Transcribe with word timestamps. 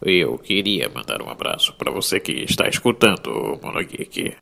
Eu 0.00 0.38
queria 0.38 0.88
mandar 0.88 1.20
um 1.20 1.28
abraço 1.28 1.74
para 1.76 1.90
você 1.90 2.20
que 2.20 2.32
está 2.44 2.68
escutando 2.68 3.26
o 3.28 3.60
Monogeek. 3.60 4.36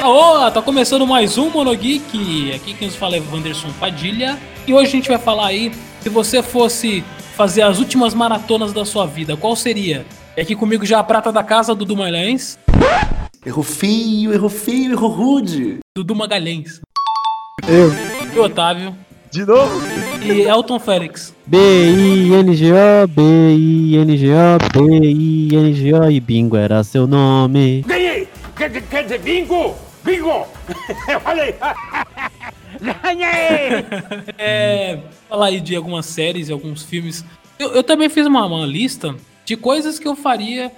Aô, 0.00 0.50
tá 0.52 0.62
começando 0.62 1.04
mais 1.04 1.36
um 1.36 1.50
Monogeek. 1.50 2.52
Aqui 2.54 2.74
quem 2.74 2.86
nos 2.86 2.96
fala 2.96 3.16
é 3.16 3.20
Wanderson 3.20 3.72
Padilha. 3.80 4.38
E 4.66 4.72
hoje 4.72 4.86
a 4.86 4.90
gente 4.90 5.08
vai 5.08 5.18
falar 5.18 5.48
aí, 5.48 5.72
se 6.08 6.14
você 6.14 6.42
fosse 6.42 7.04
fazer 7.36 7.60
as 7.60 7.78
últimas 7.78 8.14
maratonas 8.14 8.72
da 8.72 8.82
sua 8.84 9.06
vida, 9.06 9.36
qual 9.36 9.54
seria? 9.54 10.06
E 10.34 10.40
aqui 10.40 10.56
comigo 10.56 10.86
já 10.86 10.98
a 11.00 11.04
prata 11.04 11.30
da 11.30 11.44
casa, 11.44 11.74
Dudu 11.74 11.94
Magalhães. 11.94 12.58
Errou 13.44 13.62
feio, 13.62 14.32
errou 14.32 14.48
feio, 14.48 14.92
errou 14.92 15.10
rude. 15.10 15.80
Dudu 15.94 16.14
Magalhães. 16.14 16.80
Eu. 17.68 17.92
E 18.34 18.38
Otávio. 18.38 18.96
De 19.30 19.44
novo? 19.44 19.78
E 20.24 20.40
Elton 20.40 20.80
Félix. 20.80 21.34
B-I-N-G-O, 21.46 23.06
B-I-N-G-O, 23.08 24.58
B-I-N-G-O 24.72 26.10
e 26.10 26.20
bingo 26.20 26.56
era 26.56 26.82
seu 26.82 27.06
nome. 27.06 27.84
Ganhei! 27.86 28.26
Quer, 28.56 28.70
quer 28.82 29.02
dizer 29.02 29.18
bingo? 29.20 29.74
Bingo! 30.02 30.46
Eu 31.06 31.20
falei! 31.20 31.54
Ganhei! 32.80 33.84
É, 34.38 34.98
falar 35.28 35.46
aí 35.46 35.60
de 35.60 35.74
algumas 35.74 36.06
séries 36.06 36.48
e 36.48 36.52
alguns 36.52 36.82
filmes. 36.82 37.24
Eu, 37.58 37.72
eu 37.74 37.82
também 37.82 38.08
fiz 38.08 38.26
uma, 38.26 38.46
uma 38.46 38.64
lista 38.66 39.14
de 39.44 39.56
coisas 39.56 39.98
que 39.98 40.06
eu 40.06 40.14
faria, 40.14 40.70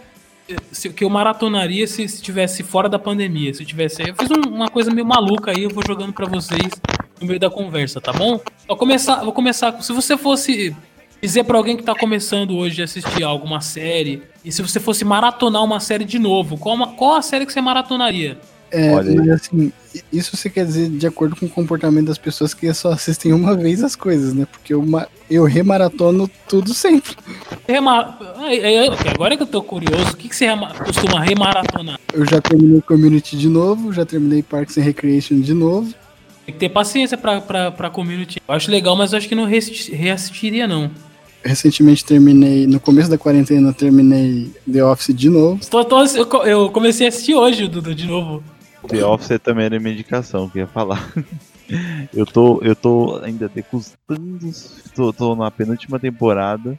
eh, 0.49 0.57
se- 0.73 0.91
que 0.91 1.05
eu 1.05 1.11
maratonaria 1.11 1.87
se 1.87 2.03
estivesse 2.05 2.63
fora 2.63 2.89
da 2.89 2.99
pandemia. 2.99 3.53
Se 3.53 3.63
eu 3.63 3.67
tivesse, 3.67 4.03
eu 4.03 4.15
fiz 4.15 4.31
um- 4.31 4.49
uma 4.55 4.69
coisa 4.69 4.91
meio 4.91 5.07
maluca 5.07 5.51
aí, 5.51 5.65
eu 5.65 5.71
vou 5.71 5.83
jogando 5.87 6.13
pra 6.13 6.27
vocês 6.27 6.71
no 7.21 7.27
meio 7.27 7.39
da 7.39 7.51
conversa, 7.51 8.01
tá 8.01 8.13
bom? 8.13 8.41
Vou 8.67 8.77
começar, 8.77 9.17
vou 9.23 9.33
começar. 9.33 9.73
com- 9.73 9.83
Se 9.83 9.93
você 9.93 10.17
fosse 10.17 10.75
dizer 11.23 11.45
pra 11.45 11.59
alguém 11.59 11.77
que 11.77 11.83
tá 11.83 11.95
começando 11.95 12.57
hoje 12.57 12.81
a 12.81 12.85
assistir 12.87 13.23
alguma 13.23 13.61
série 13.61 14.23
e 14.43 14.51
se 14.51 14.63
você 14.63 14.81
fosse 14.81 15.05
maratonar 15.05 15.63
uma 15.63 15.79
série 15.81 16.05
de 16.07 16.19
novo, 16.19 16.57
qual, 16.57 16.75
uma- 16.75 16.95
qual 16.95 17.15
a 17.17 17.23
série 17.23 17.45
que 17.45 17.53
você 17.53 17.61
maratonaria? 17.61 18.39
É, 18.71 18.91
mas 18.95 19.29
assim, 19.31 19.73
isso 20.13 20.37
você 20.37 20.49
quer 20.49 20.65
dizer 20.65 20.89
de 20.89 21.07
acordo 21.07 21.35
com 21.35 21.47
o 21.47 21.49
comportamento 21.49 22.07
das 22.07 22.19
pessoas 22.19 22.55
que 22.55 22.73
só 22.73 22.93
assistem 22.93 23.33
uma 23.33 23.57
vez 23.57 23.83
as 23.83 23.97
coisas, 23.97 24.33
né? 24.33 24.47
Porque 24.51 24.73
eu, 24.73 24.85
eu 25.31 25.45
remaratono 25.45 26.31
tudo 26.49 26.73
sempre. 26.73 27.17
Rema... 27.69 28.17
Ai, 28.37 28.65
ai, 28.65 28.79
ai, 28.79 28.89
Agora 29.13 29.37
que 29.37 29.43
eu 29.43 29.47
tô 29.47 29.63
curioso, 29.63 30.13
o 30.13 30.17
que, 30.17 30.29
que 30.29 30.37
você 30.37 30.47
costuma 30.85 31.21
remaratonar? 31.21 31.99
Eu 32.13 32.25
já 32.27 32.41
terminei 32.41 32.81
Community 32.81 33.37
de 33.37 33.49
novo, 33.49 33.93
já 33.93 34.07
terminei 34.07 34.43
Parks 34.43 34.79
and 34.79 34.83
Recreation 34.83 35.41
de 35.41 35.53
novo. 35.55 35.93
Tem 36.47 36.55
que 36.55 36.61
ter 36.61 36.69
paciência 36.69 37.17
pra, 37.19 37.41
pra, 37.41 37.71
pra 37.71 37.91
community. 37.91 38.41
Eu 38.47 38.55
acho 38.55 38.71
legal, 38.71 38.97
mas 38.97 39.13
eu 39.13 39.19
acho 39.19 39.29
que 39.29 39.35
não 39.35 39.45
reassisti- 39.45 39.93
reassistiria, 39.95 40.67
não. 40.67 40.91
Recentemente 41.45 42.05
terminei, 42.05 42.67
no 42.67 42.79
começo 42.79 43.09
da 43.09 43.17
quarentena, 43.17 43.73
terminei 43.73 44.51
The 44.71 44.85
Office 44.85 45.15
de 45.15 45.31
novo. 45.31 45.61
Tô- 45.71 45.85
tô- 45.85 46.05
eu, 46.05 46.27
co- 46.27 46.43
eu 46.45 46.69
comecei 46.71 47.07
a 47.07 47.09
assistir 47.09 47.35
hoje, 47.35 47.67
Dudu, 47.69 47.95
de 47.95 48.07
novo. 48.07 48.43
The 48.89 49.03
Office 49.05 49.39
também 49.43 49.67
era 49.67 49.81
minha 49.81 49.93
indicação, 49.93 50.49
que 50.49 50.59
eu 50.59 50.63
ia 50.63 50.67
falar. 50.67 51.13
Eu 52.13 52.27
tô, 52.27 52.61
eu 52.63 52.75
tô 52.75 53.21
ainda 53.23 53.49
degustando, 53.49 54.51
tô, 54.93 55.13
tô 55.13 55.37
na 55.37 55.53
penúltima 55.53 56.01
temporada, 56.01 56.77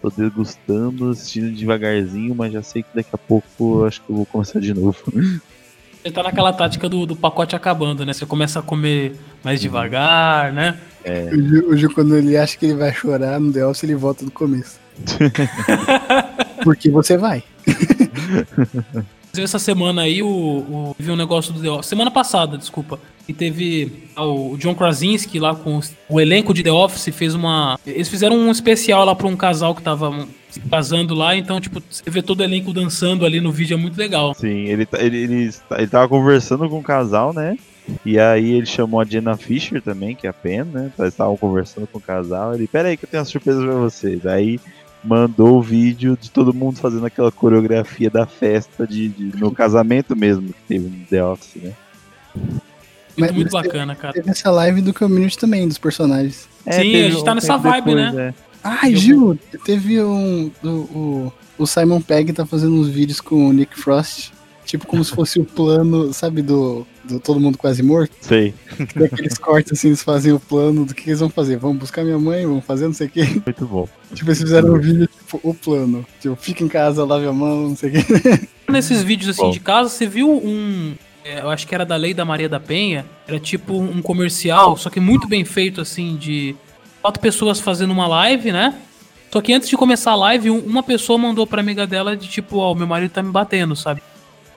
tô 0.00 0.10
degustando, 0.10 1.10
assistindo 1.10 1.54
devagarzinho, 1.54 2.34
mas 2.34 2.52
já 2.52 2.60
sei 2.60 2.82
que 2.82 2.88
daqui 2.92 3.10
a 3.12 3.18
pouco 3.18 3.82
eu 3.82 3.86
acho 3.86 4.00
que 4.02 4.10
eu 4.10 4.16
vou 4.16 4.26
começar 4.26 4.58
de 4.58 4.74
novo. 4.74 4.98
Você 6.02 6.10
tá 6.10 6.24
naquela 6.24 6.52
tática 6.52 6.88
do, 6.88 7.06
do 7.06 7.14
pacote 7.14 7.54
acabando, 7.54 8.04
né? 8.04 8.12
Você 8.12 8.26
começa 8.26 8.58
a 8.58 8.62
comer 8.62 9.14
mais 9.44 9.60
devagar, 9.60 10.52
né? 10.52 10.76
O 11.32 11.40
Gil, 11.40 11.68
o 11.68 11.76
Gil, 11.76 11.94
quando 11.94 12.16
ele 12.16 12.36
acha 12.36 12.58
que 12.58 12.66
ele 12.66 12.74
vai 12.74 12.92
chorar 12.92 13.38
no 13.38 13.52
The 13.52 13.64
Office, 13.64 13.84
ele 13.84 13.94
volta 13.94 14.24
do 14.24 14.30
começo. 14.32 14.80
Porque 16.64 16.90
você 16.90 17.16
vai. 17.16 17.44
Essa 19.36 19.58
semana 19.58 20.02
aí, 20.02 20.22
o, 20.22 20.26
o, 20.28 20.94
teve 20.98 21.10
um 21.10 21.16
negócio 21.16 21.52
do 21.52 21.60
The 21.62 21.70
Office. 21.70 21.86
Semana 21.86 22.10
passada, 22.10 22.58
desculpa. 22.58 22.98
E 23.28 23.32
teve 23.32 24.08
ah, 24.16 24.24
o 24.24 24.56
John 24.58 24.74
Krasinski 24.74 25.38
lá 25.38 25.54
com 25.54 25.76
os- 25.76 25.92
o 26.08 26.20
elenco 26.20 26.52
de 26.52 26.62
The 26.62 26.72
Office. 26.72 27.14
Fez 27.14 27.34
uma. 27.34 27.78
Eles 27.86 28.08
fizeram 28.08 28.36
um 28.36 28.50
especial 28.50 29.04
lá 29.04 29.14
pra 29.14 29.26
um 29.28 29.36
casal 29.36 29.74
que 29.74 29.80
tava 29.82 30.26
se 30.50 30.60
casando 30.60 31.14
lá. 31.14 31.34
Então, 31.36 31.60
tipo, 31.60 31.80
você 31.88 32.02
vê 32.10 32.20
todo 32.20 32.40
o 32.40 32.44
elenco 32.44 32.72
dançando 32.74 33.24
ali 33.24 33.40
no 33.40 33.50
vídeo. 33.52 33.74
É 33.74 33.76
muito 33.80 33.96
legal. 33.96 34.34
Sim, 34.34 34.66
ele, 34.66 34.84
tá- 34.84 35.00
ele, 35.00 35.16
ele, 35.18 35.42
está- 35.44 35.78
ele 35.78 35.86
tava 35.86 36.08
conversando 36.08 36.68
com 36.68 36.78
o 36.78 36.82
casal, 36.82 37.32
né? 37.32 37.56
E 38.04 38.18
aí 38.18 38.52
ele 38.52 38.66
chamou 38.66 39.00
a 39.00 39.04
Jenna 39.04 39.36
Fisher 39.36 39.80
também, 39.80 40.14
que 40.14 40.26
é 40.26 40.30
a 40.30 40.32
Pen, 40.32 40.64
né? 40.64 40.92
Eles 40.98 41.12
estavam 41.14 41.36
conversando 41.36 41.86
com 41.86 41.98
o 41.98 42.02
casal. 42.02 42.54
Ele, 42.54 42.66
pera 42.68 42.88
aí 42.88 42.96
que 42.96 43.04
eu 43.04 43.08
tenho 43.08 43.22
uma 43.22 43.26
surpresa 43.28 43.62
pra 43.62 43.74
vocês. 43.74 44.26
Aí 44.26 44.60
mandou 45.04 45.58
o 45.58 45.62
vídeo 45.62 46.16
de 46.20 46.30
todo 46.30 46.54
mundo 46.54 46.76
fazendo 46.78 47.04
aquela 47.06 47.30
coreografia 47.32 48.08
da 48.10 48.26
festa 48.26 48.86
de, 48.86 49.08
de- 49.08 49.36
no 49.38 49.50
casamento 49.50 50.14
mesmo 50.16 50.48
que 50.48 50.60
teve 50.68 50.88
no 50.88 51.04
The 51.06 51.24
Office, 51.24 51.62
né? 51.62 51.72
Muito, 52.34 52.62
Mas- 53.18 53.32
muito 53.32 53.52
mas 53.52 53.66
bacana, 53.66 53.94
cara. 53.94 54.14
Teve 54.14 54.30
essa 54.30 54.50
live 54.50 54.80
do 54.80 54.94
Community 54.94 55.36
também, 55.38 55.68
dos 55.68 55.78
personagens. 55.78 56.48
Sim, 56.70 56.70
a 57.04 57.10
gente 57.10 57.24
tá 57.24 57.34
nessa 57.34 57.56
vibe, 57.56 57.94
né? 57.94 58.12
é. 58.38 58.52
Ai, 58.64 58.94
Eu 58.94 58.96
Gil, 58.96 59.38
teve 59.64 60.00
um. 60.02 60.50
O, 60.62 60.68
o, 60.68 61.32
o 61.58 61.66
Simon 61.66 62.00
Pegg 62.00 62.32
tá 62.32 62.46
fazendo 62.46 62.74
uns 62.76 62.88
vídeos 62.88 63.20
com 63.20 63.48
o 63.48 63.52
Nick 63.52 63.78
Frost. 63.78 64.30
Tipo 64.64 64.86
como 64.86 65.04
se 65.04 65.10
fosse 65.10 65.40
o 65.40 65.44
plano, 65.44 66.12
sabe, 66.14 66.40
do, 66.40 66.86
do 67.04 67.18
Todo 67.20 67.40
Mundo 67.40 67.58
Quase 67.58 67.82
Morto? 67.82 68.12
Sei, 68.20 68.54
Tem 68.94 69.06
aqueles 69.06 69.36
cortes 69.38 69.72
assim, 69.72 69.88
eles 69.88 70.02
fazem 70.02 70.32
o 70.32 70.40
plano 70.40 70.84
do 70.84 70.94
que 70.94 71.08
eles 71.10 71.20
vão 71.20 71.28
fazer. 71.28 71.56
Vamos 71.56 71.78
buscar 71.78 72.04
minha 72.04 72.18
mãe, 72.18 72.46
vamos 72.46 72.64
fazer 72.64 72.86
não 72.86 72.94
sei 72.94 73.06
o 73.06 73.10
quê. 73.10 73.24
muito 73.44 73.66
bom. 73.66 73.88
Tipo, 74.14 74.28
eles 74.30 74.40
fizeram 74.40 74.74
um 74.74 74.78
vídeo, 74.78 75.06
tipo, 75.08 75.40
o 75.42 75.54
plano. 75.54 76.06
Tipo, 76.20 76.36
fica 76.36 76.62
em 76.64 76.68
casa, 76.68 77.04
lave 77.04 77.26
a 77.26 77.32
mão, 77.32 77.70
não 77.70 77.76
sei 77.76 77.90
o 77.90 77.92
quê. 77.92 78.48
Nesses 78.70 79.02
vídeos 79.02 79.30
assim 79.30 79.42
Bom. 79.42 79.50
de 79.50 79.60
casa, 79.60 79.88
você 79.90 80.06
viu 80.06 80.30
um. 80.30 80.94
é, 81.24 81.40
eu 81.40 81.50
acho 81.50 81.66
que 81.66 81.74
era 81.74 81.84
da 81.84 81.96
Lei 81.96 82.14
da 82.14 82.24
Maria 82.24 82.48
da 82.48 82.58
Penha. 82.60 83.04
Era 83.28 83.38
tipo 83.38 83.74
um 83.78 84.00
comercial, 84.00 84.76
só 84.76 84.88
que 84.88 84.98
muito 85.00 85.28
bem 85.28 85.44
feito, 85.44 85.80
assim, 85.80 86.16
de 86.16 86.54
quatro 87.02 87.20
pessoas 87.20 87.60
fazendo 87.60 87.90
uma 87.90 88.06
live, 88.06 88.50
né? 88.52 88.74
Só 89.30 89.40
que 89.40 89.52
antes 89.52 89.68
de 89.68 89.76
começar 89.76 90.12
a 90.12 90.16
live, 90.16 90.50
um- 90.50 90.58
uma 90.60 90.82
pessoa 90.82 91.18
mandou 91.18 91.46
pra 91.46 91.60
amiga 91.60 91.86
dela 91.86 92.16
de 92.16 92.28
tipo, 92.28 92.58
ó, 92.58 92.74
meu 92.74 92.86
marido 92.86 93.10
tá 93.10 93.22
me 93.22 93.30
batendo, 93.32 93.74
sabe? 93.74 94.02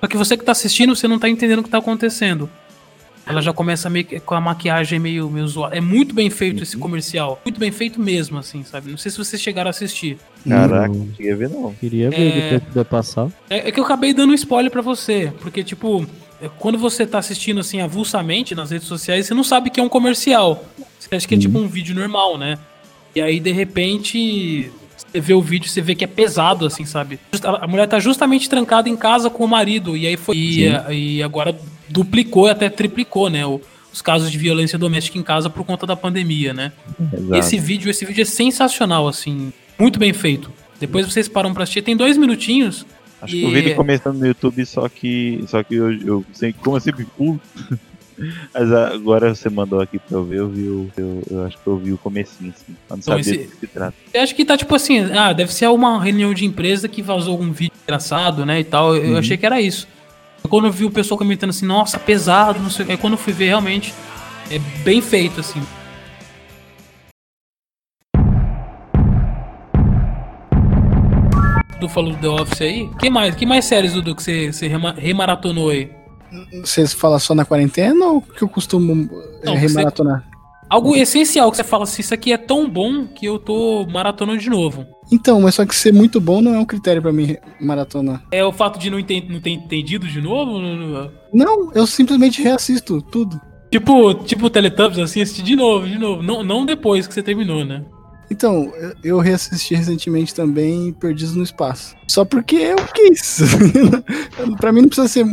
Só 0.06 0.08
que 0.08 0.18
você 0.18 0.38
que 0.38 0.44
tá 0.44 0.52
assistindo, 0.52 0.96
você 0.96 1.08
não 1.08 1.18
tá 1.18 1.28
entendendo 1.28 1.60
o 1.60 1.64
que 1.64 1.70
tá 1.70 1.80
acontecendo. 1.80 2.48
Ela 3.26 3.42
já 3.42 3.52
começa 3.52 3.90
meio 3.90 4.06
que 4.06 4.20
com 4.20 4.36
a 4.36 4.40
maquiagem 4.40 5.00
meio, 5.00 5.28
meio 5.32 5.48
zoada. 5.48 5.76
É 5.76 5.82
muito 5.82 6.14
bem 6.14 6.30
feito 6.30 6.62
esse 6.62 6.78
comercial. 6.78 7.42
Muito 7.44 7.60
bem 7.60 7.72
feito 7.72 8.00
mesmo, 8.00 8.38
assim, 8.38 8.64
sabe? 8.64 8.92
Não 8.92 9.00
sei 9.00 9.10
se 9.10 9.18
vocês 9.18 9.42
chegaram 9.42 9.68
a 9.68 9.72
assistir. 9.72 10.20
Caraca, 10.48 10.94
não 10.94 11.10
cheguei 11.18 11.34
a 11.34 11.36
ver 11.36 11.50
não. 11.50 11.74
Queria 11.74 12.12
ver 12.12 12.18
É. 12.22 12.30
depois 12.42 12.62
que 12.62 12.68
puder 12.68 12.86
passar. 12.86 13.30
É, 13.50 13.68
é 13.68 13.72
que 13.72 13.80
eu 13.80 13.84
acabei 13.84 14.14
dando 14.14 14.30
um 14.30 14.36
spoiler 14.36 14.70
pra 14.72 14.84
você, 14.84 15.34
porque, 15.42 15.64
tipo, 15.64 16.06
é, 16.40 16.48
quando 16.60 16.78
você 16.78 17.08
tá 17.08 17.18
assistindo 17.18 17.60
assim 17.62 17.82
avulsamente 17.82 18.54
nas 18.54 18.70
redes 18.70 18.88
sociais, 18.88 19.26
você 19.26 19.34
não 19.34 19.44
sabe 19.44 19.72
que 19.72 19.80
é 19.80 19.84
um 19.84 19.90
comercial. 19.90 20.64
Você 21.00 21.16
acha 21.16 21.28
que 21.28 21.34
é 21.34 21.38
tipo 21.40 21.58
um 21.58 21.68
vídeo 21.68 21.96
normal, 21.96 22.38
né? 22.38 22.60
E 23.16 23.22
aí, 23.22 23.40
de 23.40 23.52
repente, 23.52 24.70
você 25.16 25.22
vê 25.22 25.34
o 25.34 25.42
vídeo, 25.42 25.70
você 25.70 25.82
vê 25.82 25.96
que 25.96 26.04
é 26.04 26.08
pesado, 26.08 26.66
assim, 26.66 26.86
sabe? 26.86 27.20
A 27.44 27.66
mulher 27.68 27.88
tá 27.88 28.00
justamente 28.00 28.50
trancada 28.50 28.90
em 28.90 28.96
casa 28.98 29.30
com 29.30 29.46
o 29.46 29.48
marido, 29.48 29.96
e 29.96 30.06
aí 30.06 30.18
foi. 30.18 30.36
E, 30.38 30.66
e 30.92 31.24
agora 31.24 31.58
duplicou 31.88 32.48
e 32.48 32.52
até 32.52 32.70
triplicou, 32.70 33.30
né? 33.30 33.46
o- 33.46 33.62
os 33.94 34.02
casos 34.02 34.30
de 34.30 34.38
violência 34.38 34.78
doméstica 34.78 35.18
em 35.18 35.24
casa 35.24 35.50
por 35.50 35.64
conta 35.64 35.86
da 35.88 35.96
pandemia, 35.96 36.54
né? 36.54 36.74
Exato. 37.14 37.36
Esse 37.36 37.58
vídeo, 37.58 37.90
esse 37.90 38.04
vídeo 38.04 38.24
é 38.24 38.26
sensacional, 38.26 39.08
assim, 39.08 39.54
muito 39.80 39.98
bem 39.98 40.12
feito. 40.12 40.52
Depois 40.78 41.06
vocês 41.06 41.30
param 41.30 41.54
pra 41.54 41.64
assistir, 41.64 41.82
tem 41.82 41.96
dois 41.96 42.18
minutinhos. 42.18 42.86
Acho 43.22 43.32
que 43.34 43.42
eu 43.44 43.50
vi 43.50 43.58
ele 43.60 43.74
começando 43.74 44.18
no 44.20 44.28
YouTube, 44.28 44.66
só 44.66 44.90
que, 44.90 45.42
só 45.48 45.64
que 45.64 45.76
eu, 45.76 45.94
eu 45.94 46.26
sempre, 46.34 46.60
como 46.62 46.76
eu 46.76 46.82
sempre 46.82 47.06
pulo. 47.18 47.40
Mas 48.54 48.72
agora 48.72 49.36
você 49.36 49.50
mandou 49.50 49.82
aqui 49.82 50.00
pra 50.00 50.18
eu 50.18 50.24
ver, 50.24 50.38
eu 50.40 50.50
vi 50.50 50.64
o, 50.70 50.90
eu, 50.96 51.22
eu 51.30 51.44
acho 51.46 51.58
que 51.58 51.68
eu 51.68 51.78
vi 51.78 51.92
o 51.92 51.98
comecinho, 51.98 52.52
assim. 52.56 52.64
Eu 52.70 52.76
não 52.92 52.98
Então, 52.98 53.02
sabia 53.02 53.20
esse- 53.22 53.38
do 53.38 53.52
que 53.52 53.58
se 53.60 53.68
trata. 53.68 53.94
Eu 54.14 54.22
acho 54.22 54.34
que 54.36 54.46
tá 54.46 54.56
tipo 54.58 54.74
assim, 54.74 55.00
ah, 55.12 55.34
deve 55.34 55.54
ser 55.54 55.68
uma 55.68 56.02
reunião 56.02 56.34
de 56.34 56.46
empresa 56.46 56.88
que 56.88 57.02
vazou 57.02 57.34
algum 57.34 57.52
vídeo 57.52 57.74
engraçado, 57.84 58.46
né, 58.46 58.60
e 58.62 58.64
tal. 58.64 58.96
Eu 58.96 59.12
Uhum. 59.14 59.18
achei 59.18 59.36
que 59.36 59.46
era 59.46 59.60
isso. 59.60 59.88
Quando 60.50 60.66
eu 60.68 60.72
vi 60.72 60.86
o 60.86 60.92
pessoal 60.92 61.18
comentando 61.18 61.50
assim, 61.50 61.66
nossa, 61.66 61.98
pesado, 62.00 62.60
não 62.60 62.70
sei 62.70 62.84
o 62.84 62.86
que. 62.86 62.92
Aí 62.94 62.98
quando 62.98 63.14
eu 63.14 63.18
fui 63.20 63.34
ver, 63.34 63.48
realmente, 63.48 63.94
é 64.50 64.60
bem 64.84 65.02
feito, 65.02 65.40
assim. 65.42 65.62
Dudu 71.74 71.90
falou 71.90 72.12
do 72.14 72.18
The 72.18 72.28
Office 72.30 72.62
aí. 72.62 72.90
Que 73.00 73.10
mais? 73.10 73.36
Que 73.36 73.46
mais 73.46 73.66
séries, 73.66 73.94
Dudu, 73.94 74.16
que 74.16 74.24
você, 74.24 74.52
você 74.52 74.68
rema- 74.68 74.96
remaratonou 74.98 75.70
aí? 75.70 75.90
Vocês 76.64 76.94
falam 76.94 77.20
só 77.20 77.34
na 77.36 77.46
quarentena 77.46 78.06
ou 78.08 78.22
que 78.22 78.42
eu 78.44 78.50
costumo 78.50 79.10
é, 79.42 79.46
Não, 79.46 79.54
você- 79.54 79.60
remaratonar? 79.68 80.28
Algo 80.68 80.96
essencial 80.96 81.52
que 81.52 81.58
você 81.58 81.64
fala 81.64 81.84
assim, 81.84 82.02
isso 82.02 82.14
aqui 82.14 82.34
é 82.34 82.38
tão 82.38 82.68
bom 82.68 83.06
que 83.06 83.26
eu 83.28 83.38
tô 83.38 83.86
maratonando 83.88 84.40
de 84.40 84.50
novo. 84.50 84.84
Então, 85.12 85.40
mas 85.42 85.54
só 85.56 85.64
que 85.66 85.76
ser 85.76 85.94
muito 85.94 86.20
bom 86.20 86.42
não 86.42 86.56
é 86.56 86.60
um 86.60 86.66
critério 86.66 87.02
pra 87.04 87.14
mim 87.14 87.38
maratonar. 87.62 88.24
É 88.32 88.44
o 88.44 88.52
fato 88.52 88.80
de 88.80 88.90
não, 88.90 88.98
enten- 89.00 89.28
não 89.30 89.40
ter 89.40 89.52
entendido 89.52 90.08
de 90.08 90.20
novo? 90.20 90.60
Não, 91.32 91.72
eu 91.74 91.86
simplesmente 91.86 92.42
reassisto 92.42 93.00
tudo. 93.00 93.40
Tipo, 93.72 94.16
tipo 94.16 94.50
Teletubbies, 94.50 94.98
assim, 95.00 95.22
assistir 95.22 95.44
de 95.44 95.56
novo, 95.56 95.88
de 95.88 96.00
novo. 96.00 96.24
Não, 96.24 96.42
não 96.44 96.66
depois 96.66 97.06
que 97.06 97.14
você 97.14 97.22
terminou, 97.22 97.64
né? 97.64 97.84
Então, 98.30 98.72
eu- 99.04 99.20
reassisti 99.20 99.76
recentemente 99.76 100.34
também 100.34 100.92
Perdidos 100.94 101.36
no 101.36 101.44
Espaço. 101.44 101.96
Só 102.08 102.26
porque 102.26 102.56
eu 102.56 102.78
quis. 102.94 103.40
pra 104.58 104.72
mim 104.72 104.82
não 104.82 104.88
precisa 104.88 105.08
ser. 105.08 105.26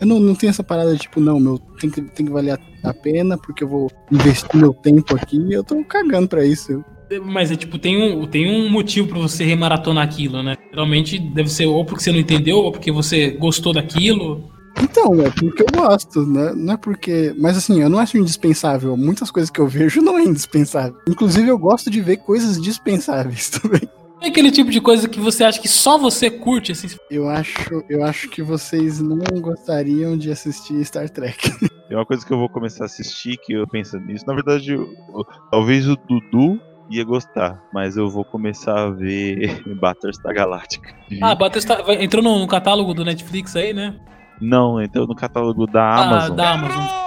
Eu 0.00 0.06
não, 0.06 0.18
não 0.18 0.34
tenho 0.34 0.50
essa 0.50 0.62
parada 0.62 0.92
de 0.92 1.00
tipo, 1.00 1.20
não, 1.20 1.38
meu, 1.38 1.58
tem 1.80 1.90
que, 1.90 2.02
tem 2.02 2.26
que 2.26 2.32
valer 2.32 2.58
a, 2.82 2.94
pena, 2.94 3.36
porque 3.38 3.64
eu 3.64 3.68
vou 3.68 3.90
investir 4.10 4.48
meu 4.56 4.72
tempo 4.72 5.14
aqui. 5.14 5.52
Eu 5.52 5.62
tô 5.62 5.82
cagando 5.84 6.28
pra 6.28 6.44
isso. 6.44 6.84
Mas 7.24 7.50
é 7.50 7.56
tipo, 7.56 7.78
tem 7.78 8.00
um, 8.00 8.26
tem 8.26 8.48
um 8.48 8.70
motivo 8.70 9.08
pra 9.08 9.18
você 9.18 9.44
remaratonar 9.44 10.04
aquilo, 10.04 10.42
né? 10.42 10.56
Geralmente 10.70 11.18
deve 11.18 11.50
ser 11.50 11.66
ou 11.66 11.84
porque 11.84 12.04
você 12.04 12.12
não 12.12 12.20
entendeu, 12.20 12.58
ou 12.58 12.70
porque 12.70 12.92
você 12.92 13.30
gostou 13.30 13.72
daquilo. 13.72 14.48
Então, 14.82 15.20
é 15.20 15.30
porque 15.30 15.62
eu 15.62 15.66
gosto, 15.82 16.24
né? 16.26 16.52
Não 16.54 16.74
é 16.74 16.76
porque. 16.76 17.34
Mas 17.38 17.56
assim, 17.56 17.80
eu 17.82 17.88
não 17.88 17.98
acho 17.98 18.16
indispensável. 18.18 18.96
Muitas 18.96 19.30
coisas 19.30 19.50
que 19.50 19.60
eu 19.60 19.66
vejo 19.68 20.00
não 20.00 20.18
é 20.18 20.22
indispensável. 20.24 20.96
Inclusive, 21.08 21.48
eu 21.48 21.58
gosto 21.58 21.90
de 21.90 22.00
ver 22.00 22.18
coisas 22.18 22.60
dispensáveis 22.60 23.48
também. 23.60 23.82
É 24.22 24.28
aquele 24.28 24.50
tipo 24.50 24.70
de 24.70 24.80
coisa 24.82 25.08
que 25.08 25.18
você 25.18 25.44
acha 25.44 25.58
que 25.60 25.68
só 25.68 25.96
você 25.96 26.30
curte, 26.30 26.72
assim. 26.72 26.88
Eu 27.10 27.28
acho, 27.28 27.82
eu 27.88 28.04
acho 28.04 28.28
que 28.28 28.42
vocês 28.42 29.00
não 29.00 29.16
gostariam 29.40 30.16
de 30.16 30.30
assistir 30.30 30.84
Star 30.84 31.08
Trek. 31.08 31.50
Tem 31.88 31.96
uma 31.96 32.04
coisa 32.06 32.24
que 32.24 32.32
eu 32.32 32.38
vou 32.38 32.48
começar 32.48 32.84
a 32.84 32.86
assistir 32.86 33.38
que 33.38 33.54
eu 33.54 33.66
penso 33.66 33.98
nisso. 33.98 34.24
Na 34.26 34.34
verdade, 34.34 34.72
eu- 34.72 34.92
eu- 35.14 35.26
talvez 35.50 35.88
o 35.88 35.96
Dudu 35.96 36.60
ia 36.90 37.02
gostar, 37.02 37.62
mas 37.72 37.96
eu 37.96 38.08
vou 38.10 38.24
começar 38.24 38.78
a 38.78 38.90
ver 38.90 39.62
Battlestar 39.80 40.34
Galactica. 40.34 40.94
Ah, 41.22 41.34
Battlestar 41.34 41.88
entrou 42.00 42.22
no, 42.22 42.38
no 42.40 42.46
catálogo 42.46 42.92
do 42.92 43.04
Netflix 43.04 43.56
aí, 43.56 43.72
né? 43.72 43.96
Não, 44.40 44.80
entrou 44.80 45.06
no 45.06 45.14
catálogo 45.14 45.66
da 45.66 45.82
Ah, 45.82 46.02
Amazon. 46.06 46.36
da 46.36 46.50
Amazon. 46.54 47.00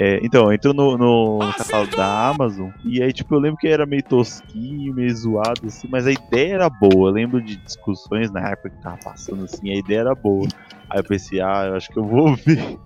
É, 0.00 0.20
então, 0.22 0.52
entrou 0.52 0.72
no, 0.72 0.96
no 0.96 1.38
catálogo 1.58 1.96
da 1.96 2.28
Amazon. 2.28 2.70
E 2.84 3.02
aí, 3.02 3.12
tipo, 3.12 3.34
eu 3.34 3.40
lembro 3.40 3.58
que 3.58 3.66
era 3.66 3.84
meio 3.84 4.02
tosquinho, 4.04 4.94
meio 4.94 5.12
zoado, 5.16 5.66
assim, 5.66 5.88
mas 5.90 6.06
a 6.06 6.12
ideia 6.12 6.54
era 6.54 6.70
boa. 6.70 7.08
Eu 7.10 7.14
lembro 7.14 7.42
de 7.42 7.56
discussões 7.56 8.30
na 8.30 8.48
época 8.48 8.70
que 8.70 8.80
tava 8.80 8.96
passando 9.02 9.42
assim, 9.44 9.70
a 9.70 9.76
ideia 9.76 10.00
era 10.00 10.14
boa. 10.14 10.46
Aí 10.88 11.00
eu 11.00 11.04
pensei, 11.04 11.40
ah, 11.40 11.64
eu 11.66 11.74
acho 11.74 11.88
que 11.88 11.98
eu 11.98 12.04
vou 12.04 12.36
ver. 12.46 12.78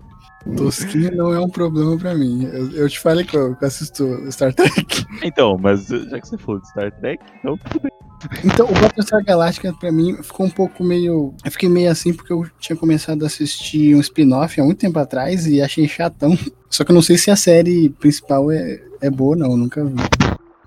Tosquinho 0.57 1.15
não 1.15 1.31
é 1.31 1.39
um 1.39 1.47
problema 1.49 1.95
pra 1.97 2.15
mim. 2.15 2.45
Eu, 2.51 2.71
eu 2.71 2.89
te 2.89 2.99
falei 2.99 3.23
que 3.23 3.37
eu, 3.37 3.55
que 3.55 3.63
eu 3.63 3.67
assisto 3.67 4.31
Star 4.31 4.51
Trek. 4.53 5.05
Então, 5.23 5.57
mas 5.57 5.87
já 5.87 6.19
que 6.19 6.27
você 6.27 6.37
falou 6.37 6.59
de 6.59 6.67
Star 6.69 6.91
Trek, 6.99 7.23
então 7.39 7.55
tudo 7.57 7.79
bem. 7.83 7.91
Então, 8.43 8.67
o 8.67 8.73
Battlestar 8.73 9.23
Galactica 9.23 9.73
pra 9.73 9.91
mim 9.91 10.15
ficou 10.21 10.45
um 10.45 10.49
pouco 10.49 10.83
meio. 10.83 11.33
Eu 11.43 11.51
fiquei 11.51 11.69
meio 11.69 11.91
assim 11.91 12.13
porque 12.13 12.31
eu 12.31 12.45
tinha 12.59 12.75
começado 12.75 13.23
a 13.23 13.27
assistir 13.27 13.95
um 13.95 13.99
spin-off 13.99 14.59
há 14.59 14.63
muito 14.63 14.79
tempo 14.79 14.97
atrás 14.99 15.45
e 15.47 15.61
achei 15.61 15.87
chatão. 15.87 16.37
Só 16.69 16.83
que 16.83 16.91
eu 16.91 16.95
não 16.95 17.01
sei 17.01 17.17
se 17.17 17.29
a 17.29 17.35
série 17.35 17.89
principal 17.89 18.51
é, 18.51 18.81
é 19.01 19.09
boa, 19.09 19.35
não. 19.35 19.51
Eu 19.51 19.57
nunca 19.57 19.83
vi. 19.83 19.95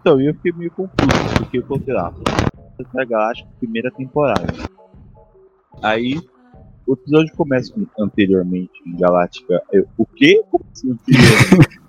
Então, 0.01 0.21
eu 0.21 0.35
fiquei 0.35 0.53
meio 0.53 0.71
confuso, 0.71 1.35
porque 1.37 1.59
eu 1.59 1.63
coloquei 1.65 1.93
lá, 1.93 2.11
Battlestar 2.11 3.09
Galactica, 3.09 3.49
primeira 3.59 3.91
temporada. 3.91 4.47
Aí, 5.83 6.21
o 6.87 6.93
episódio 6.93 7.35
começa 7.35 7.73
com 7.73 7.87
anteriormente 8.03 8.73
em 8.87 8.97
Galáctica. 8.97 9.61
Eu, 9.73 9.87
o 9.99 10.07
quê? 10.07 10.43
Como 10.51 10.65
assim 10.73 10.93
anteriormente? 10.93 11.81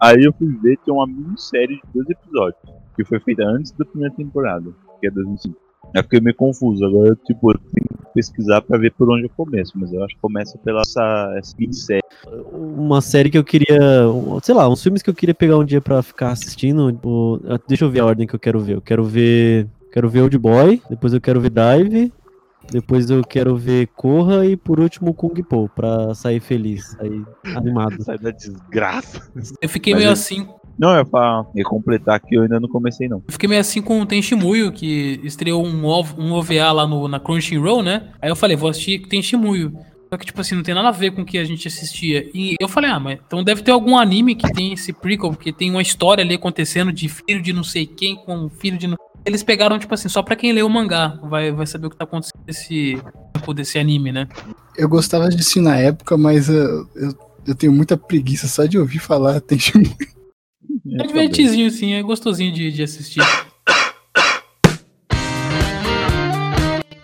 Aí 0.00 0.24
eu 0.24 0.32
fui 0.32 0.48
ver, 0.62 0.78
tem 0.84 0.94
uma 0.94 1.06
minissérie 1.06 1.76
de 1.76 1.82
dois 1.94 2.08
episódios, 2.08 2.60
que 2.96 3.04
foi 3.04 3.20
feita 3.20 3.44
antes 3.44 3.72
da 3.72 3.84
primeira 3.84 4.14
temporada, 4.14 4.70
que 5.00 5.06
é 5.06 5.10
2005. 5.10 5.56
Aí 5.84 6.00
eu 6.00 6.02
fiquei 6.02 6.20
meio 6.20 6.34
confuso, 6.34 6.84
agora 6.84 7.10
eu, 7.10 7.16
tipo, 7.16 7.50
eu 7.52 7.58
tenho 7.58 7.86
que 7.88 8.12
pesquisar 8.14 8.60
pra 8.62 8.76
ver 8.78 8.92
por 8.94 9.08
onde 9.10 9.24
eu 9.24 9.30
começo, 9.36 9.72
mas 9.76 9.92
eu 9.92 10.02
acho 10.04 10.14
que 10.16 10.20
começa 10.20 10.58
pela 10.58 10.80
essa, 10.80 11.34
essa 11.36 11.54
minissérie. 11.58 12.02
Uma 12.52 13.00
série 13.00 13.30
que 13.30 13.38
eu 13.38 13.44
queria. 13.44 13.78
Sei 14.42 14.54
lá, 14.54 14.68
uns 14.68 14.82
filmes 14.82 15.02
que 15.02 15.10
eu 15.10 15.14
queria 15.14 15.34
pegar 15.34 15.58
um 15.58 15.64
dia 15.64 15.80
pra 15.80 16.02
ficar 16.02 16.30
assistindo. 16.30 16.98
o- 17.04 17.38
deixa 17.68 17.84
eu 17.84 17.90
ver 17.90 18.00
a 18.00 18.04
ordem 18.06 18.26
que 18.26 18.34
eu 18.34 18.38
quero 18.40 18.58
ver. 18.60 18.74
Eu 18.76 18.80
quero 18.82 19.04
ver. 19.04 19.68
Quero 19.92 20.08
ver 20.10 20.22
Old 20.22 20.36
Boy, 20.38 20.82
depois 20.90 21.14
eu 21.14 21.20
quero 21.20 21.40
ver 21.40 21.50
Dive, 21.50 22.12
depois 22.70 23.08
eu 23.08 23.22
quero 23.24 23.56
ver 23.56 23.86
Corra 23.96 24.44
e 24.44 24.54
por 24.56 24.78
último 24.80 25.14
Kung 25.14 25.32
Po, 25.42 25.70
pra 25.74 26.12
sair 26.14 26.40
feliz, 26.40 26.88
sair 26.88 27.24
animado. 27.54 28.02
Sai 28.02 28.18
da 28.18 28.30
desgraça. 28.30 29.22
Eu 29.62 29.68
fiquei 29.68 29.94
Mas 29.94 30.00
meio 30.00 30.08
eu- 30.08 30.12
assim. 30.12 30.48
Não, 30.78 30.94
é 30.94 31.04
pra 31.04 31.44
completar 31.64 32.20
que 32.20 32.36
eu 32.36 32.42
ainda 32.42 32.60
não 32.60 32.68
comecei, 32.68 33.08
não. 33.08 33.22
Eu 33.26 33.32
fiquei 33.32 33.48
meio 33.48 33.60
assim 33.60 33.80
com 33.80 34.00
o 34.00 34.06
Tenshimuyo, 34.06 34.72
que 34.72 35.20
estreou 35.24 35.64
um, 35.64 35.84
OV 35.86 36.14
um 36.18 36.32
OVA 36.32 36.72
lá 36.72 36.86
no, 36.86 37.08
na 37.08 37.18
Crunchyroll, 37.18 37.82
né? 37.82 38.10
Aí 38.20 38.30
eu 38.30 38.36
falei, 38.36 38.56
vou 38.56 38.68
assistir 38.68 39.06
Tenshimuyo. 39.06 39.72
Só 40.08 40.16
que, 40.16 40.26
tipo 40.26 40.40
assim, 40.40 40.54
não 40.54 40.62
tem 40.62 40.74
nada 40.74 40.88
a 40.88 40.92
ver 40.92 41.10
com 41.10 41.22
o 41.22 41.24
que 41.24 41.36
a 41.36 41.44
gente 41.44 41.66
assistia. 41.66 42.28
E 42.32 42.54
eu 42.60 42.68
falei, 42.68 42.90
ah, 42.90 43.00
mas 43.00 43.18
então 43.26 43.42
deve 43.42 43.62
ter 43.62 43.72
algum 43.72 43.98
anime 43.98 44.36
que 44.36 44.50
tem 44.52 44.72
esse 44.72 44.92
prequel, 44.92 45.30
porque 45.30 45.52
tem 45.52 45.70
uma 45.70 45.82
história 45.82 46.22
ali 46.22 46.34
acontecendo 46.34 46.92
de 46.92 47.08
filho 47.08 47.42
de 47.42 47.52
não 47.52 47.64
sei 47.64 47.86
quem 47.86 48.16
com 48.16 48.48
filho 48.48 48.78
de 48.78 48.86
não... 48.86 48.96
Eles 49.24 49.42
pegaram, 49.42 49.78
tipo 49.78 49.92
assim, 49.92 50.08
só 50.08 50.22
pra 50.22 50.36
quem 50.36 50.52
lê 50.52 50.62
o 50.62 50.68
mangá 50.68 51.18
vai, 51.24 51.50
vai 51.50 51.66
saber 51.66 51.88
o 51.88 51.90
que 51.90 51.96
tá 51.96 52.04
acontecendo 52.04 52.44
desse, 52.46 52.96
desse 53.54 53.78
anime, 53.78 54.12
né? 54.12 54.28
Eu 54.76 54.88
gostava 54.88 55.28
de 55.28 55.34
assistir 55.34 55.60
na 55.60 55.76
época, 55.76 56.16
mas 56.16 56.48
eu, 56.48 56.88
eu, 56.94 57.18
eu 57.48 57.54
tenho 57.56 57.72
muita 57.72 57.96
preguiça 57.96 58.46
só 58.46 58.64
de 58.66 58.78
ouvir 58.78 59.00
falar. 59.00 59.40
Tem 59.42 59.58
É 60.92 61.06
divertizinho, 61.06 61.70
sim, 61.70 61.94
é 61.94 62.02
gostosinho 62.02 62.52
de, 62.52 62.70
de 62.70 62.82
assistir. 62.82 63.22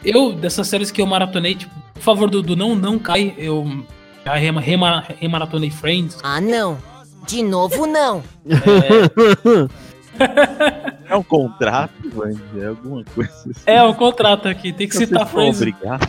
Eu, 0.04 0.32
dessas 0.32 0.66
séries 0.66 0.90
que 0.90 1.00
eu 1.00 1.06
maratonei, 1.06 1.54
tipo, 1.54 1.72
por 1.94 2.02
favor, 2.02 2.28
Dudu, 2.28 2.56
não, 2.56 2.74
não 2.74 2.98
cai. 2.98 3.34
Eu 3.38 3.84
já 4.24 4.34
rema, 4.34 4.60
rema, 4.60 5.04
remaratonei 5.20 5.70
Friends. 5.70 6.18
Ah, 6.22 6.40
não. 6.40 6.78
De 7.26 7.42
novo, 7.42 7.86
não. 7.86 8.22
É 11.08 11.16
um 11.16 11.22
contrato, 11.22 11.92
mano? 12.14 12.40
É 12.60 12.66
alguma 12.66 13.04
coisa 13.04 13.30
assim. 13.50 13.62
É, 13.64 13.82
o 13.82 13.94
contrato 13.94 14.48
aqui, 14.48 14.72
tem 14.72 14.88
que 14.88 14.94
Você 14.94 15.06
citar 15.06 15.26
Friends. 15.26 15.58
obrigado. 15.58 16.08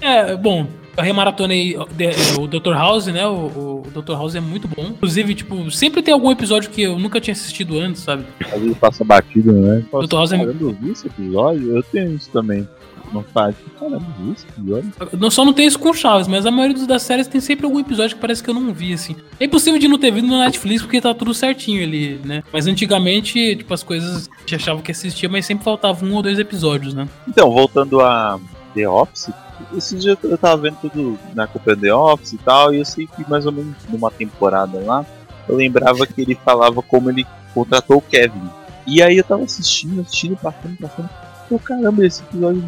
É, 0.00 0.36
bom, 0.36 0.66
eu 0.96 1.02
remaratonei 1.02 1.76
o 1.76 1.84
de- 1.86 2.40
o 2.40 2.46
Dr. 2.46 2.72
House, 2.72 3.06
né? 3.06 3.26
O, 3.26 3.82
o 3.86 4.00
Dr. 4.02 4.12
House 4.12 4.34
é 4.34 4.40
muito 4.40 4.68
bom. 4.68 4.86
Inclusive, 4.86 5.34
tipo, 5.34 5.70
sempre 5.70 6.02
tem 6.02 6.12
algum 6.14 6.30
episódio 6.30 6.70
que 6.70 6.82
eu 6.82 6.98
nunca 6.98 7.20
tinha 7.20 7.32
assistido 7.32 7.78
antes, 7.78 8.02
sabe? 8.02 8.24
Às 8.52 8.60
vezes 8.60 8.76
passa 8.78 9.04
batido, 9.04 9.52
né? 9.52 9.84
Fala 9.90 10.06
Dr. 10.06 10.14
House 10.16 10.32
é- 10.32 10.42
eu 10.42 10.72
vi 10.80 10.90
esse 10.90 11.06
episódio? 11.06 11.76
Eu 11.76 11.82
tenho 11.82 12.14
isso 12.14 12.30
também. 12.30 12.68
Não 13.12 13.22
faz. 13.22 13.54
Caramba, 13.78 14.04
eu 14.18 14.24
vi 14.26 14.32
esse 14.32 14.46
episódio? 14.48 14.92
Não, 15.20 15.30
só 15.30 15.44
não 15.44 15.52
tem 15.52 15.66
isso 15.66 15.78
com 15.78 15.92
Chaves, 15.92 16.26
mas 16.26 16.46
a 16.46 16.50
maioria 16.50 16.84
das 16.86 17.02
séries 17.02 17.28
tem 17.28 17.40
sempre 17.40 17.64
algum 17.66 17.78
episódio 17.78 18.16
que 18.16 18.20
parece 18.20 18.42
que 18.42 18.50
eu 18.50 18.54
não 18.54 18.72
vi, 18.72 18.92
assim. 18.94 19.14
É 19.38 19.44
impossível 19.44 19.78
de 19.78 19.86
não 19.86 19.98
ter 19.98 20.10
visto 20.10 20.26
no 20.26 20.38
Netflix 20.38 20.82
porque 20.82 21.00
tá 21.00 21.14
tudo 21.14 21.32
certinho 21.34 21.82
ali, 21.84 22.18
né? 22.24 22.42
Mas 22.52 22.66
antigamente, 22.66 23.56
tipo, 23.56 23.72
as 23.72 23.82
coisas 23.84 24.28
a 24.36 24.40
gente 24.40 24.54
achava 24.56 24.82
que 24.82 24.90
assistia, 24.90 25.28
mas 25.28 25.46
sempre 25.46 25.62
faltava 25.64 26.04
um 26.04 26.12
ou 26.14 26.22
dois 26.22 26.38
episódios, 26.40 26.92
né? 26.94 27.06
Então, 27.28 27.50
voltando 27.52 28.00
a 28.00 28.40
The 28.74 28.88
Office, 28.88 29.30
esse 29.76 29.96
dia 29.96 30.18
eu 30.22 30.38
tava 30.38 30.62
vendo 30.62 30.76
tudo 30.80 31.18
na 31.34 31.46
culpa 31.46 31.76
The 31.76 31.94
Office 31.94 32.32
e 32.32 32.38
tal, 32.38 32.74
e 32.74 32.78
eu 32.78 32.84
sei 32.84 33.06
que 33.06 33.28
mais 33.28 33.46
ou 33.46 33.52
menos 33.52 33.76
numa 33.88 34.10
temporada 34.10 34.78
lá, 34.80 35.06
eu 35.48 35.56
lembrava 35.56 36.06
que 36.06 36.20
ele 36.20 36.34
falava 36.34 36.82
como 36.82 37.10
ele 37.10 37.26
contratou 37.52 37.98
o 37.98 38.02
Kevin. 38.02 38.50
E 38.86 39.02
aí 39.02 39.16
eu 39.16 39.24
tava 39.24 39.44
assistindo, 39.44 40.00
assistindo, 40.00 40.36
passando, 40.36 40.76
passando. 40.76 41.08
Pô, 41.48 41.58
caramba, 41.58 42.04
esse 42.04 42.22
episódio 42.22 42.62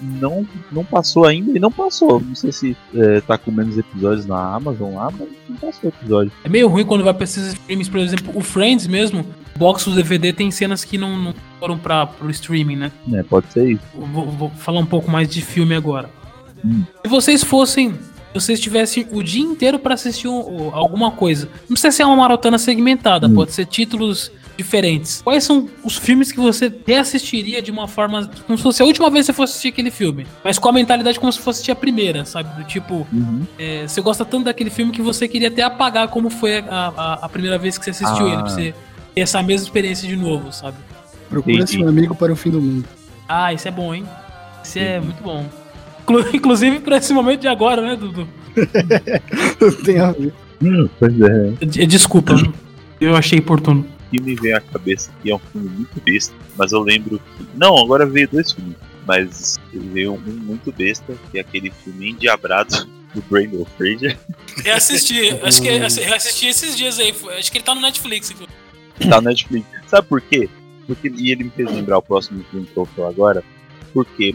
não, 0.00 0.46
não 0.70 0.84
passou 0.84 1.24
ainda 1.24 1.50
e 1.56 1.58
não 1.60 1.70
passou. 1.70 2.20
Não 2.20 2.34
sei 2.34 2.52
se 2.52 2.76
é, 2.94 3.20
tá 3.20 3.36
com 3.38 3.50
menos 3.50 3.76
episódios 3.78 4.26
na 4.26 4.54
Amazon 4.54 4.94
lá, 4.94 5.10
mas 5.10 5.28
não 5.48 5.56
passou 5.56 5.88
episódio. 5.90 6.32
É 6.44 6.48
meio 6.48 6.68
ruim 6.68 6.84
quando 6.84 7.04
vai 7.04 7.14
pra 7.14 7.24
esses 7.24 7.48
streamings, 7.54 7.88
por 7.88 8.00
exemplo, 8.00 8.32
o 8.34 8.40
Friends 8.40 8.86
mesmo, 8.86 9.24
box 9.56 9.84
do 9.84 9.94
DVD 9.94 10.32
tem 10.32 10.50
cenas 10.50 10.84
que 10.84 10.96
não, 10.98 11.16
não 11.16 11.34
foram 11.58 11.76
pra, 11.78 12.06
pro 12.06 12.30
streaming, 12.30 12.76
né? 12.76 12.92
É, 13.12 13.22
pode 13.22 13.52
ser 13.52 13.72
isso. 13.72 13.82
Vou, 13.94 14.26
vou 14.30 14.50
falar 14.50 14.80
um 14.80 14.86
pouco 14.86 15.10
mais 15.10 15.28
de 15.28 15.42
filme 15.42 15.74
agora. 15.74 16.10
Hum. 16.64 16.82
Se 17.04 17.10
vocês 17.10 17.42
fossem. 17.44 17.92
Se 18.28 18.34
vocês 18.44 18.60
tivessem 18.60 19.06
o 19.10 19.22
dia 19.22 19.42
inteiro 19.42 19.78
pra 19.78 19.94
assistir 19.94 20.28
um- 20.28 20.70
alguma 20.74 21.10
coisa, 21.10 21.48
não 21.62 21.68
precisa 21.74 21.90
ser 21.90 22.04
uma 22.04 22.14
maratona 22.14 22.58
segmentada, 22.58 23.26
Hum. 23.26 23.34
pode 23.34 23.52
ser 23.52 23.64
títulos 23.64 24.30
diferentes. 24.58 25.22
Quais 25.22 25.44
são 25.44 25.68
os 25.84 25.96
filmes 25.96 26.32
que 26.32 26.38
você 26.40 26.70
reassistiria 26.86 27.62
de 27.62 27.70
uma 27.70 27.86
forma. 27.88 28.28
Como 28.46 28.58
se 28.58 28.62
fosse 28.62 28.82
a 28.82 28.84
última 28.84 29.08
vez 29.08 29.24
que 29.24 29.32
você 29.32 29.36
fosse 29.36 29.52
assistir 29.52 29.68
aquele 29.68 29.90
filme? 29.90 30.26
Mas 30.44 30.58
com 30.58 30.68
a 30.68 30.72
mentalidade 30.72 31.18
como 31.20 31.32
se 31.32 31.38
fosse 31.38 31.58
assistir 31.58 31.70
a 31.70 31.76
primeira, 31.76 32.24
sabe? 32.24 32.60
Do 32.60 32.66
tipo, 32.66 33.06
Uhum. 33.12 33.46
é, 33.58 33.86
você 33.86 34.00
gosta 34.00 34.24
tanto 34.24 34.44
daquele 34.46 34.68
filme 34.68 34.90
que 34.92 35.00
você 35.00 35.28
queria 35.28 35.46
até 35.48 35.62
apagar 35.62 36.08
como 36.08 36.28
foi 36.28 36.58
a, 36.58 36.92
a, 36.96 37.12
a 37.24 37.28
primeira 37.28 37.56
vez 37.56 37.78
que 37.78 37.84
você 37.84 37.90
assistiu 37.90 38.26
Ah. 38.26 38.32
ele, 38.32 38.42
pra 38.42 38.50
você 38.50 38.74
ter 39.14 39.20
essa 39.20 39.40
mesma 39.42 39.64
experiência 39.66 40.08
de 40.08 40.16
novo, 40.16 40.52
sabe? 40.52 40.76
Procura 41.30 41.56
Entendi. 41.62 41.78
seu 41.78 41.88
amigo 41.88 42.14
para 42.16 42.32
o 42.32 42.36
fim 42.36 42.50
do 42.50 42.60
mundo. 42.60 42.84
Ah, 43.28 43.52
isso 43.54 43.68
é 43.68 43.70
bom, 43.70 43.94
hein? 43.94 44.04
Isso 44.64 44.78
é 44.78 44.98
muito 45.00 45.22
bom. 45.22 45.46
Inclu- 46.02 46.26
Inclusive 46.34 46.80
pra 46.80 46.96
esse 46.96 47.12
momento 47.14 47.40
de 47.42 47.48
agora, 47.48 47.80
né, 47.80 47.94
Dudu? 47.96 48.26
Tem 49.84 50.00
a 50.00 50.12
ver. 50.12 50.32
Pois 50.98 51.20
é. 51.20 51.64
Desculpa. 51.86 52.34
Eu 53.00 53.14
achei 53.14 53.38
oportuno. 53.38 53.86
O 54.08 54.10
que 54.10 54.22
me 54.22 54.34
veio 54.34 54.56
à 54.56 54.60
cabeça 54.60 55.12
que 55.22 55.30
é 55.30 55.34
um 55.34 55.38
filme 55.38 55.68
muito 55.68 56.00
besta, 56.00 56.34
mas 56.56 56.72
eu 56.72 56.80
lembro 56.80 57.18
que. 57.18 57.46
Não, 57.54 57.76
agora 57.76 58.06
veio 58.06 58.28
dois 58.28 58.52
filmes, 58.52 58.76
mas 59.06 59.56
veio 59.72 60.14
um 60.14 60.18
muito 60.18 60.72
besta, 60.72 61.14
que 61.30 61.38
é 61.38 61.42
aquele 61.42 61.70
filme 61.70 62.10
endiabrado 62.10 62.74
do 63.14 63.22
Brandon 63.22 63.66
Fraser. 63.76 64.18
Reassisti, 64.64 65.30
acho 65.42 65.62
que 65.62 65.70
reassisti 65.70 66.46
esses 66.46 66.76
dias 66.76 66.98
aí. 66.98 67.14
Acho 67.38 67.52
que 67.52 67.58
ele 67.58 67.64
tá 67.64 67.74
no 67.74 67.80
Netflix. 67.80 68.30
tá 68.30 69.06
na 69.06 69.20
Netflix. 69.20 69.66
Sabe 69.86 70.06
por 70.08 70.20
quê? 70.20 70.48
Porque, 70.86 71.08
e 71.08 71.32
ele 71.32 71.44
me 71.44 71.50
fez 71.50 71.70
lembrar 71.70 71.98
o 71.98 72.02
próximo 72.02 72.42
filme 72.50 72.66
que 72.66 72.76
eu 72.76 72.86
falar 72.86 73.10
agora, 73.10 73.44
porque 73.92 74.34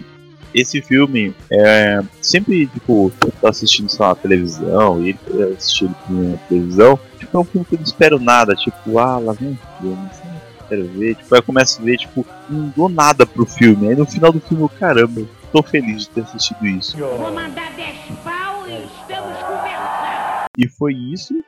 esse 0.53 0.81
filme 0.81 1.33
é 1.51 2.01
sempre, 2.21 2.67
tipo, 2.67 3.11
eu 3.23 3.33
tô 3.39 3.47
assistindo 3.47 3.89
só 3.89 4.09
na 4.09 4.15
televisão 4.15 5.01
e 5.01 5.09
ele 5.09 5.19
foi 5.25 5.53
assistindo 5.53 5.95
na 6.09 6.37
televisão, 6.37 6.99
tipo, 7.17 7.37
é 7.37 7.39
um 7.39 7.43
filme 7.43 7.65
que 7.65 7.75
eu 7.75 7.79
não 7.79 7.85
espero 7.85 8.19
nada, 8.19 8.55
tipo, 8.55 8.97
ah, 8.99 9.17
lá 9.17 9.33
vem 9.33 9.49
um 9.49 9.57
filme, 9.79 10.07
assim, 10.11 10.29
quero 10.69 10.87
ver, 10.89 11.15
tipo, 11.15 11.33
aí 11.33 11.39
eu 11.39 11.43
começo 11.43 11.81
a 11.81 11.85
ver, 11.85 11.97
tipo, 11.97 12.25
não 12.49 12.73
dou 12.75 12.89
nada 12.89 13.25
pro 13.25 13.45
filme, 13.45 13.89
aí 13.89 13.95
no 13.95 14.05
final 14.05 14.31
do 14.31 14.39
filme, 14.39 14.63
eu, 14.63 14.69
caramba, 14.69 15.21
eu 15.21 15.29
tô 15.51 15.63
feliz 15.63 16.03
de 16.03 16.09
ter 16.09 16.21
assistido 16.21 16.65
isso. 16.65 16.97
Vou 16.97 17.31
mandar 17.31 17.73
10 17.75 17.97
pau 18.23 18.67
e 18.67 18.85
estamos 18.85 19.37
conversando. 19.37 20.47
E 20.57 20.67
foi 20.67 20.93
isso 20.93 21.43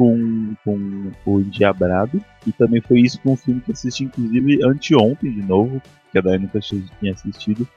com, 0.00 0.54
com 0.64 1.12
o 1.26 1.40
Endiabrado. 1.40 2.24
E 2.46 2.52
também 2.52 2.80
foi 2.80 3.00
isso 3.00 3.20
com 3.20 3.32
um 3.32 3.36
filme 3.36 3.60
que 3.60 3.72
assisti, 3.72 4.04
inclusive, 4.04 4.64
anteontem 4.64 5.30
de 5.30 5.42
novo, 5.42 5.82
que 6.10 6.18
a 6.18 6.22
Dani 6.22 6.38
nunca 6.38 6.58
tinha 6.58 7.12
assistido, 7.12 7.68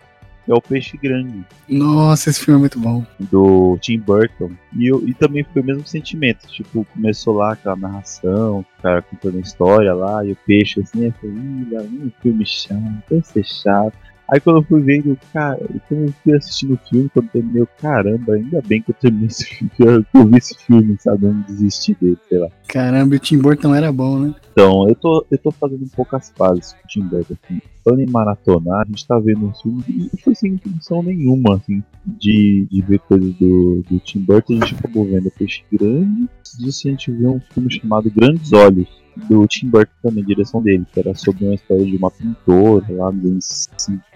que 0.45 0.51
é 0.51 0.55
O 0.55 0.61
Peixe 0.61 0.97
Grande, 0.97 1.43
Nossa, 1.67 2.29
esse 2.29 2.43
filme 2.43 2.57
é 2.57 2.61
muito 2.61 2.79
bom. 2.79 3.05
do 3.19 3.77
Tim 3.81 3.99
Burton. 3.99 4.51
E, 4.75 4.87
eu, 4.87 5.07
e 5.07 5.13
também 5.13 5.43
foi 5.43 5.61
o 5.61 5.65
mesmo 5.65 5.85
sentimento. 5.87 6.47
Tipo, 6.47 6.85
começou 6.93 7.35
lá 7.35 7.53
aquela 7.53 7.75
narração, 7.75 8.59
o 8.59 8.81
cara 8.81 9.01
contando 9.01 9.37
a 9.37 9.41
história 9.41 9.93
lá, 9.93 10.25
e 10.25 10.31
o 10.31 10.37
peixe 10.45 10.81
assim, 10.81 11.05
eu 11.05 11.13
falei, 11.13 11.35
vem 11.35 12.03
um 12.03 12.11
filme 12.21 12.45
chato, 12.45 13.03
vai 13.09 13.21
ser 13.21 13.45
chato. 13.45 13.97
Aí 14.33 14.39
quando 14.39 14.57
eu 14.57 14.63
fui 14.63 14.81
vendo, 14.81 15.15
cara, 15.31 15.59
quando 15.87 16.07
eu 16.07 16.13
fui 16.23 16.35
assistindo 16.35 16.73
o 16.73 16.89
filme, 16.89 17.07
quando 17.13 17.25
eu 17.27 17.31
terminei, 17.31 17.61
eu, 17.61 17.67
caramba, 17.79 18.33
ainda 18.33 18.63
bem 18.65 18.81
que 18.81 18.89
eu 18.89 18.95
terminei 18.95 19.27
esse 19.27 19.45
filme, 19.45 19.71
que 19.75 19.83
eu, 19.83 20.03
que 20.03 20.17
eu 20.17 20.25
vi 20.25 20.37
esse 20.37 20.57
filme, 20.57 20.97
sabe? 20.99 21.27
Eu 21.27 21.33
não 21.35 21.41
desisti 21.41 21.95
dele, 22.01 22.17
sei 22.27 22.39
lá. 22.39 22.49
Caramba, 22.67 23.13
e 23.13 23.17
o 23.17 23.19
Tim 23.19 23.37
Burton 23.37 23.75
era 23.75 23.91
bom, 23.91 24.17
né? 24.17 24.33
Então, 24.51 24.89
eu 24.89 24.95
tô, 24.95 25.23
eu 25.29 25.37
tô 25.37 25.51
fazendo 25.51 25.85
poucas 25.95 26.33
fases 26.35 26.73
com 26.73 26.79
o 26.79 26.87
Tim 26.87 27.01
Burton, 27.01 27.35
assim. 27.43 27.61
Em 27.99 28.09
maratonar, 28.09 28.81
a 28.81 28.85
gente 28.85 29.05
tá 29.05 29.19
vendo 29.19 29.45
um 29.45 29.53
filme 29.53 29.83
e 29.87 30.21
foi 30.21 30.33
sem 30.33 30.53
intenção 30.53 31.03
nenhuma, 31.03 31.57
assim, 31.57 31.83
de, 32.03 32.65
de 32.71 32.81
ver 32.81 32.99
coisas 33.01 33.35
do, 33.35 33.83
do 33.87 33.99
Tim 33.99 34.21
Burton. 34.21 34.53
A 34.53 34.65
gente 34.65 34.75
acabou 34.79 35.05
vendo 35.05 35.29
Peixe 35.29 35.63
Grande. 35.71 36.27
Disso 36.57 36.87
a 36.87 36.91
gente 36.91 37.11
viu 37.11 37.33
um 37.33 37.41
filme 37.53 37.71
chamado 37.71 38.09
Grandes 38.09 38.51
Olhos, 38.51 38.87
do 39.29 39.45
Tim 39.47 39.69
Burton 39.69 39.93
também, 40.01 40.23
direção 40.23 40.61
dele, 40.61 40.85
que 40.91 40.99
era 40.99 41.13
sobre 41.13 41.45
uma 41.45 41.53
história 41.53 41.85
de 41.85 41.95
uma 41.95 42.09
pintora 42.09 42.85
lá 42.89 43.11
nos 43.11 43.25
anos 43.25 43.69
50, 43.77 44.12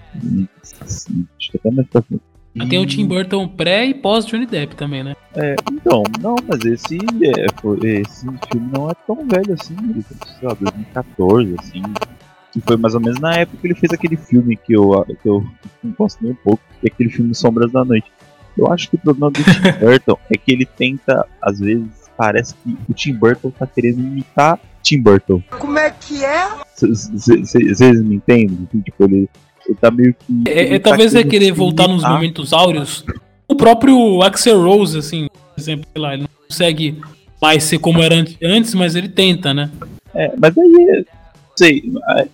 acho 0.81 1.51
que 1.51 1.57
até 1.57 1.71
mais 1.71 1.87
pra 1.87 2.01
frente. 2.01 2.21
Ah, 2.59 2.65
Tem 2.67 2.79
o 2.79 2.85
Tim 2.87 3.05
Burton 3.05 3.47
pré 3.47 3.85
e 3.85 3.93
pós 3.93 4.25
Johnny 4.25 4.47
Depp 4.47 4.75
também, 4.75 5.03
né? 5.03 5.15
É, 5.35 5.55
então, 5.71 6.01
não, 6.19 6.35
mas 6.47 6.59
esse, 6.65 6.97
é, 6.97 7.45
foi- 7.61 7.77
esse 7.83 8.25
filme 8.51 8.71
não 8.73 8.89
é 8.89 8.93
tão 9.05 9.27
velho 9.27 9.53
assim, 9.53 9.75
ele 9.91 10.03
sei 10.39 10.47
lá, 10.47 10.55
2014, 10.59 11.55
assim. 11.59 11.83
Que 12.51 12.59
foi 12.61 12.75
mais 12.77 12.95
ou 12.95 13.01
menos 13.01 13.19
na 13.19 13.35
época 13.35 13.57
que 13.61 13.67
ele 13.67 13.75
fez 13.75 13.93
aquele 13.93 14.15
filme 14.17 14.55
que 14.57 14.73
eu, 14.73 15.05
que 15.21 15.29
eu 15.29 15.45
não 15.83 15.91
gosto 15.91 16.17
nem 16.23 16.31
um 16.31 16.35
pouco, 16.35 16.63
que 16.81 16.87
é 16.87 16.91
aquele 16.91 17.09
filme 17.11 17.35
Sombras 17.35 17.71
da 17.71 17.85
Noite. 17.85 18.11
Eu 18.57 18.71
acho 18.71 18.89
que 18.89 18.95
o 18.95 18.99
problema 18.99 19.29
do 19.29 19.43
Tim 19.43 19.51
Burton 19.79 20.17
é 20.31 20.37
que 20.37 20.51
ele 20.51 20.65
tenta, 20.65 21.27
às 21.39 21.59
vezes, 21.59 21.85
parece 22.17 22.55
que 22.55 22.75
o 22.89 22.93
Tim 22.95 23.13
Burton 23.13 23.51
tá 23.51 23.67
querendo 23.67 23.99
imitar 23.99 24.59
Tim 24.81 24.99
Burton. 24.99 25.43
Como 25.59 25.77
é 25.77 25.91
que 25.91 26.25
é? 26.25 26.47
Vocês 26.75 28.01
me 28.01 28.15
entendem? 28.15 28.67
Tipo, 28.83 29.03
ele, 29.03 29.29
ele 29.67 29.77
tá 29.79 29.91
meio 29.91 30.13
que. 30.13 30.50
É, 30.50 30.65
ele 30.65 30.75
é, 30.75 30.79
tá 30.79 30.89
talvez 30.89 31.13
é 31.15 31.24
querer 31.24 31.51
voltar 31.51 31.88
nos 31.88 32.03
momentos 32.03 32.53
áureos. 32.53 33.03
O 33.47 33.55
próprio 33.55 34.21
Axel 34.21 34.62
Rose, 34.62 34.97
assim, 34.97 35.27
por 35.55 35.59
exemplo, 35.62 35.86
sei 35.93 36.01
lá, 36.01 36.13
ele 36.13 36.24
não 36.24 36.29
consegue 36.47 37.01
mais 37.41 37.63
ser 37.63 37.79
como 37.79 38.01
era 38.01 38.15
an- 38.15 38.25
antes, 38.43 38.74
mas 38.74 38.95
ele 38.95 39.09
tenta, 39.09 39.53
né? 39.53 39.69
É, 40.13 40.33
mas 40.38 40.57
aí, 40.57 41.05
sei, 41.55 41.83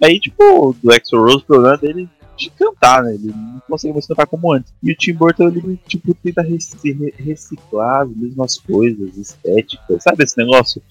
aí 0.02 0.20
tipo, 0.20 0.75
do 0.82 0.92
Exo 0.94 1.18
Rose, 1.18 1.38
o 1.38 1.42
problema 1.46 1.78
dele 1.78 2.08
é 2.22 2.24
de 2.38 2.50
cantar, 2.52 3.04
né? 3.04 3.13
Ele 3.13 3.28
não 3.28 3.62
consegue 3.70 3.94
mais 3.94 4.08
cantar 4.08 4.25
como 4.25 4.52
antes. 4.54 4.74
E 4.82 4.92
o 4.92 4.96
Tim 4.96 5.13
Burton, 5.13 5.48
ele, 5.50 5.80
tipo, 5.88 6.13
tenta 6.16 6.42
rec- 6.42 6.62
re- 6.84 7.13
reciclar 7.18 8.02
as 8.02 8.10
mesmas 8.16 8.58
coisas, 8.60 9.16
estéticas, 9.18 10.02
sabe 10.04 10.24
esse 10.24 10.38
negócio? 10.38 10.82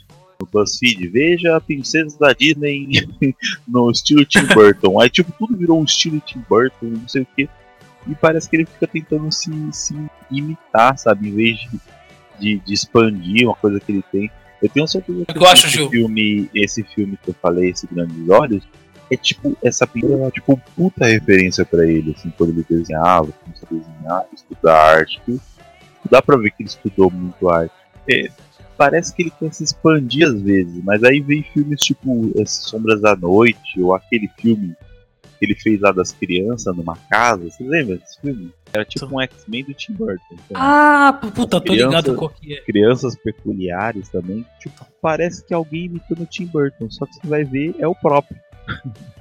No 0.42 0.48
BuzzFeed, 0.50 1.08
veja 1.08 1.60
princesas 1.60 2.16
da 2.16 2.32
Disney 2.32 2.88
no 3.66 3.90
estilo 3.90 4.24
Tim 4.24 4.44
Burton. 4.46 5.00
Aí, 5.00 5.08
tipo, 5.08 5.32
tudo 5.38 5.56
virou 5.56 5.80
um 5.80 5.84
estilo 5.84 6.20
Tim 6.20 6.42
Burton, 6.48 6.86
não 6.86 7.08
sei 7.08 7.22
o 7.22 7.26
que. 7.36 7.48
E 8.08 8.14
parece 8.16 8.50
que 8.50 8.56
ele 8.56 8.66
fica 8.66 8.86
tentando 8.86 9.30
se, 9.30 9.50
se 9.72 9.94
imitar, 10.30 10.98
sabe? 10.98 11.28
Em 11.28 11.34
vez 11.34 11.58
de, 11.60 11.80
de, 12.40 12.58
de 12.58 12.74
expandir 12.74 13.46
uma 13.46 13.54
coisa 13.54 13.78
que 13.78 13.92
ele 13.92 14.04
tem. 14.10 14.30
Eu 14.60 14.68
tenho 14.68 14.88
certeza 14.88 15.24
que 15.24 15.38
eu 15.38 15.46
acho, 15.46 15.66
esse 15.66 15.76
Gil? 15.76 15.90
filme, 15.90 16.50
esse 16.54 16.82
filme 16.82 17.16
que 17.22 17.30
eu 17.30 17.34
falei, 17.40 17.70
esse 17.70 17.86
Grandes 17.86 18.28
Olhos, 18.28 18.64
é 19.10 19.16
tipo, 19.16 19.56
essa 19.62 19.86
pintura 19.86 20.26
é 20.26 20.30
tipo 20.30 20.60
puta 20.74 21.06
referência 21.06 21.64
pra 21.64 21.86
ele, 21.86 22.14
assim, 22.16 22.32
quando 22.36 22.50
ele 22.50 22.64
desenhava, 22.68 23.32
começou 23.32 23.68
a 23.70 23.74
desenhar, 23.74 24.26
estudar 24.32 24.98
arte, 24.98 25.20
dá 26.10 26.22
pra 26.22 26.36
ver 26.36 26.50
que 26.50 26.62
ele 26.62 26.68
estudou 26.68 27.10
muito 27.10 27.48
arte. 27.48 27.74
É, 28.10 28.28
parece 28.82 29.14
que 29.14 29.22
ele 29.22 29.32
quer 29.38 29.52
se 29.54 29.62
expandir 29.62 30.26
às 30.26 30.40
vezes, 30.42 30.82
mas 30.82 31.04
aí 31.04 31.20
vem 31.20 31.42
filmes 31.42 31.80
tipo 31.80 32.32
As 32.42 32.50
Sombras 32.50 33.00
da 33.00 33.14
Noite, 33.14 33.80
ou 33.80 33.94
aquele 33.94 34.28
filme 34.40 34.74
que 35.38 35.44
ele 35.46 35.54
fez 35.54 35.80
lá 35.80 35.92
das 35.92 36.10
crianças 36.10 36.74
numa 36.76 36.96
casa, 37.08 37.44
você 37.48 37.62
lembra 37.62 37.96
desse 37.96 38.20
filme? 38.20 38.50
Era 38.72 38.84
tipo 38.84 39.06
um 39.06 39.20
X-Men 39.20 39.64
do 39.64 39.74
Tim 39.74 39.92
Burton. 39.92 40.20
então. 40.32 40.56
Ah, 40.60 41.12
puta, 41.12 41.60
tô 41.60 41.72
Criança- 41.72 41.86
ligado 41.86 42.14
qual 42.16 42.30
que 42.30 42.54
é. 42.54 42.60
crianças 42.62 43.14
peculiares 43.14 44.08
também. 44.08 44.44
Tipo, 44.58 44.84
parece 45.00 45.44
que 45.44 45.54
alguém 45.54 45.84
imitando 45.84 46.22
o 46.22 46.26
Tim 46.26 46.46
Burton, 46.46 46.90
só 46.90 47.06
que 47.06 47.14
você 47.14 47.26
vai 47.28 47.44
ver 47.44 47.74
é 47.78 47.86
o 47.86 47.94
próprio. 47.94 48.36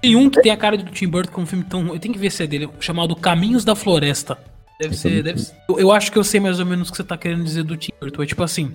Tem 0.01 0.15
um 0.15 0.29
que 0.29 0.41
tem 0.41 0.51
a 0.51 0.57
cara 0.57 0.75
do 0.77 0.85
Tim 0.91 1.07
Burton 1.07 1.31
com 1.31 1.41
um 1.41 1.45
filme 1.45 1.65
tão. 1.65 1.87
Eu 1.93 1.99
tenho 1.99 2.13
que 2.13 2.19
ver 2.19 2.31
se 2.31 2.41
é 2.43 2.47
dele, 2.47 2.67
chamado 2.79 3.15
Caminhos 3.15 3.63
da 3.65 3.75
Floresta. 3.75 4.37
Deve 4.79 4.95
ser. 4.97 5.21
Deve 5.21 5.39
ser 5.39 5.53
eu, 5.69 5.79
eu 5.79 5.91
acho 5.91 6.11
que 6.11 6.17
eu 6.17 6.23
sei 6.23 6.39
mais 6.39 6.59
ou 6.59 6.65
menos 6.65 6.87
o 6.89 6.91
que 6.91 6.97
você 6.97 7.03
tá 7.03 7.15
querendo 7.17 7.43
dizer 7.43 7.63
do 7.63 7.75
Tim 7.77 7.91
Burton. 7.99 8.23
É 8.23 8.25
tipo 8.25 8.41
assim: 8.43 8.71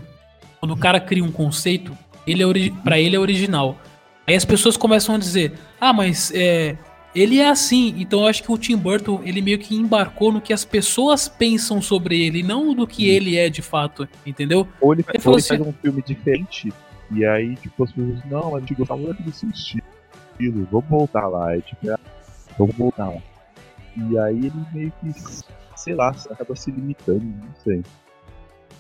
quando 0.61 0.73
o 0.73 0.77
cara 0.77 1.01
cria 1.01 1.25
um 1.25 1.33
conceito, 1.33 1.97
ele 2.27 2.43
é 2.43 2.71
pra 2.83 2.99
ele 2.99 3.17
é 3.17 3.19
original. 3.19 3.79
Aí 4.27 4.35
as 4.35 4.45
pessoas 4.45 4.77
começam 4.77 5.15
a 5.15 5.19
dizer: 5.19 5.53
ah, 5.81 5.93
mas 5.93 6.33
é. 6.35 6.77
Ele 7.15 7.39
é 7.39 7.49
assim, 7.49 7.95
então 7.97 8.21
eu 8.21 8.27
acho 8.27 8.43
que 8.43 8.53
o 8.53 8.59
Tim 8.59 8.77
Burton 8.77 9.23
ele 9.25 9.41
meio 9.41 9.59
que 9.59 9.75
embarcou 9.75 10.31
no 10.31 10.39
que 10.39 10.53
as 10.53 10.67
pessoas 10.67 11.27
pensam 11.29 11.81
sobre 11.81 12.21
ele, 12.21 12.43
não 12.43 12.75
no 12.75 12.87
que 12.87 13.09
ele 13.09 13.39
é 13.39 13.49
de 13.49 13.63
fato, 13.63 14.07
entendeu? 14.27 14.69
Ou 14.83 14.93
ele, 14.93 15.01
Ele 15.01 15.09
ou 15.09 15.15
ele 15.15 15.23
faz 15.43 15.51
assim- 15.51 15.63
um 15.63 15.73
filme 15.73 16.03
diferente, 16.03 16.71
e 17.11 17.25
aí, 17.25 17.57
tipo, 17.57 17.85
as 17.85 17.91
pessoas 17.91 18.19
não, 18.27 18.55
a 18.55 18.61
gente 18.61 18.75
gostava 18.75 19.01
muito 19.01 19.23
desse 19.23 19.47
estilo, 19.47 20.69
vamos 20.71 20.91
voltar 20.91 21.27
lá. 21.27 21.49
Aí, 21.53 21.63
tipo, 21.63 21.91
é, 21.91 21.97
vamos 22.59 22.77
voltar 22.77 23.07
lá. 23.09 23.23
E 23.97 24.19
aí 24.19 24.37
ele 24.37 24.53
meio 24.75 24.93
que, 25.01 25.15
sei 25.75 25.95
lá, 25.95 26.15
acaba 26.31 26.55
se 26.55 26.71
limitando, 26.71 27.25
não 27.25 27.55
sei. 27.65 27.83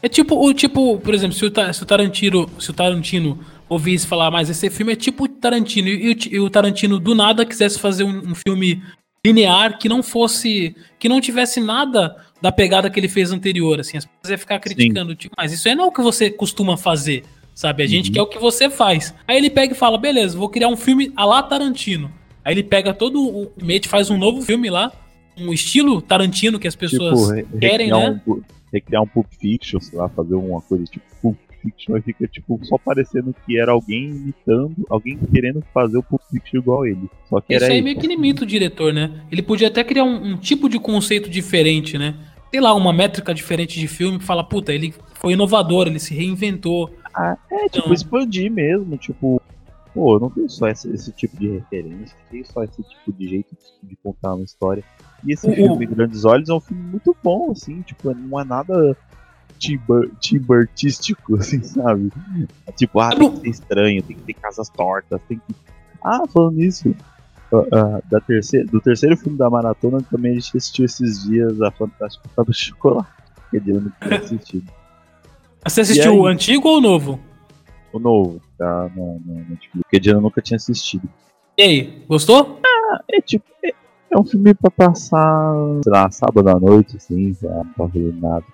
É 0.02 0.08
tipo, 0.08 0.36
o 0.36 0.52
tipo, 0.54 0.98
por 0.98 1.14
exemplo, 1.14 1.36
se 1.36 1.44
o, 1.44 1.52
se 1.72 1.82
o 1.82 1.86
Tarantino, 1.86 2.48
se 2.58 2.70
o 2.70 2.74
Tarantino 2.74 3.38
ouvisse 3.68 4.06
falar, 4.06 4.30
mas 4.30 4.48
esse 4.48 4.70
filme 4.70 4.92
é 4.92 4.96
tipo 4.96 5.24
o 5.24 5.28
Tarantino, 5.28 5.88
e, 5.88 6.16
e 6.30 6.38
o 6.38 6.48
Tarantino 6.48 6.98
do 6.98 7.14
nada 7.14 7.44
quisesse 7.44 7.78
fazer 7.78 8.04
um, 8.04 8.30
um 8.30 8.34
filme 8.34 8.82
linear 9.24 9.78
que 9.78 9.88
não 9.88 10.02
fosse, 10.02 10.76
que 10.98 11.08
não 11.08 11.20
tivesse 11.20 11.60
nada 11.60 12.16
da 12.40 12.52
pegada 12.52 12.88
que 12.88 13.00
ele 13.00 13.08
fez 13.08 13.32
anterior, 13.32 13.80
assim, 13.80 13.96
as 13.96 14.04
pessoas 14.04 14.30
iam 14.30 14.38
ficar 14.38 14.58
criticando, 14.60 15.14
tipo, 15.16 15.34
mas 15.36 15.52
isso 15.52 15.68
aí 15.68 15.74
não 15.74 15.84
é 15.84 15.86
o 15.88 15.92
que 15.92 16.02
você 16.02 16.30
costuma 16.30 16.76
fazer, 16.76 17.24
sabe? 17.54 17.82
A 17.82 17.86
gente 17.86 18.10
quer 18.12 18.22
o 18.22 18.26
que 18.26 18.38
você 18.38 18.70
faz. 18.70 19.12
Aí 19.26 19.36
ele 19.36 19.50
pega 19.50 19.72
e 19.72 19.76
fala, 19.76 19.98
beleza, 19.98 20.38
vou 20.38 20.48
criar 20.48 20.68
um 20.68 20.76
filme 20.76 21.12
a 21.16 21.24
lá 21.24 21.42
Tarantino. 21.42 22.12
Aí 22.44 22.54
ele 22.54 22.62
pega 22.62 22.94
todo 22.94 23.20
o 23.20 23.50
mate, 23.60 23.88
faz 23.88 24.10
um 24.10 24.18
novo 24.18 24.42
filme 24.42 24.70
lá, 24.70 24.92
um 25.36 25.52
estilo 25.52 26.00
Tarantino 26.00 26.60
que 26.60 26.68
as 26.68 26.76
pessoas 26.76 27.18
tipo, 27.18 27.32
re- 27.32 27.58
querem, 27.58 27.90
né? 27.90 28.20
um, 28.28 28.40
recriar 28.73 29.02
um 29.02 29.06
Pulp 29.06 29.26
Fiction, 29.40 29.80
sei 29.80 29.99
lá, 29.99 30.08
fazer 30.08 30.35
uma 30.35 30.61
coisa 30.61 30.85
tipo 30.85 31.04
Pulp 31.23 31.37
Fiction, 31.62 31.94
aí 31.96 32.02
fica 32.02 32.26
tipo 32.28 32.58
só 32.64 32.76
parecendo 32.78 33.35
que 33.44 33.58
era 33.58 33.73
alguém 33.73 34.04
imitando, 34.11 34.75
alguém 34.88 35.18
querendo 35.18 35.62
fazer 35.75 35.96
o 35.99 36.02
Pulp 36.02 36.23
Fiction 36.30 36.58
igual 36.61 36.87
ele. 36.87 37.08
Só 37.28 37.40
que 37.40 37.54
Isso 37.54 37.64
era 37.64 37.73
aí 37.73 37.78
ele. 37.78 37.85
meio 37.85 37.99
que 37.99 38.06
limita 38.06 38.42
o 38.44 38.46
diretor, 38.46 38.92
né? 38.92 39.23
Ele 39.30 39.42
podia 39.42 39.68
até 39.68 39.82
criar 39.82 40.04
um, 40.04 40.32
um 40.32 40.37
tipo 40.37 40.68
de 40.68 40.78
conceito 40.78 41.28
diferente, 41.30 41.96
né? 41.99 42.14
Sei 42.50 42.61
lá, 42.61 42.73
uma 42.75 42.92
métrica 42.92 43.35
diferente 43.35 43.78
de 43.78 43.88
filme 43.88 44.18
que 44.18 44.25
fala, 44.25 44.42
puta, 44.44 44.73
ele 44.73 44.94
foi 45.14 45.32
inovador, 45.35 45.87
ele 45.88 45.99
se 45.99 46.14
reinventou. 46.14 46.90
É, 47.18 47.35
tipo, 47.68 47.78
Então- 47.80 47.92
expandir 47.92 48.50
mesmo, 48.50 48.96
tipo, 48.96 49.40
pô, 49.92 50.14
eu 50.16 50.20
não 50.20 50.30
tenho 50.30 50.49
só 50.49 50.68
esse, 50.68 50.88
esse 50.90 51.11
tipo 51.12 51.37
de 51.38 51.49
referência, 51.49 52.16
não 52.23 52.30
tenho 52.30 52.46
só 52.46 52.62
esse 52.62 52.82
tipo 52.82 53.12
de 53.12 53.28
jeito 53.28 53.56
de 53.82 53.96
contar 53.96 54.35
uma 54.35 54.44
história. 54.44 54.85
E 55.25 55.32
esse 55.32 55.52
filme, 55.54 55.87
Grandes 55.87 56.25
Olhos, 56.25 56.49
é 56.49 56.54
um 56.54 56.61
filme 56.61 56.82
muito 56.82 57.16
bom, 57.23 57.50
assim, 57.50 57.82
tipo, 57.82 58.12
não 58.14 58.40
é 58.40 58.44
nada 58.44 58.96
artístico, 60.52 61.37
assim, 61.40 61.62
sabe? 61.62 62.11
Tipo, 62.76 63.00
ah, 63.00 63.11
tem 63.11 63.30
que 63.30 63.40
ser 63.40 63.49
estranho, 63.49 64.02
tem 64.02 64.16
que 64.16 64.23
ter 64.23 64.35
casas 64.35 64.68
tortas, 64.68 65.20
tem 65.28 65.38
que. 65.38 65.54
Ah, 66.04 66.23
falando 66.32 66.56
nisso, 66.56 66.94
ah, 67.52 67.64
ah, 67.73 68.00
da 68.11 68.20
terceira, 68.20 68.66
do 68.66 68.80
terceiro 68.80 69.16
filme 69.16 69.38
da 69.38 69.49
maratona 69.49 70.00
também 70.11 70.32
a 70.32 70.35
gente 70.35 70.56
assistiu 70.56 70.85
esses 70.85 71.25
dias 71.25 71.61
a 71.62 71.70
Fantástica 71.70 72.28
de 72.46 72.54
Chocolate. 72.54 73.08
Que 73.50 73.56
eu 73.58 73.80
não 73.80 73.92
tinha 74.02 74.18
assistido. 74.18 74.66
Você 75.64 75.80
assistiu 75.80 76.12
aí? 76.12 76.18
o 76.18 76.26
antigo 76.26 76.68
ou 76.68 76.78
o 76.78 76.80
novo? 76.80 77.20
O 77.92 77.99
novo, 77.99 78.40
tá? 78.58 78.90
No, 78.94 79.20
no, 79.25 79.35
Netflix, 79.49 79.88
que 79.88 80.11
eu 80.11 80.20
nunca 80.20 80.42
tinha 80.42 80.56
assistido. 80.56 81.08
E 81.56 81.62
aí, 81.62 82.04
gostou? 82.08 82.61
É 83.11 83.20
tipo. 83.20 83.44
É, 83.64 83.73
é 84.10 84.18
um 84.18 84.25
filme 84.25 84.54
pra 84.54 84.70
passar, 84.70 85.54
sei 85.82 85.92
lá, 85.92 86.10
sábado 86.10 86.48
à 86.48 86.58
noite, 86.58 86.96
assim, 86.96 87.32
sei 87.34 87.48
lá, 87.48 87.56
não 87.56 87.64
tá 87.64 87.88
fazendo 87.88 88.20
nada. 88.20 88.44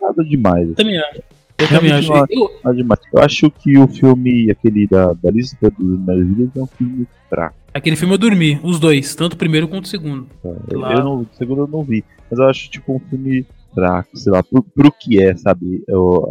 Nada 0.00 0.24
demais. 0.24 0.64
assim. 0.64 0.74
Também 0.74 0.98
acho. 0.98 1.22
Eu 1.58 1.68
também 1.68 1.92
acho. 1.92 2.08
Realmente 2.12 2.34
Eu- 2.34 2.50
Nada 2.64 2.76
demais. 2.76 3.00
Eu 3.14 3.22
acho 3.22 3.50
que 3.50 3.78
o 3.78 3.86
filme, 3.86 4.50
aquele 4.50 4.86
da, 4.88 5.12
da 5.12 5.30
lista 5.30 5.70
dos 5.70 5.98
maravilhas, 6.00 6.50
é 6.56 6.60
um 6.60 6.66
filme 6.66 7.06
fraco. 7.28 7.54
aquele 7.72 7.96
filme 7.96 8.14
eu 8.14 8.18
dormi, 8.18 8.60
os 8.64 8.78
dois, 8.80 9.14
tanto 9.14 9.34
o 9.34 9.36
primeiro 9.36 9.68
quanto 9.68 9.84
o 9.84 9.88
segundo. 9.88 10.26
tá? 10.42 10.48
Eu-. 10.70 10.80
Eu 10.86 11.04
não, 11.04 11.20
o 11.20 11.26
segundo 11.34 11.62
eu 11.62 11.68
não 11.68 11.82
vi, 11.84 12.04
mas 12.30 12.38
eu 12.40 12.46
acho 12.48 12.68
tipo 12.70 12.94
um 12.94 12.98
filme 12.98 13.46
fraco, 13.74 14.16
sei 14.16 14.32
lá, 14.32 14.42
pro, 14.42 14.62
pro 14.62 14.90
que 14.92 15.22
é, 15.22 15.34
sabe? 15.36 15.82
Eu, 15.86 16.26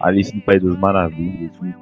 a 0.00 0.08
Alice 0.08 0.34
no 0.34 0.42
País 0.42 0.62
das 0.62 0.78
Maravilhas, 0.78 1.50
assim, 1.56 1.72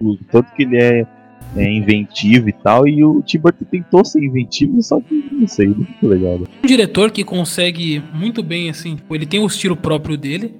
o 0.00 0.16
tanto 0.30 0.52
que 0.54 0.62
ele 0.64 0.76
é, 0.76 1.06
é 1.56 1.70
inventivo 1.70 2.48
e 2.48 2.52
tal, 2.52 2.86
e 2.86 3.04
o 3.04 3.22
Tim 3.22 3.38
Burton 3.38 3.64
tentou 3.70 4.04
ser 4.04 4.22
inventivo, 4.22 4.82
só 4.82 5.00
que 5.00 5.24
não 5.32 5.46
sei, 5.46 5.74
ficou 5.74 6.08
legal. 6.08 6.38
né? 6.38 6.46
Um 6.62 6.66
diretor 6.66 7.10
que 7.10 7.24
consegue 7.24 8.02
muito 8.14 8.42
bem, 8.42 8.70
assim, 8.70 8.96
tipo, 8.96 9.14
ele 9.14 9.26
tem 9.26 9.40
o 9.40 9.46
estilo 9.46 9.76
próprio 9.76 10.16
dele, 10.16 10.54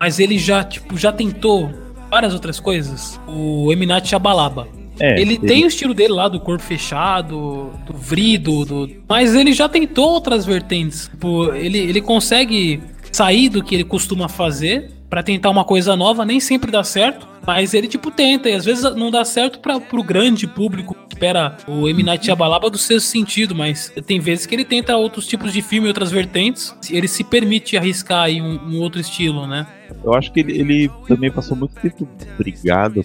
mas 0.00 0.18
ele 0.18 0.38
já, 0.38 0.64
tipo, 0.64 0.96
já 0.96 1.12
tentou 1.12 1.70
várias 2.10 2.34
outras 2.34 2.58
coisas. 2.58 3.20
O 3.26 3.72
Eminat 3.72 4.06
Chabalaba. 4.06 4.68
É, 5.00 5.20
ele 5.20 5.38
tem 5.38 5.64
o 5.64 5.68
estilo 5.68 5.94
dele 5.94 6.12
lá 6.12 6.28
do 6.28 6.38
corpo 6.38 6.62
fechado, 6.62 7.70
do 7.86 7.94
vrido, 7.94 8.64
do... 8.64 8.90
mas 9.08 9.34
ele 9.34 9.52
já 9.52 9.68
tentou 9.68 10.10
outras 10.10 10.44
vertentes. 10.44 11.08
Tipo, 11.08 11.52
ele, 11.54 11.78
ele 11.78 12.00
consegue 12.00 12.80
sair 13.10 13.48
do 13.48 13.62
que 13.62 13.74
ele 13.74 13.84
costuma 13.84 14.28
fazer 14.28 14.90
pra 15.12 15.22
tentar 15.22 15.50
uma 15.50 15.62
coisa 15.62 15.94
nova, 15.94 16.24
nem 16.24 16.40
sempre 16.40 16.70
dá 16.70 16.82
certo, 16.82 17.28
mas 17.46 17.74
ele 17.74 17.86
tipo 17.86 18.10
tenta 18.10 18.48
e 18.48 18.54
às 18.54 18.64
vezes 18.64 18.82
não 18.96 19.10
dá 19.10 19.26
certo 19.26 19.58
para 19.58 19.78
pro 19.78 20.02
grande 20.02 20.46
público 20.46 20.96
espera 21.22 21.56
o 21.68 21.88
M 21.88 22.02
Night 22.02 22.24
Shyamalan 22.26 22.58
do 22.68 22.76
sexto 22.76 23.06
sentido, 23.06 23.54
mas 23.54 23.92
tem 24.06 24.18
vezes 24.18 24.44
que 24.44 24.54
ele 24.56 24.64
tenta 24.64 24.96
outros 24.96 25.24
tipos 25.26 25.52
de 25.52 25.62
filme, 25.62 25.86
outras 25.86 26.10
vertentes, 26.10 26.74
ele 26.90 27.06
se 27.06 27.22
permite 27.22 27.76
arriscar 27.76 28.24
aí 28.24 28.42
um, 28.42 28.58
um 28.70 28.80
outro 28.80 29.00
estilo, 29.00 29.46
né? 29.46 29.66
Eu 30.02 30.14
acho 30.14 30.32
que 30.32 30.40
ele, 30.40 30.58
ele 30.58 30.90
também 31.06 31.30
passou 31.30 31.56
muito 31.56 31.74
tempo 31.80 32.08
brigado 32.36 33.00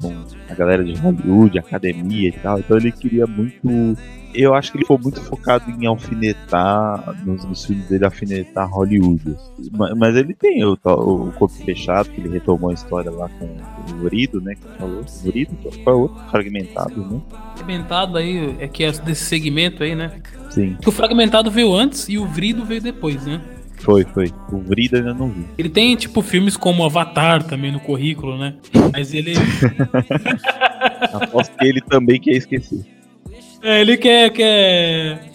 com 0.00 0.12
a 0.48 0.54
galera 0.54 0.84
de 0.84 0.92
Hollywood, 0.94 1.58
academia 1.58 2.28
e 2.28 2.32
tal. 2.32 2.58
Então 2.60 2.76
ele 2.76 2.92
queria 2.92 3.26
muito. 3.26 3.96
Eu 4.34 4.54
acho 4.54 4.70
que 4.70 4.76
ele 4.76 4.84
ficou 4.84 4.98
muito 4.98 5.18
focado 5.22 5.70
em 5.70 5.86
alfinetar, 5.86 7.16
nos, 7.24 7.42
nos 7.42 7.64
filmes 7.64 7.88
dele, 7.88 8.04
alfinetar 8.04 8.68
Hollywood. 8.70 9.22
assim. 9.34 9.70
Ma- 9.72 9.94
Mas, 9.96 10.14
ele 10.14 10.34
tem 10.34 10.62
o, 10.62 10.76
tal- 10.76 10.98
o 11.08 11.32
corpo 11.32 11.54
fechado, 11.64 12.10
que 12.10 12.20
ele 12.20 12.28
retomou 12.28 12.70
a 12.70 12.74
história 12.74 13.10
lá 13.10 13.30
com 13.30 13.46
o 13.46 13.96
Vrido, 14.02 14.38
né? 14.42 14.54
Que 14.54 14.78
falou. 14.78 15.02
Vrido, 15.24 15.56
qual 15.82 15.96
é 15.96 15.98
o 15.98 16.02
outro? 16.02 16.22
Fragmentado, 16.30 17.00
né? 17.00 17.20
Fragmentado 17.56 18.18
aí, 18.18 18.54
é 18.60 18.68
que 18.68 18.84
é 18.84 18.92
desse 18.92 19.24
segmento 19.24 19.82
aí, 19.82 19.94
né? 19.94 20.20
Sim, 20.50 20.76
o 20.86 20.90
fragmentado 20.90 21.50
veio 21.50 21.74
antes 21.74 22.08
e 22.08 22.18
o 22.18 22.26
vrido 22.26 22.64
veio 22.64 22.80
depois, 22.80 23.24
né? 23.26 23.40
foi, 23.78 24.04
foi. 24.04 24.32
O 24.50 24.58
Vrido 24.58 24.96
ainda 24.96 25.14
não 25.14 25.28
vi. 25.28 25.44
Ele 25.56 25.68
tem, 25.68 25.94
tipo, 25.96 26.20
filmes 26.22 26.56
como 26.56 26.82
Avatar 26.84 27.42
também 27.44 27.70
no 27.70 27.78
currículo, 27.78 28.36
né? 28.36 28.54
Mas 28.92 29.14
ele. 29.14 29.34
Aposto 31.12 31.56
que 31.56 31.66
ele 31.66 31.80
também 31.82 32.18
quer 32.20 32.32
esquecer. 32.32 32.84
é, 33.62 33.80
ele 33.80 33.96
quer, 33.96 34.30
quer 34.30 35.30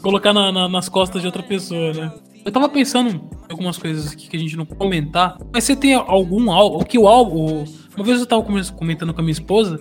colocar 0.00 0.32
na- 0.32 0.50
na- 0.52 0.68
nas 0.68 0.88
costas 0.88 1.20
de 1.20 1.26
outra 1.26 1.42
pessoa, 1.42 1.92
né? 1.92 2.12
Eu 2.44 2.50
tava 2.50 2.68
pensando 2.68 3.10
em 3.10 3.20
algumas 3.50 3.76
coisas 3.78 4.12
aqui 4.12 4.28
que 4.28 4.36
a 4.36 4.40
gente 4.40 4.56
não 4.56 4.64
comentar. 4.64 5.36
Mas 5.52 5.64
você 5.64 5.76
tem 5.76 5.94
algum 5.94 6.50
álbum. 6.50 6.78
O 6.78 6.84
que 6.84 6.98
o 6.98 7.06
álbum. 7.06 7.64
Uma 7.96 8.04
vez 8.04 8.20
eu 8.20 8.26
tava 8.26 8.42
come- 8.42 8.64
comentando 8.72 9.12
com 9.12 9.20
a 9.20 9.24
minha 9.24 9.32
esposa. 9.32 9.78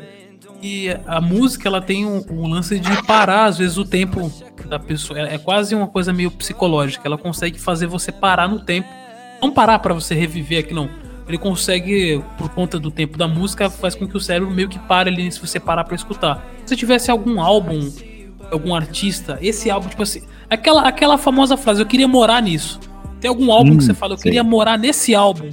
E 0.62 0.90
a 1.08 1.20
música 1.20 1.68
ela 1.68 1.82
tem 1.82 2.06
um, 2.06 2.24
um 2.30 2.48
lance 2.48 2.80
de 2.80 3.04
parar, 3.04 3.46
às 3.46 3.58
vezes, 3.58 3.78
o 3.78 3.86
tempo 3.86 4.32
da 4.68 4.78
pessoa. 4.78 5.20
É, 5.20 5.36
é 5.36 5.38
quase 5.38 5.74
uma 5.74 5.88
coisa 5.88 6.14
meio 6.14 6.30
psicológica. 6.30 7.02
Ela 7.08 7.18
consegue 7.18 7.60
fazer 7.60 7.88
você 7.88 8.12
parar 8.12 8.48
no 8.48 8.60
tempo. 8.60 8.88
Não 9.42 9.52
parar 9.52 9.80
pra 9.80 9.94
você 9.94 10.14
reviver 10.14 10.60
aqui, 10.60 10.74
não. 10.74 10.88
Ele 11.28 11.38
consegue, 11.38 12.24
por 12.38 12.50
conta 12.50 12.78
do 12.78 12.92
tempo 12.92 13.18
da 13.18 13.28
música, 13.28 13.70
faz 13.70 13.96
com 13.96 14.08
que 14.08 14.16
o 14.16 14.20
cérebro 14.20 14.52
meio 14.54 14.70
que 14.70 14.78
pare 14.80 15.10
ali 15.10 15.32
se 15.32 15.40
você 15.40 15.60
parar 15.60 15.84
pra 15.84 15.96
escutar. 15.96 16.46
Se 16.66 16.76
tivesse 16.76 17.10
algum 17.10 17.40
álbum, 17.42 17.92
algum 18.52 18.76
artista, 18.76 19.40
esse 19.42 19.70
álbum, 19.72 19.88
tipo 19.88 20.04
assim, 20.04 20.22
aquela, 20.50 20.82
aquela 20.88 21.18
famosa 21.18 21.56
frase, 21.58 21.82
eu 21.82 21.86
queria 21.86 22.08
morar 22.08 22.42
nisso. 22.42 22.80
Tem 23.20 23.30
algum 23.30 23.52
álbum 23.52 23.72
Hum, 23.74 23.78
que 23.78 23.84
você 23.86 23.94
fala, 23.94 24.14
eu 24.14 24.18
sei. 24.18 24.24
queria 24.24 24.44
morar 24.44 24.78
nesse 24.78 25.16
álbum. 25.16 25.50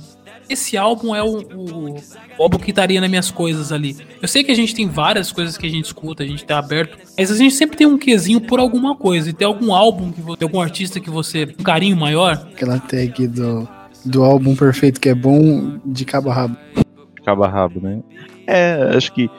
Esse 0.48 0.76
álbum 0.76 1.14
é 1.14 1.22
o, 1.22 1.40
o, 1.40 1.94
o 2.38 2.42
álbum 2.42 2.58
que 2.58 2.70
estaria 2.70 3.00
nas 3.00 3.10
minhas 3.10 3.30
coisas 3.30 3.70
ali. 3.70 3.96
Eu 4.20 4.26
sei 4.26 4.42
que 4.42 4.50
a 4.50 4.54
gente 4.54 4.74
tem 4.74 4.88
várias 4.88 5.30
coisas 5.30 5.58
que 5.58 5.66
a 5.66 5.70
gente 5.70 5.84
escuta, 5.84 6.22
a 6.22 6.26
gente 6.26 6.44
tá 6.44 6.58
aberto, 6.58 6.96
mas 7.16 7.30
a 7.30 7.36
gente 7.36 7.54
sempre 7.54 7.76
tem 7.76 7.86
um 7.86 7.98
quesinho 7.98 8.40
por 8.40 8.58
alguma 8.58 8.96
coisa. 8.96 9.28
E 9.28 9.32
tem 9.32 9.46
algum 9.46 9.74
álbum, 9.74 10.10
que 10.10 10.20
você, 10.20 10.44
algum 10.44 10.60
artista 10.60 11.00
que 11.00 11.10
você 11.10 11.54
um 11.58 11.62
carinho 11.62 11.96
maior? 11.96 12.48
Aquela 12.52 12.78
tag 12.78 13.26
do, 13.26 13.68
do 14.04 14.24
álbum 14.24 14.56
perfeito 14.56 15.00
que 15.00 15.08
é 15.08 15.14
bom 15.14 15.78
de 15.84 16.04
cabo 16.04 16.30
a 16.30 16.34
rabo. 16.34 16.56
Cabo 17.24 17.44
a 17.44 17.48
rabo, 17.48 17.80
né? 17.80 18.02
É, 18.46 18.96
acho 18.96 19.12
que. 19.12 19.30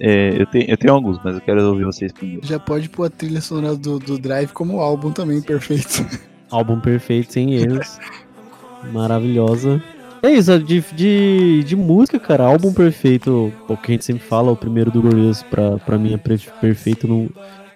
é, 0.00 0.40
eu, 0.40 0.46
tenho, 0.46 0.68
eu 0.68 0.76
tenho 0.76 0.92
alguns, 0.92 1.20
mas 1.22 1.36
eu 1.36 1.40
quero 1.40 1.62
ouvir 1.68 1.84
vocês 1.84 2.12
primeiro. 2.12 2.44
Já 2.44 2.58
pode 2.58 2.88
pôr 2.88 3.04
a 3.04 3.10
trilha 3.10 3.40
sonora 3.40 3.76
do, 3.76 4.00
do 4.00 4.18
Drive 4.18 4.50
como 4.52 4.80
álbum 4.80 5.12
também 5.12 5.40
perfeito. 5.40 6.04
Álbum 6.50 6.80
perfeito, 6.80 7.32
sem 7.32 7.54
erros. 7.54 7.98
Maravilhosa. 8.92 9.82
É 10.22 10.30
isso, 10.30 10.58
de, 10.58 10.82
de, 10.94 11.64
de 11.64 11.76
música, 11.76 12.18
cara, 12.18 12.44
álbum 12.44 12.72
perfeito, 12.72 13.52
o 13.68 13.76
que 13.76 13.92
a 13.92 13.94
gente 13.94 14.04
sempre 14.04 14.22
fala, 14.22 14.50
o 14.50 14.56
primeiro 14.56 14.90
do 14.90 15.00
Gorillaz 15.02 15.42
pra, 15.42 15.78
pra 15.78 15.98
mim 15.98 16.14
é 16.14 16.16
perfeito. 16.16 17.06
No, 17.06 17.28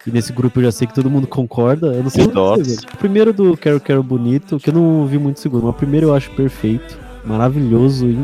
e 0.07 0.11
nesse 0.11 0.33
grupo 0.33 0.59
eu 0.61 0.65
já 0.65 0.73
sei 0.73 0.87
que 0.87 0.95
todo 0.95 1.11
mundo 1.11 1.27
concorda. 1.27 1.89
Eu 1.89 2.03
não 2.03 2.11
sei 2.11 2.25
você. 2.27 2.77
O 2.95 2.97
primeiro 2.97 3.33
do 3.33 3.57
Quero 3.57 3.79
Quero 3.81 4.03
Bonito, 4.03 4.59
que 4.59 4.71
eu 4.71 4.75
não 4.75 5.07
vi 5.07 5.19
muito 5.19 5.39
segundo, 5.41 5.65
mas 5.65 5.75
o 5.75 5.79
primeiro 5.79 6.07
eu 6.09 6.15
acho 6.15 6.31
perfeito, 6.31 6.99
maravilhoso 7.25 8.07
e 8.07 8.19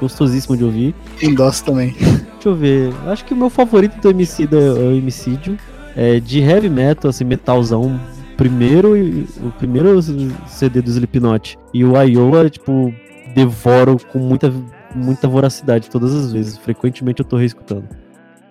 gostosíssimo 0.00 0.56
de 0.56 0.64
ouvir. 0.64 0.94
Endosso 1.22 1.64
também. 1.64 1.94
Deixa 2.00 2.48
eu 2.48 2.54
ver. 2.56 2.92
Acho 3.06 3.24
que 3.24 3.32
o 3.32 3.36
meu 3.36 3.48
favorito 3.48 4.00
do 4.00 4.10
MC 4.10 4.48
é 4.50 4.56
o 4.56 4.92
Emicídio. 4.92 5.56
É 5.94 6.18
de 6.18 6.40
heavy 6.40 6.68
metal, 6.68 7.10
assim, 7.10 7.22
metalzão. 7.24 8.00
Primeiro, 8.36 8.96
e- 8.96 9.26
o 9.44 9.50
primeiro 9.58 10.00
CD 10.48 10.80
do 10.82 10.90
Slipknot. 10.90 11.56
E 11.72 11.84
o 11.84 11.96
Iowa, 12.02 12.50
tipo, 12.50 12.92
devoro 13.34 13.96
com 14.12 14.18
muita, 14.18 14.52
muita 14.94 15.26
voracidade 15.28 15.88
todas 15.90 16.14
as 16.14 16.32
vezes. 16.32 16.56
Frequentemente 16.58 17.20
eu 17.20 17.24
tô 17.26 17.36
reescutando. 17.36 17.84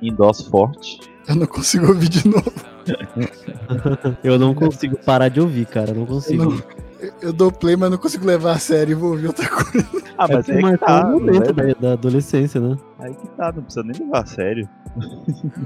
Endosso 0.02 0.50
forte. 0.50 1.00
Eu 1.28 1.36
não 1.36 1.46
consigo 1.48 1.88
ouvir 1.88 2.10
de 2.10 2.28
novo. 2.28 2.52
Eu 4.24 4.40
não 4.40 4.56
consigo 4.56 4.98
parar 4.98 5.30
de 5.30 5.40
ouvir, 5.40 5.68
cara. 5.68 5.94
Não 5.94 6.02
Eu, 6.02 6.08
consigo. 6.08 6.44
não- 6.46 6.64
eu- 7.00 7.14
eu 7.22 7.34
dou 7.34 7.52
play, 7.52 7.76
mas 7.76 7.92
não 7.92 7.98
consigo 8.00 8.26
levar 8.26 8.54
a 8.54 8.60
sério 8.60 8.92
e 8.92 8.96
vou 8.96 9.12
ouvir 9.12 9.28
outra 9.28 9.48
coisa. 9.48 9.88
Ah, 10.18 10.26
É 10.30 10.34
mas 10.36 10.46
que 10.48 10.52
é 10.52 10.62
que 10.62 10.78
tá, 10.78 11.08
um 11.08 11.12
momento 11.14 11.54
né? 11.56 11.74
da, 11.76 11.80
da 11.80 11.94
adolescência, 11.94 12.60
né? 12.60 12.76
Aí 13.00 13.14
que 13.14 13.28
tá, 13.38 13.52
não 13.56 13.62
precisa 13.64 13.84
nem 13.86 14.00
levar 14.02 14.22
a 14.24 14.26
sério. 14.26 14.68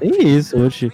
Nem 0.01 0.35
isso, 0.37 0.57
oxe. 0.61 0.91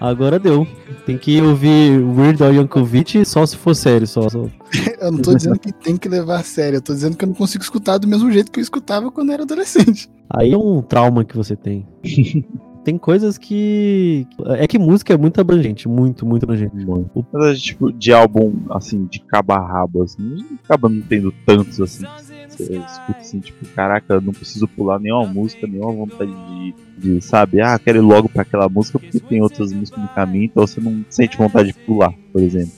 Agora 0.00 0.38
deu. 0.38 0.66
Tem 1.04 1.18
que 1.18 1.40
ouvir 1.42 2.00
Weird 2.02 2.42
Al 2.42 2.54
Yankovic 2.54 3.24
só 3.24 3.44
se 3.44 3.56
for 3.56 3.74
sério, 3.74 4.06
só. 4.06 4.28
só. 4.28 4.46
Eu 5.00 5.12
não 5.12 5.18
tô 5.20 5.34
dizendo 5.34 5.58
que 5.58 5.72
tem 5.72 5.96
que 5.96 6.08
levar 6.08 6.40
a 6.40 6.42
sério, 6.42 6.76
eu 6.76 6.82
tô 6.82 6.92
dizendo 6.92 7.16
que 7.16 7.24
eu 7.24 7.28
não 7.28 7.34
consigo 7.34 7.62
escutar 7.64 7.96
do 7.98 8.06
mesmo 8.06 8.30
jeito 8.30 8.50
que 8.52 8.60
eu 8.60 8.62
escutava 8.62 9.10
quando 9.10 9.32
era 9.32 9.42
adolescente. 9.44 10.10
Aí 10.28 10.52
é 10.52 10.58
um 10.58 10.82
trauma 10.82 11.24
que 11.24 11.34
você 11.36 11.56
tem. 11.56 11.86
tem 12.84 12.96
coisas 12.98 13.36
que. 13.38 14.26
É 14.58 14.66
que 14.66 14.78
música 14.78 15.14
é 15.14 15.16
muito 15.16 15.40
abrangente, 15.40 15.88
muito, 15.88 16.24
muito 16.26 16.44
abrangente. 16.44 16.72
O- 17.14 17.24
Mas, 17.32 17.60
tipo, 17.62 17.90
de 17.92 18.12
álbum, 18.12 18.52
assim, 18.70 19.06
de 19.06 19.20
cabo 19.20 19.52
a 19.54 19.58
rabo, 19.58 20.02
assim, 20.02 20.36
acaba 20.64 20.88
não 20.88 21.00
tendo 21.00 21.32
tantos, 21.46 21.80
assim. 21.80 22.04
Você 22.50 22.76
escuta 22.76 23.18
assim, 23.20 23.40
tipo, 23.40 23.64
caraca, 23.74 24.14
eu 24.14 24.20
não 24.20 24.32
preciso 24.32 24.66
pular 24.68 24.98
nenhuma 24.98 25.26
música, 25.26 25.66
nenhuma 25.66 25.92
vontade 25.92 26.32
de, 26.32 26.74
de, 26.98 27.20
sabe, 27.20 27.60
ah, 27.60 27.78
quero 27.78 27.98
ir 27.98 28.02
logo 28.02 28.28
pra 28.28 28.42
aquela 28.42 28.68
música 28.68 28.98
porque 28.98 29.20
tem 29.20 29.40
outras 29.40 29.72
músicas 29.72 30.02
no 30.02 30.08
caminho, 30.08 30.44
então 30.44 30.66
você 30.66 30.80
não 30.80 31.04
sente 31.08 31.36
vontade 31.36 31.68
de 31.68 31.74
pular, 31.74 32.12
por 32.32 32.42
exemplo. 32.42 32.72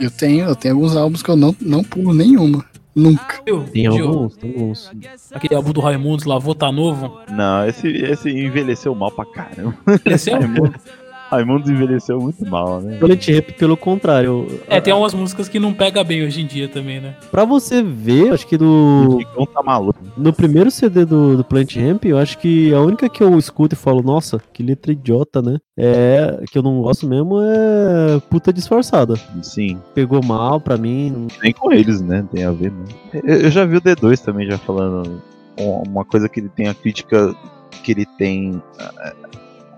Eu 0.00 0.10
tenho, 0.10 0.46
eu 0.46 0.56
tenho 0.56 0.74
alguns 0.74 0.96
álbuns 0.96 1.22
que 1.22 1.30
eu 1.30 1.36
não, 1.36 1.54
não 1.60 1.82
pulo 1.84 2.14
nenhuma. 2.14 2.64
Nunca. 2.94 3.40
Tem 3.72 3.86
alguns, 3.86 4.36
tem 4.36 4.50
alguns. 4.50 4.90
Aquele 5.32 5.54
álbum 5.54 5.72
do 5.72 5.80
Raimundos, 5.80 6.24
Lavô 6.24 6.52
Tá 6.52 6.72
Novo. 6.72 7.20
Não, 7.30 7.64
esse, 7.66 7.86
esse 7.86 8.28
envelheceu 8.28 8.92
mal 8.94 9.12
pra 9.12 9.24
caramba. 9.24 9.76
Cresceu? 10.02 10.38
Raimundo. 11.30 11.48
Raimundos 11.58 11.70
envelheceu 11.70 12.20
muito 12.20 12.44
mal, 12.46 12.80
né? 12.80 12.98
Planet 12.98 13.28
Ramp, 13.28 13.50
pelo 13.58 13.76
contrário. 13.76 14.46
É, 14.68 14.80
tem 14.80 14.92
umas 14.92 15.14
músicas 15.14 15.48
que 15.48 15.58
não 15.58 15.72
pega 15.72 16.02
bem 16.04 16.22
hoje 16.24 16.40
em 16.42 16.46
dia 16.46 16.68
também, 16.68 17.00
né? 17.00 17.14
Pra 17.30 17.44
você 17.44 17.82
ver, 17.82 18.32
acho 18.32 18.46
que 18.46 18.56
O 18.56 18.58
do. 18.58 19.18
Chicão 19.20 19.46
tá 19.46 19.62
maluco. 19.62 19.98
No 20.16 20.32
primeiro 20.32 20.70
CD 20.70 21.04
do, 21.04 21.36
do 21.36 21.44
Planet 21.44 21.76
Ramp, 21.76 22.04
eu 22.04 22.18
acho 22.18 22.38
que 22.38 22.72
a 22.74 22.80
única 22.80 23.08
que 23.08 23.22
eu 23.22 23.38
escuto 23.38 23.74
e 23.74 23.78
falo, 23.78 24.02
nossa, 24.02 24.40
que 24.52 24.62
letra 24.62 24.92
idiota, 24.92 25.40
né? 25.42 25.58
É. 25.76 26.42
Que 26.50 26.58
eu 26.58 26.62
não 26.62 26.80
gosto 26.82 27.06
mesmo 27.06 27.40
é. 27.40 28.20
Puta 28.28 28.52
disfarçada. 28.52 29.14
Sim. 29.42 29.78
Pegou 29.94 30.22
mal 30.24 30.60
pra 30.60 30.76
mim. 30.76 31.28
Nem 31.42 31.52
com 31.52 31.72
eles, 31.72 32.00
né? 32.00 32.24
Tem 32.32 32.44
a 32.44 32.50
ver, 32.50 32.72
né? 32.72 32.84
Eu, 33.24 33.36
eu 33.42 33.50
já 33.50 33.64
vi 33.64 33.76
o 33.76 33.80
D2 33.80 34.18
também 34.20 34.50
já 34.50 34.58
falando 34.58 35.22
um- 35.58 35.82
uma 35.88 36.04
coisa 36.04 36.28
que 36.28 36.40
ele 36.40 36.48
tem 36.48 36.68
a 36.68 36.74
crítica 36.74 37.34
que 37.82 37.92
ele 37.92 38.06
tem 38.18 38.60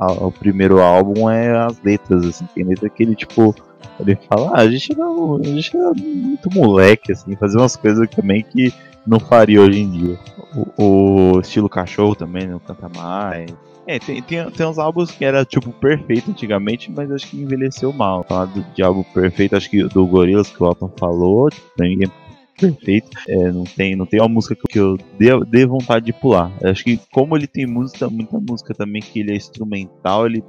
ao 0.01 0.33
primeiro 0.33 0.81
álbum 0.81 1.29
é 1.29 1.57
as 1.57 1.81
letras, 1.83 2.25
assim, 2.25 2.47
tem 2.55 2.65
letra 2.65 2.89
que 2.89 3.03
ele 3.03 3.15
tipo 3.15 3.55
ele 3.99 4.19
fala, 4.29 4.53
ah, 4.55 4.61
a 4.61 4.71
gente 4.71 4.93
era, 4.93 5.05
a 5.05 5.45
gente 5.45 5.77
era 5.77 5.93
muito 5.95 6.51
moleque, 6.51 7.13
assim, 7.13 7.37
fazer 7.37 7.59
umas 7.59 7.77
coisas 7.77 8.09
também 8.09 8.43
que 8.43 8.73
não 9.07 9.21
faria 9.21 9.61
hoje 9.61 9.81
em 9.81 9.91
dia. 9.91 10.19
O, 10.77 11.35
o 11.37 11.41
estilo 11.41 11.69
cachorro 11.69 12.15
também 12.15 12.47
não 12.47 12.59
canta 12.59 12.89
mais. 12.89 13.51
É, 13.87 13.99
tem, 13.99 14.23
tem, 14.23 14.51
tem 14.51 14.67
uns 14.67 14.79
álbuns 14.79 15.11
que 15.11 15.25
era 15.25 15.45
tipo 15.45 15.71
perfeito 15.73 16.31
antigamente, 16.31 16.91
mas 16.91 17.11
acho 17.11 17.29
que 17.29 17.41
envelheceu 17.41 17.93
mal. 17.93 18.25
Falar 18.27 18.47
de 18.47 18.83
álbum 18.83 19.03
perfeito, 19.03 19.57
acho 19.57 19.69
que 19.71 19.83
do 19.85 20.07
Gorillaz 20.07 20.49
que 20.49 20.63
o 20.63 20.67
Alton 20.67 20.93
falou, 20.97 21.51
tipo, 21.51 21.67
pra 21.77 21.87
mim 21.87 22.05
é 22.05 22.09
perfeito. 22.61 23.11
É, 23.29 23.51
não, 23.51 23.64
tem, 23.64 23.96
não 23.96 24.07
tem 24.07 24.20
uma 24.20 24.29
música 24.29 24.57
que 24.68 24.79
eu 24.79 24.96
dê, 25.18 25.29
dê 25.46 25.66
vontade 25.66 26.07
de 26.07 26.12
pular. 26.12 26.53
Eu 26.61 26.70
acho 26.70 26.85
que 26.85 27.01
como 27.12 27.37
ele 27.37 27.46
tem 27.46 27.66
música, 27.66 28.09
muita 28.09 28.38
música 28.38 28.75
também 28.75 29.03
que 29.03 29.20
ele 29.20 29.33
é 29.33 29.37
instrumental, 29.37 30.27
ele. 30.27 30.44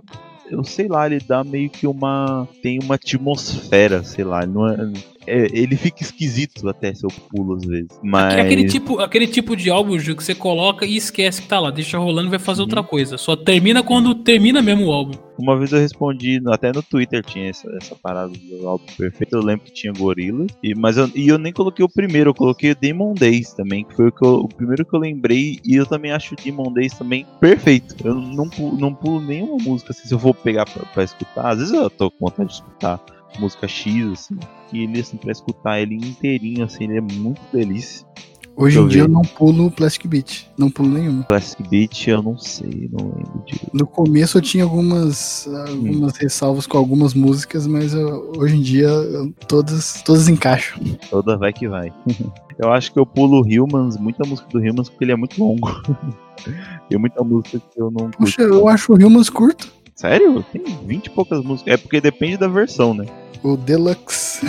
Eu 0.49 0.65
sei 0.65 0.89
lá, 0.89 1.05
ele 1.05 1.19
dá 1.25 1.43
meio 1.43 1.69
que 1.69 1.87
uma. 1.87 2.47
Tem 2.61 2.77
uma 2.83 2.95
atmosfera, 2.95 4.03
sei 4.03 4.25
lá. 4.25 4.45
Não 4.45 4.67
é, 4.67 4.91
é, 5.31 5.47
ele 5.53 5.75
fica 5.75 6.03
esquisito 6.03 6.67
até 6.67 6.93
se 6.93 7.05
eu 7.05 7.09
pulo 7.29 7.55
às 7.55 7.65
vezes. 7.65 7.87
Mas. 8.03 8.33
É 8.35 8.41
aquele 8.41 8.65
tipo, 8.67 8.99
aquele 8.99 9.27
tipo 9.27 9.55
de 9.55 9.69
álbum, 9.69 9.97
Ju, 9.97 10.15
que 10.15 10.23
você 10.23 10.35
coloca 10.35 10.85
e 10.85 10.95
esquece 10.97 11.41
que 11.41 11.47
tá 11.47 11.59
lá, 11.59 11.71
deixa 11.71 11.97
rolando 11.97 12.27
e 12.27 12.31
vai 12.31 12.39
fazer 12.39 12.61
outra 12.61 12.83
coisa. 12.83 13.17
Só 13.17 13.35
termina 13.35 13.81
quando 13.83 14.13
termina 14.15 14.61
mesmo 14.61 14.87
o 14.87 14.91
álbum. 14.91 15.13
Uma 15.39 15.57
vez 15.57 15.71
eu 15.71 15.79
respondi, 15.79 16.39
até 16.47 16.71
no 16.71 16.83
Twitter 16.83 17.23
tinha 17.25 17.49
essa, 17.49 17.67
essa 17.81 17.95
parada 17.95 18.31
do 18.31 18.67
álbum 18.67 18.85
perfeito. 18.97 19.35
Eu 19.35 19.41
lembro 19.43 19.65
que 19.65 19.73
tinha 19.73 19.91
Gorilla. 19.91 20.45
E, 20.61 20.75
mas 20.75 20.97
eu, 20.97 21.09
e 21.15 21.27
eu 21.27 21.39
nem 21.39 21.51
coloquei 21.51 21.83
o 21.83 21.89
primeiro, 21.89 22.29
eu 22.29 22.33
coloquei 22.35 22.71
o 22.71 22.75
Demon 22.75 23.13
Days 23.13 23.53
também, 23.53 23.83
que 23.83 23.95
foi 23.95 24.09
o, 24.09 24.11
que 24.11 24.23
eu- 24.25 24.41
o 24.41 24.47
primeiro 24.47 24.85
que 24.85 24.95
eu 24.95 24.99
lembrei. 24.99 25.59
E 25.65 25.75
eu 25.75 25.85
também 25.85 26.11
acho 26.11 26.33
o 26.33 26.37
Demon 26.37 26.71
Days 26.71 26.93
também 26.93 27.25
perfeito. 27.39 27.95
Eu 28.03 28.13
não 28.15 28.47
pulo, 28.49 28.77
não 28.77 28.93
pulo 28.93 29.19
nenhuma 29.21 29.57
música 29.63 29.91
assim, 29.91 30.07
se 30.07 30.13
eu 30.13 30.19
for 30.19 30.35
pegar 30.35 30.65
pra, 30.65 30.85
pra 30.85 31.03
escutar. 31.03 31.49
Às 31.49 31.57
vezes 31.59 31.73
eu 31.73 31.89
tô 31.89 32.11
com 32.11 32.25
vontade 32.25 32.49
de 32.49 32.55
escutar 32.55 32.99
música 33.39 33.67
X, 33.67 34.11
assim. 34.11 34.37
E 34.73 34.83
ele, 34.83 34.99
assim, 34.99 35.17
pra 35.17 35.31
escutar 35.31 35.79
ele 35.81 35.95
inteirinho, 35.95 36.63
assim, 36.63 36.85
ele 36.85 36.97
é 36.97 37.01
muito 37.01 37.41
delícia. 37.53 38.05
Hoje 38.53 38.77
em 38.79 38.87
dia 38.89 39.03
eu 39.03 39.07
não 39.07 39.21
pulo 39.21 39.71
Plastic 39.71 40.05
Beach. 40.07 40.47
Não 40.57 40.69
pulo 40.69 40.89
nenhuma. 40.89 41.23
Classic 41.23 41.63
Beat, 41.69 42.07
eu 42.07 42.21
não 42.21 42.37
sei, 42.37 42.89
não 42.91 43.05
lembro 43.07 43.43
de. 43.47 43.59
No 43.73 43.87
começo 43.87 44.37
eu 44.37 44.41
tinha 44.41 44.65
algumas, 44.65 45.47
algumas 45.67 46.17
ressalvas 46.17 46.67
com 46.67 46.77
algumas 46.77 47.13
músicas, 47.13 47.65
mas 47.65 47.93
eu- 47.93 48.31
hoje 48.37 48.57
em 48.57 48.61
dia 48.61 48.87
eu- 48.87 49.31
todas, 49.47 50.03
todas 50.03 50.27
encaixam. 50.27 50.79
Toda 51.09 51.37
vai 51.37 51.53
que 51.53 51.67
vai. 51.67 51.91
eu 52.59 52.71
acho 52.71 52.91
que 52.91 52.99
eu 52.99 53.05
pulo 53.05 53.41
Humans, 53.41 53.97
muita 53.97 54.27
música 54.27 54.47
do 54.49 54.59
Humans, 54.59 54.89
porque 54.89 55.05
ele 55.05 55.13
é 55.13 55.15
muito 55.15 55.41
longo. 55.41 55.67
Tem 56.89 56.99
muita 56.99 57.23
música 57.23 57.57
que 57.57 57.81
eu 57.81 57.89
não. 57.89 58.11
Puxa, 58.11 58.41
eu 58.41 58.67
acho 58.67 58.91
o 58.91 58.95
Humans 58.95 59.29
curto. 59.29 59.71
Sério? 59.95 60.43
Tem 60.51 60.63
20 60.63 61.05
e 61.05 61.09
poucas 61.09 61.43
músicas. 61.43 61.73
É 61.73 61.77
porque 61.77 62.01
depende 62.01 62.37
da 62.37 62.47
versão, 62.47 62.93
né? 62.93 63.05
O 63.43 63.55
Deluxe. 63.57 64.45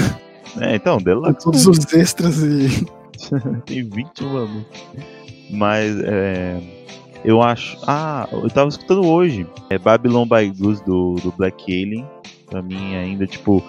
É, 0.61 0.75
então, 0.77 0.99
Deluxe 0.99 1.45
todos 1.45 1.67
os 1.67 1.93
extras 1.93 2.39
e. 2.43 2.87
tem 3.67 3.83
21 3.89 4.47
músicas. 4.47 5.05
Mas, 5.51 5.99
é. 6.01 6.61
Eu 7.25 7.41
acho. 7.41 7.79
Ah, 7.87 8.29
eu 8.33 8.51
tava 8.51 8.69
escutando 8.69 9.07
hoje. 9.07 9.47
É 9.71 9.79
Babylon 9.79 10.27
by 10.27 10.51
Goose 10.51 10.85
do, 10.85 11.15
do 11.17 11.33
Black 11.33 11.65
Alien. 11.73 12.07
Pra 12.51 12.61
mim, 12.63 12.97
ainda, 12.97 13.27
tipo. 13.27 13.63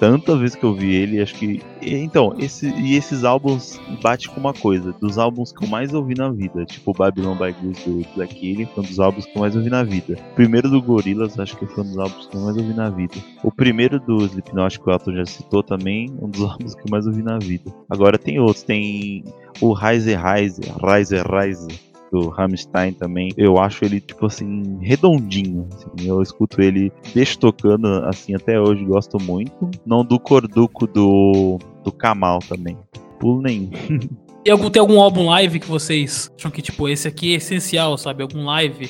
Tanta 0.00 0.34
vez 0.34 0.54
que 0.54 0.64
eu 0.64 0.74
vi 0.74 0.94
ele, 0.94 1.20
acho 1.20 1.34
que. 1.34 1.60
Então, 1.82 2.34
esse, 2.38 2.70
e 2.70 2.96
esses 2.96 3.22
álbuns 3.22 3.78
bate 4.02 4.30
com 4.30 4.40
uma 4.40 4.54
coisa. 4.54 4.92
Dos 4.98 5.18
álbuns 5.18 5.52
que 5.52 5.62
eu 5.62 5.68
mais 5.68 5.92
ouvi 5.92 6.14
na 6.14 6.30
vida. 6.30 6.64
Tipo, 6.64 6.94
Babylon 6.94 7.36
by 7.36 7.52
Goose 7.52 7.84
do 7.84 8.06
Black 8.16 8.34
Alien 8.34 8.66
foi 8.74 8.82
um 8.82 8.86
dos 8.86 8.98
álbuns 8.98 9.26
que 9.26 9.36
eu 9.36 9.40
mais 9.42 9.54
ouvi 9.54 9.68
na 9.68 9.82
vida. 9.82 10.16
O 10.32 10.34
primeiro 10.34 10.70
do 10.70 10.80
Gorillaz, 10.80 11.38
acho 11.38 11.54
que 11.54 11.66
foi 11.66 11.84
um 11.84 11.88
dos 11.88 11.98
álbuns 11.98 12.26
que 12.26 12.34
eu 12.34 12.40
mais 12.40 12.56
ouvi 12.56 12.72
na 12.72 12.88
vida. 12.88 13.16
O 13.44 13.52
primeiro 13.52 14.00
do 14.00 14.24
Slipknot, 14.24 14.80
que 14.80 14.88
o 14.88 14.90
Elton 14.90 15.12
já 15.12 15.26
citou 15.26 15.62
também, 15.62 16.10
um 16.18 16.30
dos 16.30 16.40
álbuns 16.48 16.74
que 16.74 16.80
eu 16.80 16.90
mais 16.90 17.06
ouvi 17.06 17.22
na 17.22 17.38
vida. 17.38 17.70
Agora 17.90 18.16
tem 18.16 18.40
outros, 18.40 18.62
tem 18.62 19.22
o 19.60 19.74
Rise 19.74 20.16
Rise, 20.16 20.62
Rise 20.82 21.16
Rise 21.16 21.89
do 22.10 22.28
Rammstein 22.28 22.92
também. 22.92 23.30
Eu 23.36 23.58
acho 23.58 23.84
ele, 23.84 24.00
tipo 24.00 24.26
assim, 24.26 24.78
redondinho. 24.80 25.68
assim. 25.72 26.06
eu 26.08 26.20
escuto 26.22 26.60
ele, 26.60 26.92
deixo 27.14 27.38
tocando 27.38 27.86
assim 28.06 28.34
até 28.34 28.60
hoje, 28.60 28.84
gosto 28.84 29.18
muito. 29.20 29.70
Não 29.86 30.04
do 30.04 30.18
Corduco 30.18 30.86
do, 30.86 31.58
do 31.84 31.92
Kamal 31.92 32.40
também. 32.40 32.76
Pulo 33.18 33.42
nenhum. 33.42 33.70
E 34.42 34.50
algum, 34.50 34.70
tem 34.70 34.80
algum 34.80 34.98
álbum 34.98 35.26
live 35.26 35.60
que 35.60 35.66
vocês 35.68 36.30
acham 36.34 36.50
que, 36.50 36.62
tipo, 36.62 36.88
esse 36.88 37.06
aqui 37.06 37.34
é 37.34 37.36
essencial, 37.36 37.98
sabe? 37.98 38.22
Algum 38.22 38.46
live? 38.46 38.88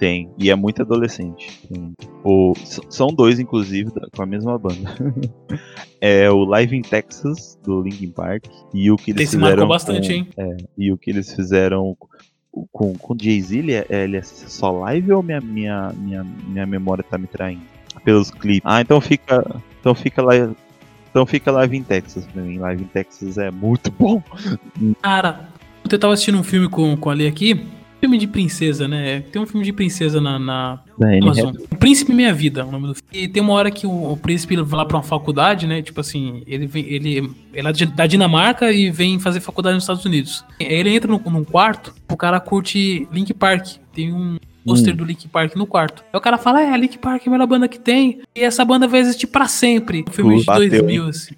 Tem. 0.00 0.28
E 0.36 0.50
é 0.50 0.56
muito 0.56 0.82
adolescente. 0.82 1.60
Tem. 1.72 1.92
O, 2.24 2.54
são 2.88 3.06
dois, 3.06 3.38
inclusive, 3.38 3.88
da- 3.94 4.08
com 4.12 4.20
a 4.20 4.26
mesma 4.26 4.58
banda. 4.58 4.92
é 6.00 6.28
o 6.28 6.44
Live 6.44 6.76
in 6.76 6.82
Texas, 6.82 7.56
do 7.62 7.82
Linkin 7.82 8.10
Park. 8.10 8.46
E 8.74 8.90
o 8.90 8.96
que 8.96 9.12
eles 9.12 9.22
Esse 9.22 9.36
fizeram. 9.36 9.48
marcou 9.48 9.68
bastante, 9.68 10.08
com- 10.08 10.12
hein? 10.14 10.28
É, 10.36 10.56
e 10.76 10.92
o 10.92 10.98
que 10.98 11.10
eles 11.10 11.32
fizeram 11.32 11.96
com, 12.72 12.94
com 12.94 13.16
Jay-Z, 13.18 13.58
ele, 13.58 13.72
é, 13.74 13.86
ele 13.90 14.16
é 14.16 14.22
só 14.22 14.70
live 14.70 15.12
ou 15.12 15.22
minha, 15.22 15.40
minha, 15.40 15.92
minha, 15.96 16.24
minha 16.24 16.66
memória 16.66 17.04
tá 17.08 17.16
me 17.16 17.26
traindo? 17.26 17.62
Pelos 18.04 18.30
clipes. 18.30 18.62
Ah, 18.64 18.80
então 18.80 19.00
fica. 19.00 19.44
Então 19.80 19.94
fica 19.94 20.22
lá. 20.22 20.34
Então 21.10 21.26
fica 21.26 21.50
Live 21.50 21.76
in 21.76 21.82
Texas 21.82 22.24
pra 22.26 22.40
mim. 22.42 22.58
Live 22.58 22.82
in 22.82 22.86
Texas 22.86 23.36
é 23.36 23.50
muito 23.50 23.90
bom. 23.90 24.22
Cara, 25.02 25.48
eu 25.90 25.98
tava 25.98 26.14
assistindo 26.14 26.38
um 26.38 26.44
filme 26.44 26.68
com, 26.68 26.96
com 26.96 27.10
a 27.10 27.14
Lê 27.14 27.26
aqui. 27.26 27.66
Filme 28.00 28.16
de 28.16 28.26
princesa, 28.26 28.88
né? 28.88 29.20
Tem 29.30 29.40
um 29.40 29.46
filme 29.46 29.64
de 29.64 29.72
princesa 29.72 30.20
na, 30.20 30.38
na 30.38 30.80
Amazon. 31.22 31.54
O 31.70 31.76
Príncipe 31.76 32.14
Minha 32.14 32.32
Vida, 32.32 32.64
o 32.64 32.72
nome 32.72 32.88
do 32.88 32.94
filme. 32.94 33.08
E 33.12 33.28
tem 33.28 33.42
uma 33.42 33.52
hora 33.52 33.70
que 33.70 33.86
o, 33.86 34.12
o 34.12 34.16
príncipe 34.16 34.56
vai 34.56 34.78
lá 34.78 34.86
pra 34.86 34.96
uma 34.96 35.02
faculdade, 35.02 35.66
né? 35.66 35.82
Tipo 35.82 36.00
assim, 36.00 36.42
ele 36.46 36.66
vem, 36.66 36.84
ele, 36.86 37.30
ele 37.52 37.68
é 37.68 37.86
da 37.86 38.06
Dinamarca 38.06 38.72
e 38.72 38.90
vem 38.90 39.18
fazer 39.18 39.40
faculdade 39.40 39.74
nos 39.74 39.84
Estados 39.84 40.04
Unidos. 40.04 40.44
Aí 40.58 40.66
Ele 40.66 40.90
entra 40.90 41.10
num, 41.10 41.20
num 41.30 41.44
quarto, 41.44 41.94
o 42.10 42.16
cara 42.16 42.40
curte 42.40 43.06
Link 43.12 43.34
Park. 43.34 43.76
Tem 43.92 44.12
um 44.12 44.38
pôster 44.64 44.94
do 44.94 45.04
Link 45.04 45.28
Park 45.28 45.56
no 45.56 45.66
quarto. 45.66 46.02
Aí 46.12 46.18
o 46.18 46.22
cara 46.22 46.38
fala, 46.38 46.62
é, 46.62 46.76
Link 46.76 46.98
Park 46.98 47.26
é 47.26 47.28
a 47.28 47.32
melhor 47.32 47.46
banda 47.46 47.68
que 47.68 47.78
tem. 47.78 48.20
E 48.34 48.40
essa 48.40 48.64
banda 48.64 48.86
vai 48.88 49.00
existir 49.00 49.26
pra 49.26 49.46
sempre. 49.46 50.04
O 50.08 50.12
filme 50.12 50.38
de 50.38 50.44
Bateu, 50.44 50.68
2000, 50.68 51.06
assim. 51.06 51.34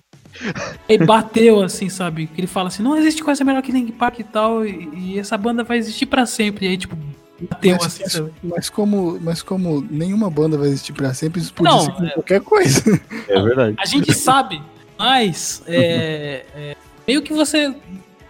Ele 0.89 1.05
bateu, 1.07 1.63
assim, 1.63 1.89
sabe? 1.89 2.27
Que 2.27 2.41
ele 2.41 2.47
fala 2.47 2.69
assim, 2.69 2.83
não 2.83 2.97
existe 2.97 3.23
coisa 3.23 3.45
melhor 3.45 3.63
que 3.63 3.73
Link 3.73 3.93
Park 3.93 4.19
e 4.21 4.25
tal, 4.25 4.65
e, 4.67 4.89
e 4.95 5.19
essa 5.19 5.37
banda 5.39 5.63
vai 5.65 5.79
existir 5.79 6.07
pra 6.07 6.27
sempre. 6.27 6.67
E 6.67 6.69
aí, 6.71 6.77
tipo, 6.77 6.97
bateu, 7.41 7.77
Mas, 7.77 7.87
assim, 7.87 8.03
mas- 8.03 8.13
sabe? 8.13 8.33
mas 8.43 8.71
como, 8.71 9.19
mas 9.21 9.43
como 9.43 9.87
nenhuma 9.91 10.31
banda 10.31 10.57
vai 10.59 10.69
existir 10.69 10.93
pra 10.93 11.13
sempre, 11.15 11.41
isso 11.41 11.53
podia 11.53 11.73
Não, 11.73 11.81
ser 11.81 11.93
com 11.93 12.05
é- 12.05 12.11
qualquer 12.11 12.41
coisa. 12.41 12.83
É 13.29 13.41
verdade. 13.43 13.77
A 13.79 13.85
gente 13.87 14.13
sabe, 14.15 14.63
mas 14.99 15.63
é, 15.67 16.45
é, 16.55 16.77
meio 17.07 17.23
que 17.23 17.33
você 17.33 17.75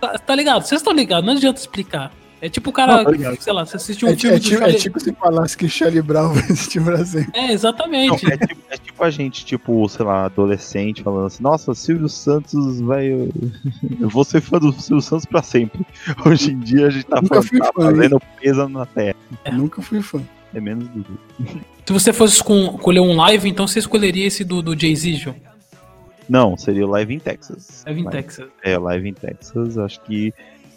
tá, 0.00 0.18
tá 0.18 0.34
ligado? 0.34 0.62
Vocês 0.62 0.80
estão 0.80 0.92
ligados, 0.92 1.26
não 1.26 1.34
adianta 1.34 1.60
explicar. 1.60 2.12
É 2.42 2.48
tipo 2.48 2.70
o 2.70 2.72
cara, 2.72 3.04
Não, 3.04 3.12
tá 3.36 3.36
sei 3.40 3.52
lá, 3.52 3.64
você 3.64 3.76
assistiu 3.76 4.08
um 4.08 4.10
É, 4.10 4.16
filme 4.16 4.36
é 4.36 4.40
tipo, 4.40 4.56
é 4.56 4.58
Charlie... 4.58 4.78
tipo 4.80 4.98
se 5.00 5.12
falasse 5.12 5.56
que 5.56 5.68
Charlie 5.68 6.02
Brown 6.02 6.34
vai 6.34 6.42
existir 6.42 6.82
pra 6.82 7.04
sempre. 7.06 7.30
É, 7.38 7.46
Não, 7.46 7.50
exatamente. 7.54 8.26
é, 8.32 8.36
tipo, 8.36 8.60
é 8.68 8.76
tipo 8.76 9.04
a 9.04 9.10
gente, 9.10 9.44
tipo, 9.46 9.88
sei 9.88 10.04
lá, 10.04 10.24
adolescente, 10.24 11.04
falando 11.04 11.26
assim, 11.26 11.40
nossa, 11.40 11.72
Silvio 11.72 12.08
Santos 12.08 12.80
vai. 12.80 13.06
Eu 13.12 14.08
vou 14.08 14.24
ser 14.24 14.40
fã 14.40 14.58
do 14.58 14.72
Silvio 14.72 15.00
Santos 15.00 15.24
pra 15.24 15.40
sempre. 15.40 15.86
Hoje 16.26 16.50
em 16.50 16.58
dia 16.58 16.88
a 16.88 16.90
gente 16.90 17.06
tá, 17.06 17.22
Nunca 17.22 17.28
falando, 17.36 17.48
fui 17.48 17.58
tá 17.60 17.72
fã, 17.72 17.82
fazendo 17.84 18.20
peso 18.40 18.68
na 18.68 18.86
terra. 18.86 19.16
Nunca 19.52 19.80
fui 19.80 20.02
fã. 20.02 20.20
É 20.52 20.60
menos 20.60 20.88
do 20.88 21.06
Se 21.86 21.92
você 21.92 22.12
fosse 22.12 22.34
esco- 22.34 22.52
escolher 22.74 23.00
um 23.00 23.14
live, 23.16 23.48
então 23.48 23.68
você 23.68 23.78
escolheria 23.78 24.26
esse 24.26 24.42
do, 24.42 24.60
do 24.60 24.76
Jay-Z, 24.78 25.14
João. 25.14 25.36
Não, 26.28 26.56
seria 26.56 26.86
o 26.86 26.90
Live 26.90 27.12
in 27.14 27.18
Texas. 27.18 27.82
Live 27.86 28.00
in 28.00 28.08
Texas. 28.08 28.46
É, 28.62 28.78
Live 28.78 29.08
in 29.08 29.12
Texas, 29.12 29.76
acho 29.78 30.00
que. 30.02 30.32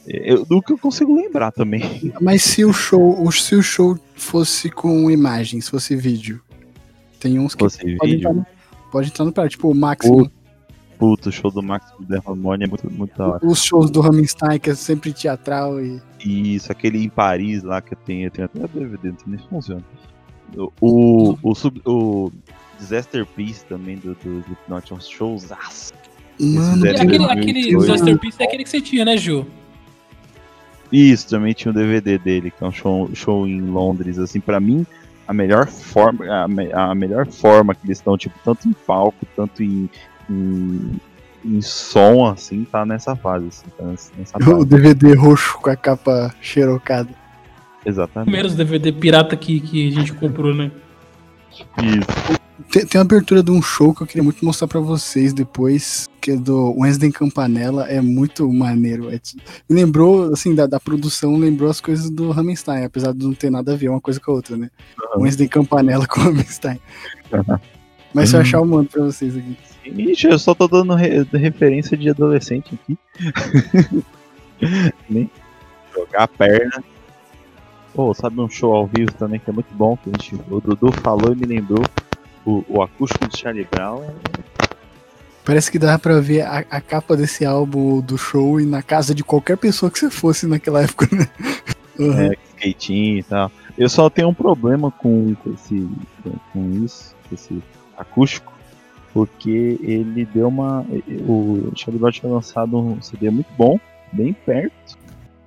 Eu, 0.07 0.45
do 0.45 0.61
que 0.61 0.73
eu 0.73 0.77
consigo 0.77 1.15
lembrar 1.15 1.51
também. 1.51 2.13
Mas 2.21 2.43
se 2.43 2.63
o 2.63 2.71
show, 2.71 3.31
se 3.31 3.55
o 3.55 3.63
show 3.63 3.97
fosse 4.15 4.69
com 4.69 5.09
imagens, 5.09 5.67
fosse 5.67 5.95
vídeo, 5.95 6.41
tem 7.19 7.39
uns 7.39 7.55
que 7.55 7.59
Fosse 7.63 7.79
pode 7.97 8.11
vídeo. 8.11 8.29
entrar 8.29 8.33
no, 8.33 8.45
pode 8.91 9.07
entrar 9.09 9.25
no 9.25 9.49
tipo 9.49 9.69
o 9.69 9.75
Máximo, 9.75 10.29
Puta, 10.97 11.27
o 11.27 11.31
show 11.31 11.51
do 11.51 11.61
Max 11.61 11.91
da 12.07 12.17
Harmonia 12.25 12.65
é 12.65 12.69
muito, 12.69 12.89
muito 12.89 13.17
da 13.17 13.27
hora. 13.27 13.45
os 13.45 13.63
shows 13.63 13.89
do 13.91 13.99
Rammstein, 13.99 14.59
que 14.59 14.69
é 14.69 14.75
sempre 14.75 15.11
teatral 15.11 15.83
e 15.83 16.01
isso, 16.25 16.71
aquele 16.71 17.03
em 17.03 17.09
Paris 17.09 17.63
lá 17.63 17.81
que 17.81 17.93
eu 17.93 17.97
tenho, 18.05 18.27
eu 18.27 18.31
tenho 18.31 18.45
até 18.45 18.59
DVD, 18.67 19.09
não 19.09 19.17
sei 19.17 19.27
nem 19.27 19.37
se 19.39 19.47
funciona. 19.47 19.83
O, 20.55 20.71
o, 20.79 21.37
o, 21.43 21.55
sub- 21.55 21.81
o 21.85 22.31
Disaster 22.79 23.25
Piece 23.25 23.65
também 23.65 23.97
do, 23.97 24.13
do 24.15 24.45
é 24.69 24.93
um 24.93 24.99
showzaço. 24.99 25.93
Mano, 26.39 26.89
aquele, 26.89 27.25
aquele 27.25 27.71
2008. 27.73 27.79
Disaster 27.79 28.19
Piece 28.19 28.41
é 28.41 28.45
aquele 28.45 28.63
que 28.63 28.69
você 28.69 28.81
tinha, 28.81 29.03
né, 29.03 29.17
Gil? 29.17 29.45
Isso, 30.95 31.27
também 31.29 31.53
tinha 31.53 31.71
o 31.71 31.75
DVD 31.75 32.17
dele, 32.17 32.51
que 32.51 32.63
é 32.63 32.67
um 32.67 32.71
show, 32.71 33.09
show 33.13 33.47
em 33.47 33.59
Londres, 33.61 34.17
assim, 34.17 34.39
pra 34.39 34.59
mim, 34.59 34.85
a 35.27 35.33
melhor 35.33 35.67
forma, 35.67 36.25
a, 36.43 36.47
me- 36.47 36.71
a 36.71 36.93
melhor 36.95 37.27
forma 37.27 37.73
que 37.75 37.85
eles 37.85 37.97
estão, 37.97 38.17
tipo, 38.17 38.35
tanto 38.45 38.67
em 38.67 38.73
palco, 38.73 39.25
tanto 39.35 39.61
em, 39.63 39.89
em, 40.29 40.91
em 41.43 41.61
som, 41.61 42.25
assim, 42.27 42.63
tá 42.63 42.85
nessa 42.85 43.15
fase, 43.15 43.47
assim, 43.47 43.65
tá 43.77 43.83
nessa, 43.83 44.37
o. 44.57 44.63
DVD 44.65 45.13
roxo 45.15 45.57
com 45.59 45.69
a 45.69 45.75
capa 45.75 46.33
xerocada. 46.41 47.09
Exatamente. 47.85 48.25
Primeiros 48.25 48.55
DVD 48.55 48.91
pirata 48.91 49.35
que, 49.35 49.59
que 49.59 49.87
a 49.89 49.91
gente 49.91 50.13
comprou, 50.13 50.53
né? 50.53 50.71
Isso. 51.83 52.39
Tem, 52.71 52.85
tem 52.85 52.99
uma 52.99 53.05
abertura 53.05 53.41
de 53.41 53.51
um 53.51 53.61
show 53.61 53.93
que 53.93 54.01
eu 54.03 54.07
queria 54.07 54.23
muito 54.23 54.43
mostrar 54.43 54.67
pra 54.67 54.79
vocês 54.81 55.31
depois, 55.33 56.09
que 56.19 56.31
é 56.31 56.35
do 56.35 56.73
Wednesday 56.77 57.11
Campanella, 57.11 57.85
é 57.87 58.01
muito 58.01 58.51
maneiro. 58.51 59.09
É, 59.09 59.19
me 59.69 59.75
lembrou, 59.81 60.33
assim, 60.33 60.53
da, 60.53 60.65
da 60.67 60.79
produção, 60.79 61.37
lembrou 61.37 61.69
as 61.69 61.79
coisas 61.79 62.09
do 62.09 62.31
Rammstein, 62.31 62.83
apesar 62.83 63.13
de 63.13 63.23
não 63.25 63.33
ter 63.33 63.49
nada 63.49 63.73
a 63.73 63.75
ver 63.77 63.89
uma 63.89 64.01
coisa 64.01 64.19
com 64.19 64.31
a 64.31 64.35
outra, 64.35 64.57
né? 64.57 64.69
Wednesday 65.17 65.47
Campanella 65.47 66.05
com 66.05 66.19
Rammstein. 66.19 66.79
Mas 68.13 68.29
se 68.29 68.35
eu 68.35 68.41
achar, 68.41 68.57
eu 68.57 68.65
mando 68.65 68.89
pra 68.89 69.03
vocês 69.03 69.37
aqui. 69.37 69.57
Ixi, 69.85 70.27
eu 70.27 70.39
só 70.39 70.53
tô 70.55 70.67
dando 70.67 70.95
re- 70.95 71.23
referência 71.33 71.95
de 71.95 72.09
adolescente 72.09 72.73
aqui. 72.73 72.97
Jogar 75.93 76.23
a 76.23 76.27
perna. 76.27 76.83
Pô, 77.93 78.13
sabe 78.13 78.41
um 78.41 78.49
show 78.49 78.73
ao 78.73 78.87
vivo 78.87 79.11
também 79.13 79.39
que 79.39 79.49
é 79.49 79.53
muito 79.53 79.73
bom, 79.73 79.95
que 79.95 80.09
a 80.09 80.13
gente, 80.13 80.35
o 80.49 80.59
Dudu 80.59 80.91
falou 80.91 81.31
e 81.31 81.35
me 81.35 81.45
lembrou. 81.45 81.83
O, 82.45 82.63
o 82.67 82.81
acústico 82.81 83.27
do 83.27 83.37
Charlie 83.37 83.67
Brown 83.71 84.03
é 84.03 84.13
Parece 85.45 85.71
que 85.71 85.77
dá 85.77 85.99
pra 85.99 86.19
ver 86.19 86.41
a, 86.41 86.65
a 86.71 86.81
capa 86.81 87.15
desse 87.15 87.45
álbum 87.45 88.01
do 88.01 88.17
show 88.17 88.59
e 88.59 88.65
na 88.65 88.81
casa 88.81 89.13
de 89.13 89.23
qualquer 89.23 89.57
pessoa 89.57 89.91
que 89.91 89.99
você 89.99 90.09
fosse 90.09 90.47
naquela 90.47 90.81
época, 90.83 91.07
né? 91.15 91.27
Uhum. 91.97 92.19
é, 92.19 92.35
skatinho 92.57 93.19
e 93.19 93.23
tal. 93.23 93.49
Eu 93.77 93.87
só 93.87 94.09
tenho 94.09 94.27
um 94.27 94.33
problema 94.33 94.91
com, 94.91 95.33
com 95.35 95.53
esse 95.53 95.89
com, 96.21 96.31
com 96.51 96.83
isso, 96.83 97.15
com 97.29 97.35
esse 97.35 97.63
acústico, 97.97 98.51
porque 99.13 99.79
ele 99.81 100.25
deu 100.25 100.49
uma. 100.49 100.85
O 101.25 101.71
Charlie 101.73 101.97
Brown 101.97 102.11
tinha 102.11 102.29
lançado 102.29 102.77
um 102.77 103.01
CD 103.01 103.29
muito 103.29 103.47
bom, 103.57 103.79
bem 104.11 104.33
perto, 104.33 104.97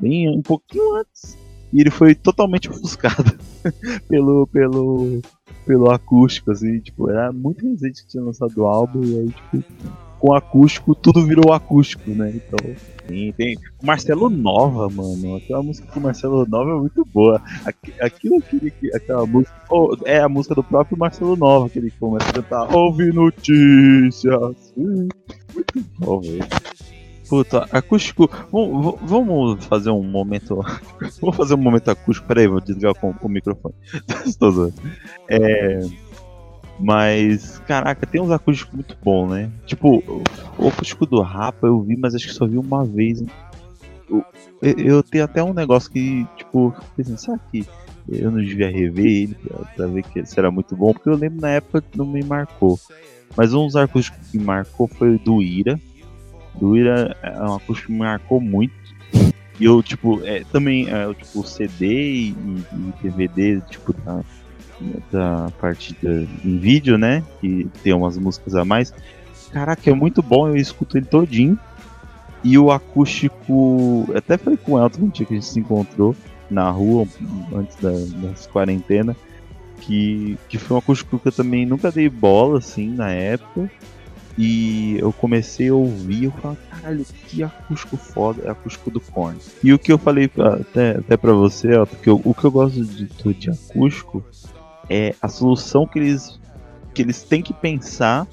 bem 0.00 0.30
um 0.30 0.40
pouquinho 0.40 0.94
antes, 0.94 1.36
e 1.72 1.80
ele 1.80 1.90
foi 1.90 2.14
totalmente 2.14 2.68
ofuscado 2.70 3.36
pelo, 4.08 4.46
pelo, 4.48 5.20
pelo 5.66 5.90
acústico, 5.90 6.50
assim, 6.50 6.78
tipo, 6.80 7.10
era 7.10 7.32
muito 7.32 7.66
recente 7.68 8.02
que 8.02 8.08
tinha 8.08 8.22
lançado 8.22 8.56
o 8.58 8.66
álbum, 8.66 9.02
e 9.04 9.18
aí, 9.18 9.26
tipo, 9.28 9.64
com 10.18 10.34
acústico, 10.34 10.96
tudo 10.96 11.24
virou 11.24 11.52
acústico, 11.52 12.10
né? 12.10 12.32
Então. 12.34 12.74
Sim, 13.06 13.32
tem 13.36 13.56
Marcelo 13.82 14.28
Nova, 14.28 14.88
mano. 14.90 15.36
Aquela 15.36 15.62
música 15.62 15.90
do 15.94 16.00
Marcelo 16.00 16.44
Nova 16.46 16.72
é 16.72 16.74
muito 16.80 17.04
boa. 17.06 17.40
Aqui- 17.64 17.94
Aquilo, 18.00 18.38
aquele, 18.38 18.70
que- 18.72 18.94
aquela 18.96 19.24
música. 19.24 19.54
oh, 19.70 19.96
é 20.04 20.20
a 20.20 20.28
música 20.28 20.56
do 20.56 20.64
próprio 20.64 20.98
Marcelo 20.98 21.36
Nova, 21.36 21.70
que 21.70 21.78
ele 21.78 21.92
começa 22.00 22.28
a 22.28 22.32
cantar. 22.32 22.74
Ouve 22.76 23.12
notícias. 23.12 24.74
Muito 24.76 25.84
bom, 25.98 26.20
velho. 26.20 26.38
Puta, 27.28 27.68
acústico. 27.70 28.30
Vamos, 28.50 29.64
fazer 29.66 29.90
um 29.90 30.02
momento. 30.02 30.60
Vamos 31.20 31.36
fazer 31.36 31.54
um 31.54 31.58
momento 31.58 31.90
acústico. 31.90 32.26
Peraí, 32.26 32.46
vou 32.48 32.60
desligar 32.60 32.92
o, 33.02 33.14
o 33.20 33.28
microfone. 33.28 33.74
É. 35.28 35.80
Mas, 36.80 37.58
caraca, 37.66 38.06
tem 38.06 38.20
uns 38.20 38.30
acústicos 38.30 38.72
muito 38.72 38.96
bons, 39.02 39.30
né? 39.30 39.50
Tipo, 39.66 39.96
o 40.56 40.68
acústico 40.68 41.04
do 41.06 41.20
Rapa 41.20 41.66
eu 41.66 41.80
vi, 41.82 41.96
mas 41.96 42.14
acho 42.14 42.28
que 42.28 42.32
só 42.34 42.46
vi 42.46 42.56
uma 42.56 42.84
vez. 42.84 43.22
Eu, 44.08 44.24
eu- 44.62 45.02
tenho 45.02 45.24
até 45.24 45.42
um 45.42 45.52
negócio 45.52 45.90
que, 45.90 46.24
tipo, 46.36 46.74
pensando, 46.96 47.18
será 47.18 47.38
que 47.50 47.66
eu 48.08 48.30
não 48.30 48.38
devia 48.38 48.70
rever 48.70 49.06
ele 49.06 49.34
pra, 49.34 49.58
pra 49.64 49.86
ver 49.88 50.02
que 50.04 50.24
se 50.24 50.38
era 50.38 50.50
muito 50.50 50.76
bom? 50.76 50.92
Porque 50.92 51.08
eu 51.08 51.16
lembro 51.16 51.40
na 51.40 51.50
época 51.50 51.82
que 51.82 51.98
não 51.98 52.06
me 52.06 52.22
marcou. 52.22 52.78
Mas 53.36 53.52
um 53.52 53.66
dos 53.66 53.76
acústicos 53.76 54.30
que 54.30 54.38
me 54.38 54.44
marcou 54.44 54.86
foi 54.86 55.16
o 55.16 55.18
do 55.18 55.42
Ira. 55.42 55.78
Do 56.58 56.76
Ira 56.76 57.16
é 57.22 57.42
um 57.42 57.54
acústico 57.54 57.88
que 57.88 57.92
me 57.92 57.98
marcou 58.00 58.40
muito. 58.40 58.74
E 59.60 59.64
eu, 59.64 59.82
tipo, 59.82 60.20
é, 60.24 60.44
também, 60.52 60.88
é, 60.88 61.06
o, 61.06 61.14
tipo, 61.14 61.42
CD 61.44 61.86
e, 61.86 62.28
e 62.30 62.92
DVD, 63.02 63.60
tipo, 63.62 63.92
da, 63.92 64.20
da 65.10 65.52
parte 65.60 65.96
da, 66.00 66.10
em 66.44 66.58
vídeo, 66.58 66.96
né? 66.96 67.24
Que 67.40 67.68
tem 67.82 67.92
umas 67.92 68.16
músicas 68.16 68.54
a 68.54 68.64
mais. 68.64 68.92
Caraca, 69.52 69.90
é 69.90 69.94
muito 69.94 70.22
bom, 70.22 70.48
eu 70.48 70.56
escuto 70.56 70.96
ele 70.96 71.06
todinho. 71.06 71.58
E 72.44 72.56
o 72.56 72.70
acústico. 72.70 74.06
Até 74.14 74.38
falei 74.38 74.56
com 74.56 74.72
o 74.72 74.82
Elton 74.82 75.08
dia 75.08 75.26
que 75.26 75.34
a 75.34 75.36
gente 75.36 75.46
se 75.46 75.58
encontrou 75.58 76.14
na 76.48 76.70
rua, 76.70 77.06
antes 77.52 77.76
da, 77.76 77.90
das 77.90 78.46
quarentena. 78.46 79.16
Que, 79.80 80.36
que 80.48 80.58
foi 80.58 80.76
um 80.76 80.78
acústico 80.78 81.18
que 81.18 81.28
eu 81.28 81.32
também 81.32 81.64
nunca 81.64 81.90
dei 81.90 82.08
bola, 82.08 82.58
assim, 82.58 82.90
na 82.90 83.10
época. 83.10 83.70
E 84.40 84.96
eu 85.00 85.12
comecei 85.12 85.68
a 85.68 85.74
ouvir, 85.74 86.24
eu 86.24 86.30
falei, 86.30 86.56
caralho, 86.70 87.04
que 87.26 87.42
acústico 87.42 87.96
foda, 87.96 88.42
é 88.44 88.50
acústico 88.50 88.88
do 88.88 89.00
Korn. 89.00 89.36
E 89.64 89.72
o 89.72 89.78
que 89.78 89.92
eu 89.92 89.98
falei 89.98 90.30
até, 90.38 90.92
até 90.92 91.16
pra 91.16 91.32
você, 91.32 91.74
Elton, 91.74 91.96
que 91.96 92.08
eu- 92.08 92.20
o 92.24 92.32
que 92.32 92.44
eu 92.44 92.50
gosto 92.52 92.84
de, 92.84 93.06
de 93.34 93.50
acústico 93.50 94.24
é 94.88 95.12
a 95.20 95.26
solução 95.28 95.88
que 95.88 95.98
eles, 95.98 96.38
que 96.94 97.02
eles 97.02 97.24
têm 97.24 97.42
que 97.42 97.52
pensar 97.52 98.28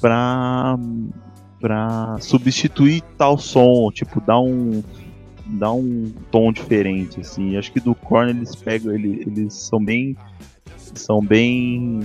pra, 0.00 0.76
pra 1.60 2.16
substituir 2.20 3.02
tal 3.16 3.38
som, 3.38 3.90
tipo, 3.92 4.20
dar 4.20 4.40
um 4.40 4.82
dar 5.48 5.72
um 5.72 6.12
tom 6.32 6.52
diferente, 6.52 7.20
assim. 7.20 7.56
Acho 7.56 7.70
que 7.70 7.78
do 7.78 7.94
Korn 7.94 8.30
eles 8.30 8.56
pegam, 8.56 8.92
ele, 8.92 9.22
eles 9.24 9.54
são 9.54 9.82
bem 9.82 10.16
são 10.92 11.20
bem 11.24 12.00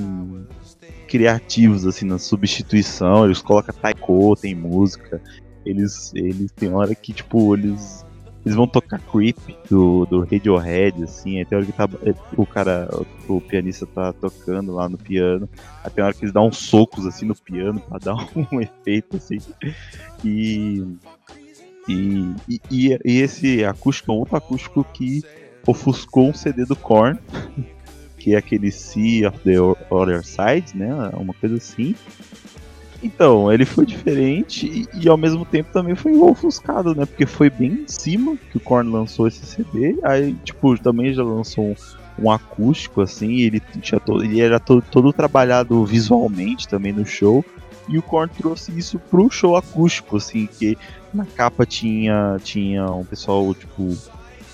criativos 1.12 1.86
assim 1.86 2.06
na 2.06 2.18
substituição, 2.18 3.26
eles 3.26 3.42
colocam 3.42 3.76
taiko, 3.76 4.34
tem 4.38 4.56
música. 4.56 5.22
Eles 5.66 6.10
eles 6.16 6.50
tem 6.54 6.74
hora 6.74 6.96
que 6.96 7.12
tipo 7.12 7.54
eles 7.54 8.06
eles 8.46 8.56
vão 8.56 8.66
tocar 8.66 8.98
Creep 9.00 9.38
do, 9.70 10.06
do 10.06 10.22
Radiohead, 10.22 11.04
assim, 11.04 11.44
tem 11.46 11.58
hora 11.58 11.66
que 11.66 11.74
tá, 11.74 11.88
o 12.36 12.44
cara, 12.44 12.90
o, 13.28 13.40
pianista 13.40 13.86
tá 13.86 14.12
tocando 14.14 14.74
lá 14.74 14.90
no 14.90 14.98
piano, 14.98 15.48
tem 15.94 16.04
hora 16.04 16.12
que 16.14 16.24
eles 16.24 16.34
dão 16.34 16.48
uns 16.48 16.58
socos 16.58 17.06
assim 17.06 17.26
no 17.26 17.36
piano 17.36 17.80
pra 17.82 18.00
dar 18.00 18.16
um 18.52 18.60
efeito 18.60 19.18
assim. 19.18 19.38
E, 20.26 20.84
e, 21.88 22.34
e, 22.50 22.62
e- 22.72 23.00
e 23.06 23.20
esse 23.22 23.64
acústico 23.64 24.12
é 24.12 24.16
um 24.16 24.20
outro 24.20 24.38
acústico 24.38 24.84
que 24.92 25.22
ofuscou 25.68 26.30
um 26.30 26.34
CD 26.34 26.66
do 26.66 26.76
Korn, 26.76 27.20
que 28.22 28.36
é 28.36 28.38
aquele 28.38 28.72
Sea 28.72 29.30
of 29.30 29.40
the 29.40 29.60
Other 29.90 30.24
Side, 30.24 30.78
né? 30.78 30.94
Uma 31.14 31.34
coisa 31.34 31.56
assim. 31.56 31.96
Então, 33.04 33.52
ele 33.52 33.66
foi 33.66 33.84
diferente 33.84 34.68
e, 34.68 34.88
e 35.04 35.10
ao 35.10 35.18
mesmo 35.18 35.44
tempo 35.44 35.74
também 35.74 35.96
foi 35.96 36.16
ofuscado, 36.16 36.94
né? 36.94 37.04
Porque 37.08 37.26
foi 37.26 37.50
bem 37.50 37.72
em 37.72 37.88
cima 37.88 38.38
que 38.52 38.58
o 38.58 38.60
Korn 38.60 38.92
lançou 38.92 39.28
esse 39.28 39.44
CD. 39.44 39.98
Aí, 40.04 40.36
tipo, 40.44 40.78
também 40.78 41.12
já 41.12 41.24
lançou 41.24 41.72
um, 41.72 41.76
um 42.20 42.30
acústico, 42.30 43.02
assim, 43.02 43.40
ele, 43.40 43.60
tinha 43.82 44.00
todo, 44.00 44.24
ele 44.24 44.40
era 44.40 44.60
todo, 44.60 44.84
todo 44.84 45.12
trabalhado 45.12 45.84
visualmente 45.84 46.68
também 46.68 46.94
no 46.94 47.06
show. 47.06 47.44
E 47.90 47.98
o 47.98 48.04
Korn 48.04 48.32
trouxe 48.38 48.72
isso 48.78 49.00
pro 49.00 49.32
show 49.32 49.58
acústico, 49.58 50.18
assim, 50.18 50.48
que 50.60 50.78
na 51.12 51.26
capa 51.26 51.66
tinha, 51.66 52.38
tinha 52.44 52.86
um 52.86 53.04
pessoal, 53.04 53.52
tipo, 53.56 53.98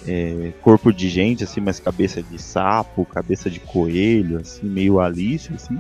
é, 0.06 0.54
corpo 0.62 0.92
de 0.92 1.10
gente, 1.10 1.44
assim, 1.44 1.62
mas 1.62 1.80
cabeça 1.80 2.22
de 2.22 2.42
sapo, 2.42 3.06
cabeça 3.06 3.50
de 3.50 3.60
coelho, 3.60 4.40
assim, 4.40 4.68
meio 4.68 5.00
Alice, 5.00 5.52
assim. 5.54 5.78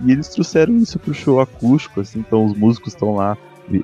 E 0.00 0.12
eles 0.12 0.28
trouxeram 0.28 0.76
isso 0.78 0.98
pro 0.98 1.12
show 1.12 1.40
acústico, 1.40 2.00
assim, 2.00 2.20
então 2.20 2.44
os 2.44 2.56
músicos 2.56 2.94
estão 2.94 3.14
lá 3.14 3.36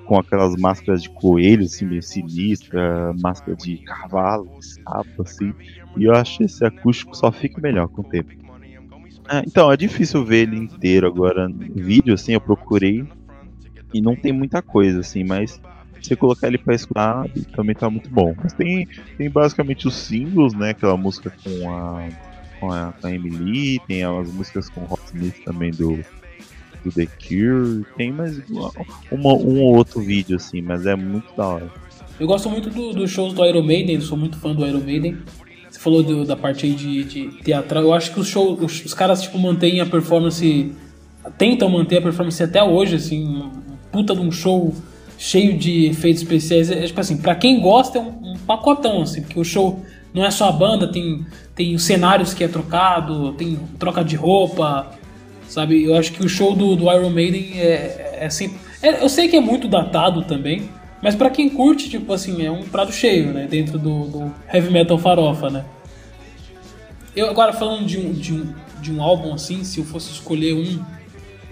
com 0.04 0.18
aquelas 0.18 0.56
máscaras 0.56 1.02
de 1.02 1.10
coelho, 1.10 1.64
assim, 1.64 1.86
meio 1.86 2.02
sinistra, 2.02 3.12
máscara 3.20 3.56
de 3.56 3.78
cavalo, 3.78 4.50
de 4.58 4.66
sapo, 4.66 5.22
assim. 5.22 5.52
E 5.96 6.04
eu 6.04 6.14
acho 6.14 6.42
esse 6.42 6.64
acústico 6.64 7.16
só 7.16 7.30
fica 7.30 7.60
melhor 7.60 7.88
com 7.88 8.00
o 8.02 8.04
tempo. 8.04 8.30
Ah, 9.28 9.42
então, 9.46 9.70
é 9.70 9.76
difícil 9.76 10.24
ver 10.24 10.48
ele 10.48 10.56
inteiro 10.56 11.06
agora. 11.06 11.48
Vídeo, 11.74 12.14
assim, 12.14 12.32
eu 12.32 12.40
procurei 12.40 13.04
e 13.92 14.00
não 14.00 14.16
tem 14.16 14.32
muita 14.32 14.62
coisa, 14.62 15.00
assim, 15.00 15.24
mas 15.24 15.60
você 16.06 16.16
colocar 16.16 16.46
ele 16.48 16.58
pra 16.58 16.74
escutar, 16.74 17.24
também 17.54 17.74
tá 17.74 17.88
muito 17.90 18.08
bom. 18.10 18.34
Mas 18.42 18.52
tem, 18.52 18.86
tem 19.18 19.28
basicamente 19.30 19.86
os 19.88 19.94
singles, 19.94 20.54
né? 20.54 20.70
Aquela 20.70 20.96
música 20.96 21.32
com 21.42 21.70
a, 21.70 22.08
com 22.60 22.70
a, 22.72 22.92
com 23.00 23.06
a 23.06 23.12
Emily, 23.14 23.80
tem 23.86 24.02
as 24.04 24.30
músicas 24.32 24.68
com 24.68 24.80
o 24.82 24.84
Rock 24.84 25.02
Smith 25.06 25.44
também 25.44 25.70
do, 25.70 25.98
do 26.84 26.92
The 26.92 27.06
Cure, 27.06 27.84
tem 27.96 28.12
mais 28.12 28.38
uma, 28.48 28.70
uma- 29.10 29.34
um 29.34 29.60
ou 29.60 29.76
outro 29.76 30.00
vídeo, 30.00 30.36
assim, 30.36 30.60
mas 30.62 30.86
é 30.86 30.94
muito 30.96 31.34
da 31.36 31.46
hora. 31.46 31.70
Eu 32.18 32.26
gosto 32.26 32.48
muito 32.48 32.70
do- 32.70 32.92
dos 32.94 33.10
shows 33.10 33.34
do 33.34 33.44
Iron 33.44 33.62
Maiden, 33.62 34.00
sou 34.00 34.16
muito 34.16 34.38
fã 34.38 34.54
do 34.54 34.64
Iron 34.66 34.80
Maiden. 34.80 35.18
Você 35.70 35.78
falou 35.78 36.02
do- 36.02 36.24
da 36.24 36.34
parte 36.36 36.64
aí 36.64 36.72
de, 36.74 37.04
de 37.04 37.28
teatral. 37.42 37.82
Eu 37.82 37.92
acho 37.92 38.12
que 38.14 38.20
os 38.20 38.26
shows, 38.28 38.58
os, 38.62 38.84
os 38.86 38.94
caras 38.94 39.20
tipo 39.22 39.38
mantêm 39.38 39.80
a 39.80 39.86
performance, 39.86 40.72
tentam 41.36 41.68
manter 41.68 41.98
a 41.98 42.02
performance 42.02 42.42
até 42.42 42.62
hoje, 42.62 42.94
assim, 42.96 43.50
puta 43.92 44.14
de 44.14 44.20
um 44.22 44.32
show 44.32 44.74
cheio 45.18 45.56
de 45.56 45.86
efeitos 45.86 46.22
especiais. 46.22 46.70
É, 46.70 46.86
tipo 46.86 47.00
assim, 47.00 47.16
pra 47.16 47.34
quem 47.34 47.60
gosta 47.60 47.98
é 47.98 48.00
um, 48.00 48.32
um 48.32 48.38
pacotão, 48.38 49.02
assim, 49.02 49.22
porque 49.22 49.38
o 49.38 49.44
show 49.44 49.80
não 50.12 50.24
é 50.24 50.30
só 50.30 50.48
a 50.48 50.52
banda, 50.52 50.88
tem 50.88 51.24
tem 51.56 51.74
os 51.74 51.84
cenários 51.84 52.34
que 52.34 52.44
é 52.44 52.48
trocado, 52.48 53.32
tem 53.32 53.58
troca 53.78 54.04
de 54.04 54.14
roupa, 54.14 54.90
sabe? 55.48 55.82
Eu 55.82 55.96
acho 55.96 56.12
que 56.12 56.22
o 56.22 56.28
show 56.28 56.54
do, 56.54 56.76
do 56.76 56.92
Iron 56.92 57.08
Maiden 57.08 57.58
é, 57.58 58.18
é 58.20 58.30
sempre. 58.30 58.58
é- 58.82 59.02
eu 59.02 59.08
sei 59.08 59.26
que 59.26 59.36
é 59.36 59.40
muito 59.40 59.66
datado 59.66 60.22
também, 60.22 60.68
mas 61.02 61.14
pra 61.14 61.30
quem 61.30 61.48
curte, 61.48 61.88
tipo 61.88 62.12
assim, 62.12 62.44
é 62.44 62.50
um 62.50 62.62
prato 62.62 62.92
cheio, 62.92 63.32
né? 63.32 63.46
Dentro 63.48 63.78
do, 63.78 64.04
do 64.04 64.34
heavy 64.52 64.70
metal 64.70 64.98
farofa, 64.98 65.48
né? 65.48 65.64
Eu 67.14 67.30
agora 67.30 67.54
falando 67.54 67.86
de 67.86 67.98
um, 67.98 68.12
de, 68.12 68.34
um, 68.34 68.54
de 68.82 68.92
um 68.92 69.02
álbum 69.02 69.32
assim, 69.32 69.64
se 69.64 69.80
eu 69.80 69.84
fosse 69.86 70.12
escolher 70.12 70.52
um, 70.52 70.84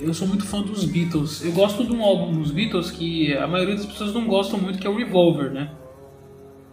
eu 0.00 0.12
sou 0.12 0.26
muito 0.28 0.44
fã 0.44 0.60
dos 0.62 0.84
Beatles. 0.84 1.44
Eu 1.44 1.52
gosto 1.52 1.84
de 1.84 1.92
um 1.92 2.02
álbum 2.02 2.32
dos 2.32 2.50
Beatles 2.50 2.90
que 2.90 3.32
a 3.36 3.46
maioria 3.46 3.76
das 3.76 3.86
pessoas 3.86 4.12
não 4.12 4.26
gostam 4.26 4.58
muito, 4.58 4.78
que 4.78 4.86
é 4.86 4.90
o 4.90 4.96
Revolver, 4.96 5.50
né? 5.52 5.70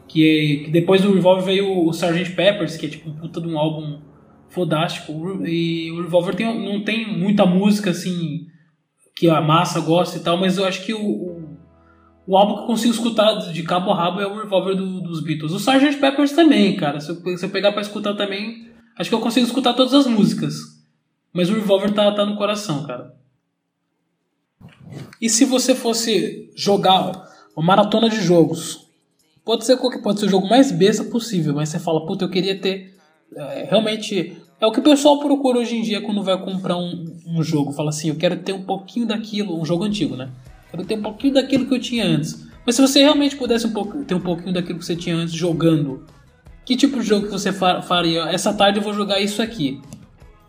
Que, 0.07 0.23
é- 0.62 0.65
que 0.65 0.71
depois 0.71 1.01
do 1.01 1.13
Revolver 1.13 1.43
veio 1.45 1.86
o 1.86 1.89
Sgt. 1.91 2.31
Peppers, 2.36 2.75
que 2.77 2.86
é 2.86 2.89
tipo 2.89 3.10
um 3.10 3.13
puta 3.13 3.39
de 3.39 3.47
um 3.47 3.57
álbum 3.57 3.99
fodástico. 4.49 5.13
E 5.45 5.91
o 5.91 6.01
Revolver 6.01 6.36
tem, 6.36 6.45
não 6.67 6.84
tem 6.84 7.17
muita 7.17 7.45
música 7.45 7.91
assim 7.91 8.47
que 9.15 9.29
a 9.29 9.39
massa 9.41 9.79
gosta 9.79 10.17
e 10.17 10.21
tal, 10.21 10.38
mas 10.38 10.57
eu 10.57 10.65
acho 10.65 10.84
que 10.84 10.93
o, 10.93 10.99
o, 11.05 11.57
o 12.27 12.36
álbum 12.38 12.55
que 12.55 12.62
eu 12.63 12.65
consigo 12.67 12.93
escutar 12.93 13.36
de 13.51 13.63
cabo 13.63 13.91
a 13.91 13.95
rabo 13.95 14.19
é 14.19 14.25
o 14.27 14.36
Revolver 14.41 14.75
do- 14.75 15.01
dos 15.01 15.23
Beatles. 15.23 15.53
O 15.53 15.57
Sgt. 15.57 15.97
Peppers 15.99 16.31
também, 16.31 16.75
cara. 16.75 16.99
Se 16.99 17.12
eu, 17.12 17.38
se 17.38 17.45
eu 17.45 17.49
pegar 17.49 17.71
pra 17.71 17.81
escutar 17.81 18.13
também, 18.15 18.67
acho 18.97 19.10
que 19.10 19.15
eu 19.15 19.19
consigo 19.21 19.45
escutar 19.45 19.73
todas 19.73 19.93
as 19.93 20.07
músicas. 20.07 20.55
Mas 21.34 21.50
o 21.50 21.54
Revolver 21.54 21.94
tá, 21.94 22.12
tá 22.13 22.26
no 22.26 22.36
coração, 22.36 22.86
cara. 22.86 23.15
E 25.22 25.30
se 25.30 25.46
você 25.46 25.74
fosse 25.74 26.52
jogar 26.56 27.30
uma 27.56 27.65
maratona 27.65 28.10
de 28.10 28.22
jogos? 28.22 28.88
Pode 29.46 29.65
ser 29.65 29.78
qualquer, 29.78 30.02
pode 30.02 30.20
ser 30.20 30.26
o 30.26 30.30
jogo 30.30 30.48
mais 30.48 30.72
besta 30.72 31.04
possível, 31.06 31.54
mas 31.54 31.70
você 31.70 31.80
fala, 31.80 32.06
puta, 32.06 32.26
eu 32.26 32.30
queria 32.30 32.60
ter. 32.60 32.96
é, 33.36 33.67
realmente. 33.70 34.38
É 34.60 34.65
o 34.67 34.72
que 34.72 34.80
o 34.80 34.84
pessoal 34.84 35.17
procura 35.20 35.58
hoje 35.58 35.76
em 35.76 35.82
dia 35.82 36.02
quando 36.02 36.22
vai 36.24 36.38
comprar 36.39 36.78
um, 36.78 37.15
um 37.26 37.41
jogo. 37.41 37.72
Fala 37.72 37.89
assim, 37.89 38.10
eu 38.10 38.15
quero 38.15 38.38
ter 38.44 38.54
um 38.54 38.62
pouquinho 38.62 39.08
daquilo, 39.08 39.60
um 39.60 39.65
jogo 39.65 39.84
antigo, 39.84 40.15
né? 40.15 40.30
Quero 40.70 40.86
ter 40.86 41.00
um 41.00 41.02
pouquinho 41.02 41.34
daquilo 41.34 41.65
que 41.65 41.74
eu 41.74 41.80
tinha 41.80 42.06
antes. 42.06 42.46
Mas 42.63 42.76
se 42.76 42.82
você 42.82 43.00
realmente 43.02 43.36
pudesse 43.36 43.65
um 43.65 43.74
pouco, 43.74 44.04
ter 44.04 44.13
um 44.13 44.20
pouquinho 44.22 44.54
daquilo 44.54 44.78
que 44.78 44.86
você 44.86 44.96
tinha 44.96 45.15
antes 45.15 45.34
jogando, 45.34 46.06
que 46.63 46.76
tipo 46.78 47.00
de 47.00 47.06
jogo 47.08 47.26
que 47.26 47.32
você 47.32 47.52
fa- 47.52 47.82
faria? 47.82 48.26
Essa 48.30 48.54
tarde 48.54 48.78
eu 48.78 48.84
vou 48.84 48.94
jogar 48.94 49.20
isso 49.20 49.41
aqui. 49.41 49.82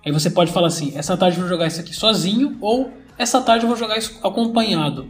Aí 0.04 0.10
você 0.12 0.30
pode 0.30 0.52
falar 0.52 0.68
assim: 0.68 0.92
essa 0.96 1.16
tarde 1.16 1.36
eu 1.36 1.40
vou 1.42 1.48
jogar 1.48 1.66
isso 1.66 1.80
aqui 1.80 1.94
sozinho, 1.94 2.56
ou 2.60 2.92
essa 3.18 3.40
tarde 3.40 3.64
eu 3.64 3.68
vou 3.68 3.76
jogar 3.76 3.98
isso 3.98 4.18
acompanhado. 4.22 5.06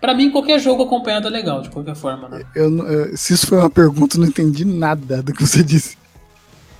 Pra 0.00 0.14
mim, 0.14 0.30
qualquer 0.30 0.58
jogo 0.58 0.82
acompanhado 0.84 1.26
é 1.26 1.30
legal, 1.30 1.60
de 1.60 1.68
qualquer 1.68 1.94
forma, 1.94 2.28
né? 2.28 2.42
Eu, 2.54 2.74
eu- 2.86 3.16
se 3.16 3.34
isso 3.34 3.46
foi 3.46 3.58
uma 3.58 3.68
pergunta, 3.68 4.16
eu 4.16 4.20
não 4.22 4.28
entendi 4.28 4.64
nada 4.64 5.22
do 5.22 5.32
que 5.32 5.46
você 5.46 5.62
disse. 5.62 5.98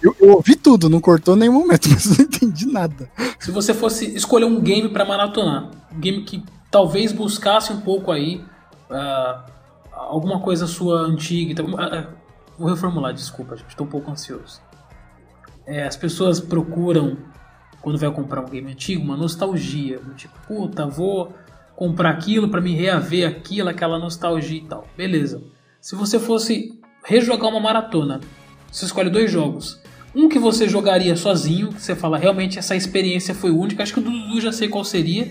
Eu, 0.02 0.16
eu 0.18 0.30
ouvi 0.30 0.56
tudo, 0.56 0.88
não 0.88 1.00
cortou 1.00 1.36
nenhum 1.36 1.52
momento, 1.52 1.88
mas 1.92 2.06
eu 2.06 2.16
não 2.16 2.24
entendi 2.24 2.66
nada. 2.66 3.10
Se 3.38 3.50
você 3.50 3.74
fosse 3.74 4.06
escolher 4.16 4.46
um 4.46 4.58
game 4.60 4.88
pra 4.88 5.04
maratonar, 5.04 5.70
um 5.94 6.00
game 6.00 6.22
que 6.22 6.42
talvez 6.70 7.12
buscasse 7.12 7.70
um 7.72 7.80
pouco 7.82 8.10
aí 8.10 8.42
ah, 8.90 9.44
alguma 9.92 10.40
coisa 10.40 10.66
sua 10.66 11.00
antiga. 11.02 11.52
então, 11.52 11.66
ah, 11.78 11.90
ah, 11.92 12.06
vou 12.58 12.70
reformular, 12.70 13.12
desculpa, 13.12 13.54
gente, 13.54 13.68
estou 13.68 13.86
um 13.86 13.90
pouco 13.90 14.10
ansioso. 14.10 14.62
É, 15.70 15.84
as 15.86 15.96
pessoas 15.96 16.40
procuram, 16.40 17.16
quando 17.80 17.96
vai 17.96 18.10
comprar 18.10 18.40
um 18.40 18.48
game 18.50 18.72
antigo, 18.72 19.04
uma 19.04 19.16
nostalgia. 19.16 20.00
Tipo, 20.16 20.34
puta, 20.48 20.84
vou 20.84 21.32
comprar 21.76 22.10
aquilo 22.10 22.48
pra 22.48 22.60
me 22.60 22.74
reaver 22.74 23.28
aquilo, 23.28 23.68
aquela 23.68 23.96
nostalgia 23.96 24.58
e 24.58 24.64
tal. 24.64 24.88
Beleza. 24.96 25.40
Se 25.80 25.94
você 25.94 26.18
fosse 26.18 26.76
rejogar 27.04 27.48
uma 27.48 27.60
maratona, 27.60 28.20
você 28.70 28.84
escolhe 28.84 29.10
dois 29.10 29.30
jogos. 29.30 29.80
Um 30.12 30.28
que 30.28 30.40
você 30.40 30.68
jogaria 30.68 31.14
sozinho, 31.14 31.68
que 31.68 31.80
você 31.80 31.94
fala, 31.94 32.18
realmente 32.18 32.58
essa 32.58 32.74
experiência 32.74 33.32
foi 33.32 33.52
única. 33.52 33.84
Acho 33.84 33.94
que 33.94 34.00
o 34.00 34.02
Dudu 34.02 34.40
já 34.40 34.50
sei 34.50 34.68
qual 34.68 34.84
seria. 34.84 35.30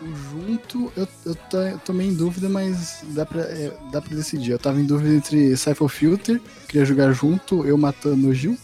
Junto, 0.00 0.90
eu, 0.96 1.06
eu 1.26 1.36
tô, 1.84 1.92
meio 1.92 2.12
em 2.12 2.14
dúvida, 2.14 2.48
mas 2.48 3.04
dá 3.08 3.26
pra, 3.26 3.42
é, 3.42 3.76
dá 3.92 4.00
pra 4.00 4.16
decidir. 4.16 4.52
Eu 4.52 4.58
tava 4.58 4.80
em 4.80 4.86
dúvida 4.86 5.14
entre 5.14 5.54
Cypher 5.54 5.88
Filter, 5.88 6.40
queria 6.66 6.86
jogar 6.86 7.12
junto, 7.12 7.66
eu 7.66 7.76
matando 7.76 8.28
o 8.28 8.32
Gil 8.32 8.56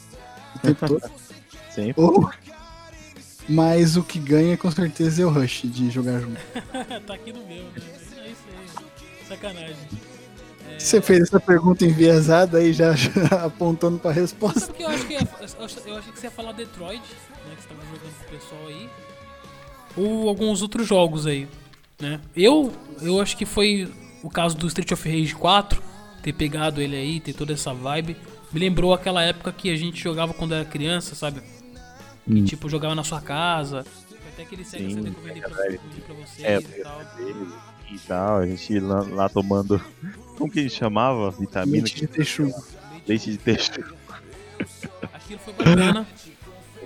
o 0.56 0.58
tempo 0.60 0.86
todo. 0.88 1.10
Ou. 1.96 2.30
Mas 3.48 3.96
o 3.96 4.02
que 4.02 4.18
ganha 4.18 4.56
com 4.56 4.70
certeza 4.70 5.22
é 5.22 5.26
o 5.26 5.30
Rush 5.30 5.62
de 5.64 5.90
jogar 5.90 6.20
junto. 6.20 6.40
tá 7.06 7.14
aqui 7.14 7.32
no 7.32 7.40
meu, 7.46 7.62
né? 7.64 7.70
É 8.24 8.28
isso 8.30 8.44
aí. 8.48 8.86
Sacanagem. 9.28 9.76
Você 10.78 11.00
fez 11.00 11.22
essa 11.22 11.38
pergunta 11.38 11.84
enviesada 11.84 12.58
aí 12.58 12.72
já, 12.72 12.92
já 12.96 13.44
apontando 13.44 13.98
pra 13.98 14.10
resposta. 14.12 14.60
Sabe 14.60 14.72
que 14.74 14.82
eu 14.82 14.88
acho 14.88 15.06
que 15.06 15.12
ia- 15.12 15.20
eu 15.20 15.44
ach- 15.64 15.76
eu 15.86 15.96
achei 15.98 16.12
que 16.12 16.18
você 16.20 16.26
ia 16.26 16.30
falar 16.30 16.52
Detroit, 16.52 17.02
né? 17.02 17.54
Que 17.56 17.62
você 17.62 17.68
tava 17.68 17.80
jogando 17.82 18.14
com 18.18 18.24
o 18.24 18.38
pessoal 18.38 18.66
aí. 18.68 18.88
Ou 19.96 20.28
alguns 20.28 20.62
outros 20.62 20.86
jogos 20.88 21.26
aí, 21.26 21.46
né? 22.00 22.20
Eu, 22.34 22.72
eu 23.02 23.20
acho 23.20 23.36
que 23.36 23.44
foi 23.46 23.92
o 24.22 24.30
caso 24.30 24.56
do 24.56 24.66
Street 24.66 24.90
of 24.90 25.08
Rage 25.08 25.34
4, 25.34 25.82
ter 26.22 26.32
pegado 26.32 26.80
ele 26.80 26.96
aí, 26.96 27.20
ter 27.20 27.34
toda 27.34 27.52
essa 27.52 27.72
vibe. 27.74 28.16
Me 28.54 28.60
lembrou 28.60 28.94
aquela 28.94 29.20
época 29.20 29.52
que 29.52 29.68
a 29.68 29.74
gente 29.74 30.00
jogava 30.00 30.32
quando 30.32 30.54
era 30.54 30.64
criança, 30.64 31.16
sabe? 31.16 31.42
Que 32.24 32.44
tipo, 32.44 32.68
jogava 32.68 32.94
na 32.94 33.02
sua 33.02 33.20
casa. 33.20 33.84
Até 34.32 34.44
aquele 34.44 34.64
Sega 34.64 34.88
Sim, 34.88 34.94
CD 34.94 35.10
que 35.10 35.16
eu 35.16 35.22
vendi 35.24 35.40
pra, 35.40 36.14
vocês 36.14 36.44
É, 36.44 36.58
e 36.58 36.82
tal. 36.82 37.02
e 37.90 37.98
tal, 37.98 38.36
a 38.38 38.46
gente 38.46 38.78
lá, 38.78 39.00
lá 39.02 39.28
tomando. 39.28 39.82
Como 40.38 40.48
que 40.48 40.60
a 40.60 40.62
gente 40.62 40.74
chamava? 40.76 41.32
Vitamina? 41.32 41.78
Leite 41.78 41.96
de 41.96 42.06
texugo. 42.06 42.64
Leite 43.08 43.32
de 43.32 43.38
texto. 43.38 43.80
Aquilo 45.12 45.40
foi 45.40 45.52
bacana. 45.52 46.06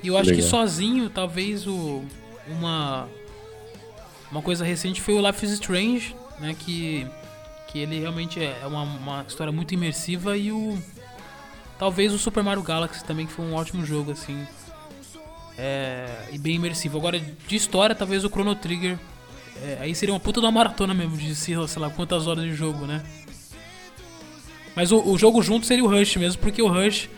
E 0.02 0.09
eu 0.09 0.16
acho 0.16 0.33
que 0.33 0.40
sozinho, 0.40 1.11
talvez 1.11 1.66
o 1.66 2.02
uma 2.48 3.07
uma 4.33 4.40
coisa 4.40 4.64
recente 4.64 5.02
foi 5.02 5.14
o 5.14 5.26
Life 5.26 5.44
is 5.44 5.52
Strange, 5.52 6.16
né, 6.40 6.57
que 6.59 7.07
que 7.70 7.78
ele 7.78 8.00
realmente 8.00 8.42
é 8.42 8.66
uma, 8.66 8.83
uma 8.85 9.24
história 9.28 9.52
muito 9.52 9.74
imersiva 9.74 10.35
e 10.35 10.50
o 10.50 10.78
talvez 11.79 12.12
o 12.12 12.19
Super 12.19 12.43
Mario 12.43 12.62
Galaxy 12.62 13.05
também 13.05 13.27
que 13.27 13.33
foi 13.33 13.45
um 13.45 13.55
ótimo 13.55 13.85
jogo 13.85 14.12
assim. 14.12 14.47
É, 15.57 16.07
e 16.33 16.38
bem 16.38 16.55
imersivo. 16.57 16.99
Agora 16.99 17.19
de 17.19 17.57
história, 17.57 17.95
talvez 17.95 18.25
o 18.25 18.29
Chrono 18.29 18.55
Trigger 18.55 18.99
é, 19.62 19.79
aí 19.81 19.95
seria 19.95 20.14
uma 20.14 20.21
puta 20.21 20.41
de 20.41 20.47
uma 20.47 20.53
maratona 20.53 20.95
mesmo 20.95 21.17
de 21.17 21.35
sei 21.35 21.57
lá 21.57 21.67
sei 21.67 21.83
lá 21.83 21.91
quantas 21.91 22.27
horas 22.27 22.45
de 22.45 22.55
jogo, 22.55 22.87
né? 22.87 23.03
Mas 24.77 24.93
o, 24.93 25.01
o 25.03 25.19
jogo 25.19 25.43
junto 25.43 25.67
seria 25.67 25.85
o 25.85 25.88
Rush 25.88 26.17
mesmo, 26.17 26.41
porque 26.41 26.62
o 26.62 26.69
Rush 26.69 27.09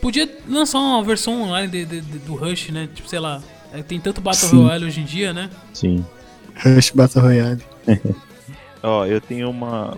Podia 0.00 0.32
lançar 0.48 0.78
uma 0.78 1.02
versão 1.02 1.42
online 1.42 1.66
de- 1.66 1.84
de- 1.84 2.00
de- 2.00 2.18
do 2.20 2.36
Rush, 2.36 2.68
né? 2.68 2.88
Tipo, 2.94 3.08
sei 3.08 3.18
lá. 3.18 3.42
é, 3.72 3.82
tem 3.82 3.98
tanto 3.98 4.20
Battle 4.20 4.48
Sim. 4.48 4.62
Royale 4.62 4.84
hoje 4.84 5.00
em 5.00 5.04
dia, 5.04 5.32
né? 5.32 5.50
Sim. 5.74 6.06
Rush 6.54 6.90
Battle 6.90 7.20
Royale. 7.24 7.60
Ó, 8.80 9.04
eu 9.06 9.20
tenho 9.20 9.50
uma. 9.50 9.96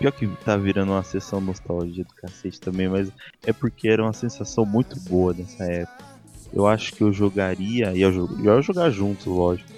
Pior 0.00 0.12
que 0.12 0.26
tá 0.44 0.56
virando 0.56 0.92
uma 0.92 1.02
sessão 1.02 1.42
nostalgia 1.42 2.04
do 2.04 2.14
cacete 2.14 2.58
também, 2.58 2.88
mas 2.88 3.12
é 3.46 3.52
porque 3.52 3.86
era 3.86 4.02
uma 4.02 4.14
sensação 4.14 4.64
muito 4.64 4.98
boa 5.00 5.34
nessa 5.34 5.62
época. 5.64 6.04
Eu 6.54 6.66
acho 6.66 6.94
que 6.94 7.02
eu 7.02 7.12
jogaria, 7.12 7.92
e 7.94 8.00
eu, 8.00 8.10
eu 8.42 8.56
ia 8.56 8.62
jogar 8.62 8.88
juntos, 8.90 9.26
lógico, 9.26 9.68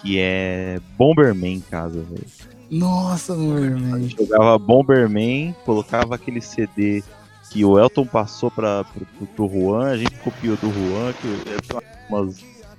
que 0.00 0.18
é 0.20 0.78
Bomberman 0.96 1.56
em 1.56 1.60
casa, 1.60 2.00
velho. 2.00 2.24
Nossa, 2.70 3.34
Bomberman. 3.34 4.08
Jogava 4.08 4.56
Bomberman, 4.56 5.52
colocava 5.64 6.14
aquele 6.14 6.40
CD 6.40 7.02
que 7.50 7.64
o 7.64 7.76
Elton 7.76 8.06
passou 8.06 8.50
pra, 8.52 8.84
pro, 8.84 9.04
pro, 9.04 9.26
pro 9.26 9.48
Juan, 9.48 9.88
a 9.90 9.96
gente 9.98 10.14
copiou 10.20 10.56
do 10.56 10.68
Juan, 10.72 11.12
que 11.12 11.28
é 11.50 11.82
umas 12.08 12.36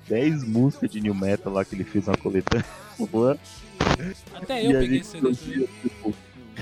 10 0.08 0.44
músicas 0.44 0.90
de 0.90 1.00
New 1.02 1.14
Metal 1.14 1.52
lá 1.52 1.66
que 1.66 1.74
ele 1.74 1.84
fez 1.84 2.06
na 2.06 2.16
coletânea. 2.16 2.64
do 2.98 3.06
Juan. 3.06 3.36
Até 4.34 4.62
E 4.64 4.70
eu 4.72 4.78
a 4.78 4.80
peguei 4.80 5.02
gente 5.02 5.18
esse 5.18 5.36
CD. 5.36 5.66
tipo, 5.82 6.14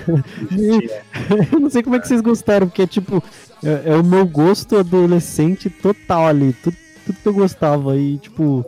Eu 1.51 1.59
não 1.59 1.69
sei 1.69 1.83
como 1.83 1.95
é 1.95 1.99
que 1.99 2.07
vocês 2.07 2.21
gostaram, 2.21 2.67
porque, 2.67 2.85
tipo, 2.85 3.23
é, 3.63 3.93
é 3.93 3.95
o 3.95 4.03
meu 4.03 4.25
gosto 4.25 4.77
adolescente 4.77 5.69
total 5.69 6.27
ali. 6.27 6.53
Tudo, 6.53 6.77
tudo 7.05 7.19
que 7.19 7.27
eu 7.27 7.33
gostava. 7.33 7.97
E, 7.97 8.17
tipo, 8.17 8.65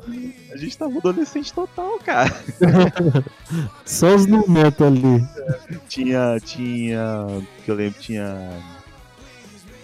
A 0.51 0.57
gente 0.57 0.77
tava 0.77 0.97
adolescente 0.97 1.53
total, 1.53 1.99
cara. 1.99 2.34
só 3.86 4.15
os 4.15 4.25
no 4.25 4.47
metal 4.47 4.88
ali. 4.88 5.23
Tinha. 5.88 6.39
Tinha. 6.43 7.27
Que 7.63 7.71
eu 7.71 7.75
lembro, 7.75 7.99
tinha. 7.99 8.61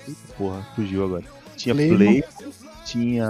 Eita 0.07 0.33
porra, 0.37 0.65
fugiu 0.75 1.05
agora. 1.05 1.23
Tinha 1.55 1.75
Playmo. 1.75 1.97
Play, 1.97 2.23
tinha. 2.85 3.27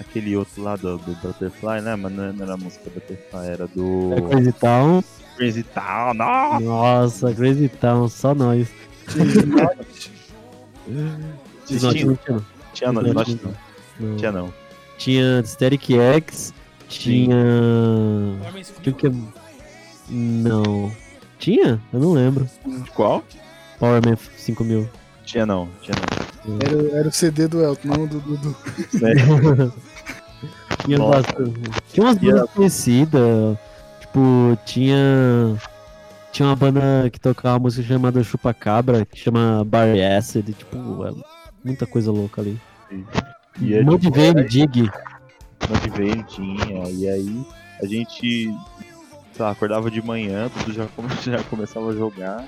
Aquele 0.00 0.36
outro 0.36 0.62
lá 0.62 0.74
do, 0.74 0.96
do 0.98 1.14
Butterfly, 1.16 1.80
né? 1.80 1.94
Mas 1.94 2.12
não 2.12 2.24
era 2.24 2.54
a 2.54 2.56
música 2.56 2.90
Butterfly, 2.90 3.46
era 3.46 3.66
do. 3.66 4.12
É 4.14 4.20
Crazy 4.20 4.52
Town. 4.52 5.04
Crazy 5.42 5.64
Town, 5.64 6.14
nossa! 6.14 6.60
Nossa, 6.60 7.34
Crazy 7.34 7.68
Town, 7.68 8.08
só 8.08 8.32
nós. 8.32 8.68
Tinha, 11.66 11.80
não 11.82 11.92
tinha, 11.92 12.06
não. 12.06 12.44
tinha 12.72 12.92
não. 12.92 14.16
Tinha 14.16 14.32
não. 14.32 14.54
Tinha 14.98 15.42
Static 15.44 15.90
X, 15.90 16.54
tinha. 16.88 17.34
Tinha 18.82 18.94
o 18.94 18.96
que. 18.96 19.12
Não. 20.08 20.92
Tinha? 21.38 21.80
Eu 21.92 22.00
não 22.00 22.12
lembro. 22.12 22.48
De 22.66 22.90
qual? 22.90 23.24
Powerman 23.78 24.16
5000. 24.36 24.88
Tinha 25.24 25.46
não, 25.46 25.68
tinha 25.80 25.96
não. 26.44 26.58
Era, 26.60 26.98
era 26.98 27.08
o 27.08 27.12
CD 27.12 27.48
do 27.48 27.62
Elton, 27.62 27.88
não 27.88 28.06
do 28.06 28.20
Dudu. 28.20 28.56
Tinha 30.84 30.98
Nossa. 30.98 31.22
bastante. 31.22 31.60
Tinha 31.92 32.06
umas 32.06 32.18
bandas 32.18 32.50
conhecidas. 32.50 33.58
Tipo, 34.12 34.58
tinha. 34.66 35.56
Tinha 36.32 36.48
uma 36.48 36.56
banda 36.56 37.08
que 37.10 37.18
tocava 37.18 37.54
uma 37.56 37.62
música 37.64 37.86
chamada 37.86 38.22
Chupacabra, 38.22 39.06
que 39.06 39.18
chama 39.18 39.64
Barry 39.64 40.02
Acid. 40.02 40.52
Tipo, 40.52 41.06
é 41.06 41.12
muita 41.64 41.86
coisa 41.86 42.10
louca 42.12 42.42
ali. 42.42 42.60
E 43.58 43.74
é, 43.74 43.82
Mode 43.82 44.02
tipo, 44.06 44.14
Vane, 44.18 44.44
Dig. 44.44 44.90
Motivate 45.68 46.24
tinha, 46.34 46.88
e 46.90 47.08
aí 47.08 47.46
a 47.82 47.86
gente, 47.86 48.54
sei 49.32 49.44
lá, 49.44 49.50
acordava 49.50 49.90
de 49.90 50.02
manhã, 50.02 50.50
tudo 50.58 50.72
já, 50.74 50.86
come- 50.88 51.08
já 51.22 51.42
começava 51.44 51.90
a 51.90 51.92
jogar. 51.94 52.44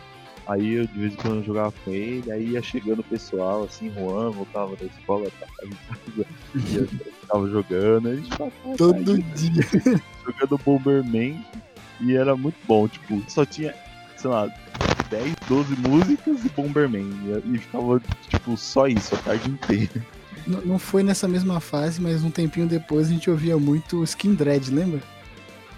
Aí 0.46 0.74
eu 0.74 0.86
de 0.86 0.98
vez 0.98 1.12
em 1.14 1.16
quando 1.16 1.36
eu 1.36 1.42
jogava 1.44 1.72
com 1.84 1.90
ele, 1.90 2.30
aí 2.30 2.48
ia 2.50 2.62
chegando 2.62 3.00
o 3.00 3.04
pessoal, 3.04 3.64
assim, 3.64 3.90
Juan, 3.94 4.30
voltava 4.30 4.76
da 4.76 4.84
escola, 4.84 5.30
tava 5.40 5.52
em 5.66 5.70
casa, 5.88 6.26
e 6.54 6.76
eu 6.76 6.88
tava 7.26 7.48
jogando, 7.48 8.08
a 8.08 8.14
gente 8.16 8.28
passava 8.28 8.76
Todo 8.76 9.10
aí, 9.12 9.22
dia. 9.22 9.62
jogando 10.26 10.58
Bomberman, 10.64 11.42
e 12.00 12.14
era 12.14 12.36
muito 12.36 12.56
bom, 12.68 12.86
tipo, 12.86 13.22
só 13.28 13.46
tinha, 13.46 13.74
sei 14.18 14.28
lá, 14.28 14.46
10, 15.08 15.34
12 15.48 15.76
músicas 15.76 16.44
e 16.44 16.48
Bomberman, 16.50 17.08
e, 17.46 17.54
e 17.54 17.58
ficava, 17.58 17.98
tipo, 18.28 18.54
só 18.58 18.86
isso 18.86 19.14
a 19.14 19.18
tarde 19.18 19.48
inteira. 19.48 20.04
N- 20.46 20.60
Não 20.66 20.78
foi 20.78 21.02
nessa 21.02 21.26
mesma 21.26 21.58
fase, 21.58 22.02
mas 22.02 22.22
um 22.22 22.30
tempinho 22.30 22.66
depois 22.66 23.08
a 23.08 23.10
gente 23.12 23.30
ouvia 23.30 23.56
muito 23.56 24.04
Skin 24.04 24.34
Dread, 24.34 24.70
lembra? 24.70 25.00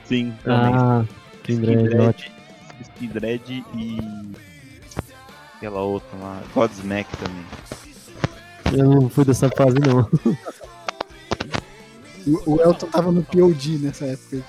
Sim, 0.06 0.34
também. 0.42 0.74
Ah, 0.74 1.04
Kindred, 1.44 1.84
Dread, 1.84 2.00
ótimo. 2.08 2.34
Skin 2.80 3.06
Dread 3.08 3.64
e. 3.76 3.98
Aquela 5.56 5.80
outra 5.80 6.16
lá, 6.18 6.42
Godsmack 6.54 7.08
também. 7.16 7.44
Eu 8.72 8.90
não 8.90 9.08
fui 9.08 9.24
dessa 9.24 9.48
fase, 9.48 9.76
não. 9.78 10.08
O, 12.26 12.54
o 12.54 12.60
Elton 12.60 12.86
tava 12.88 13.12
no 13.12 13.22
POD 13.22 13.78
nessa 13.78 14.04
época. 14.04 14.42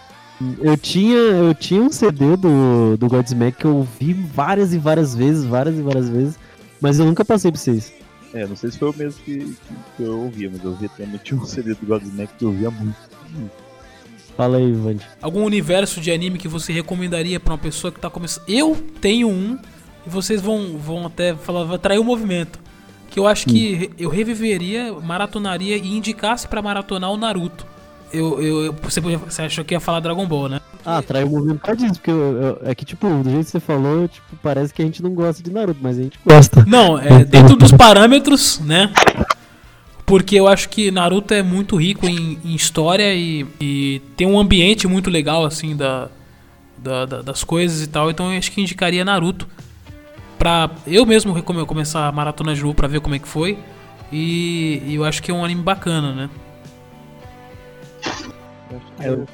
Eu 0.60 0.78
tinha, 0.78 1.16
eu 1.16 1.56
tinha 1.56 1.82
um 1.82 1.92
CD 1.92 2.36
do, 2.36 2.98
do 2.98 3.08
Godsmack 3.08 3.58
que 3.58 3.66
eu 3.66 3.78
ouvi 3.78 4.14
várias 4.14 4.74
e 4.74 4.78
várias 4.78 5.16
vezes, 5.16 5.44
várias 5.46 5.78
e 5.78 5.82
várias 5.82 6.10
vezes, 6.10 6.40
mas 6.80 7.00
eu 7.00 7.06
nunca 7.06 7.26
passei 7.26 7.52
pra 7.52 7.60
vocês. 7.60 7.94
É, 8.34 8.46
não 8.46 8.56
sei 8.56 8.72
se 8.72 8.78
foi 8.78 8.90
o 8.90 8.96
mesmo 8.96 9.22
que, 9.24 9.40
que, 9.40 9.74
que 9.96 10.04
eu 10.04 10.20
ouvia, 10.20 10.50
mas 10.52 10.64
eu 10.64 10.72
ouvia 10.72 10.90
também. 10.90 11.20
Tinha 11.24 11.40
um 11.40 11.46
CD 11.46 11.74
do 11.74 11.86
Godsmack 11.86 12.34
que 12.38 12.44
eu 12.44 12.50
ouvia 12.50 12.70
muito. 12.70 12.96
Fala 14.36 14.58
aí, 14.58 14.72
Vand. 14.72 15.00
Algum 15.20 15.44
universo 15.44 16.00
de 16.00 16.12
anime 16.12 16.38
que 16.38 16.48
você 16.48 16.72
recomendaria 16.72 17.40
pra 17.40 17.54
uma 17.54 17.58
pessoa 17.58 17.92
que 17.92 18.00
tá 18.00 18.10
começando? 18.10 18.44
Eu 18.48 18.76
tenho 19.02 19.28
um 19.28 19.58
e 20.08 20.10
vocês 20.10 20.42
vão, 20.42 20.78
vão 20.78 21.06
até 21.06 21.36
falar, 21.36 21.72
atrair 21.76 22.00
o 22.00 22.04
movimento. 22.04 22.60
Que 23.10 23.20
eu 23.20 23.28
acho 23.28 23.46
que 23.48 23.74
re- 23.74 23.90
eu 23.98 24.10
reviveria, 24.10 24.94
maratonaria 24.94 25.76
e 25.78 25.96
indicasse 25.96 26.48
pra 26.48 26.62
maratonar 26.62 27.12
o 27.12 27.18
Naruto. 27.18 27.66
Eu, 28.12 28.42
eu, 28.42 28.74
você, 28.82 29.02
você 29.02 29.42
achou 29.42 29.66
que 29.66 29.74
ia 29.74 29.80
falar 29.80 30.00
Dragon 30.00 30.26
Ball, 30.26 30.48
né? 30.50 30.62
Ah, 30.86 31.02
trai 31.02 31.24
o 31.26 31.30
movimento 31.30 31.60
por 31.60 31.76
disso, 31.76 31.96
porque 31.96 32.12
eu- 32.12 32.42
eu- 32.42 32.62
é 32.64 32.74
que, 32.74 32.86
tipo, 32.86 33.06
do 33.22 33.30
jeito 33.30 33.46
que 33.46 33.52
você 33.52 33.60
falou, 33.60 34.08
tipo, 34.08 34.28
parece 34.42 34.74
que 34.74 34.82
a 34.82 34.86
gente 34.86 35.04
não 35.04 35.14
gosta 35.14 35.44
de 35.44 35.52
Naruto, 35.52 35.80
mas 35.82 35.98
a 36.00 36.04
gente 36.04 36.18
gosta. 36.26 36.64
Não, 36.66 36.98
é 36.98 37.26
dentro 37.26 37.56
dos 37.58 37.72
parâmetros, 37.74 38.60
né? 38.60 38.92
Porque 40.06 40.38
eu 40.38 40.48
acho 40.48 40.70
que 40.70 40.90
Naruto 40.90 41.34
é 41.34 41.44
muito 41.44 41.76
rico 41.76 42.06
em, 42.08 42.40
em 42.46 42.56
história 42.56 43.14
e, 43.14 43.46
e 43.60 44.02
tem 44.16 44.26
um 44.26 44.40
ambiente 44.40 44.88
muito 44.88 45.10
legal, 45.10 45.44
assim, 45.46 45.76
da, 45.76 46.08
da- 46.78 47.06
da- 47.06 47.22
das 47.22 47.44
coisas 47.44 47.82
e 47.82 47.88
tal. 47.88 48.10
Então 48.10 48.32
eu 48.32 48.38
acho 48.38 48.52
que 48.52 48.62
indicaria 48.62 49.04
Naruto. 49.04 49.48
Pra 50.38 50.70
eu 50.86 51.06
mesmo 51.06 51.42
começar 51.66 52.08
a 52.08 52.12
maratona 52.12 52.54
de 52.54 52.62
novo 52.62 52.76
pra 52.76 52.88
ver 52.88 53.00
como 53.02 53.16
é 53.16 53.20
que 53.20 53.28
foi. 53.28 53.58
E, 54.12 54.82
e 54.86 54.96
eu 54.96 55.04
acho 55.04 55.22
que 55.22 55.32
é 55.32 55.34
um 55.34 55.44
anime 55.44 55.62
bacana, 55.62 56.14
né? 56.14 56.30
É, 59.00 59.10
eu- 59.10 59.26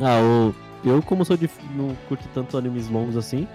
Ah, 0.00 0.20
o, 0.22 0.54
eu, 0.88 1.02
como 1.02 1.24
sou 1.24 1.36
de, 1.36 1.50
não 1.74 1.94
curto 2.08 2.24
tanto 2.32 2.56
animes 2.56 2.88
longos 2.88 3.16
assim, 3.16 3.48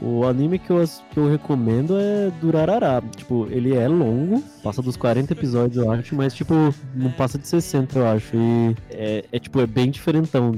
o 0.00 0.24
anime 0.26 0.58
que 0.58 0.68
eu, 0.70 0.84
que 1.10 1.16
eu 1.18 1.28
recomendo 1.30 1.96
é 1.98 2.30
Durarará. 2.40 3.02
Tipo, 3.16 3.46
ele 3.50 3.74
é 3.74 3.88
longo, 3.88 4.42
passa 4.62 4.82
dos 4.82 4.96
40 4.96 5.32
episódios, 5.32 5.82
eu 5.82 5.90
acho, 5.90 6.14
mas, 6.14 6.34
tipo, 6.34 6.54
não 6.94 7.10
passa 7.12 7.38
de 7.38 7.48
60, 7.48 7.98
eu 7.98 8.06
acho. 8.06 8.36
E 8.36 8.76
é, 8.90 9.24
é, 9.32 9.38
tipo, 9.38 9.58
é 9.60 9.66
bem 9.66 9.90
diferentão. 9.90 10.52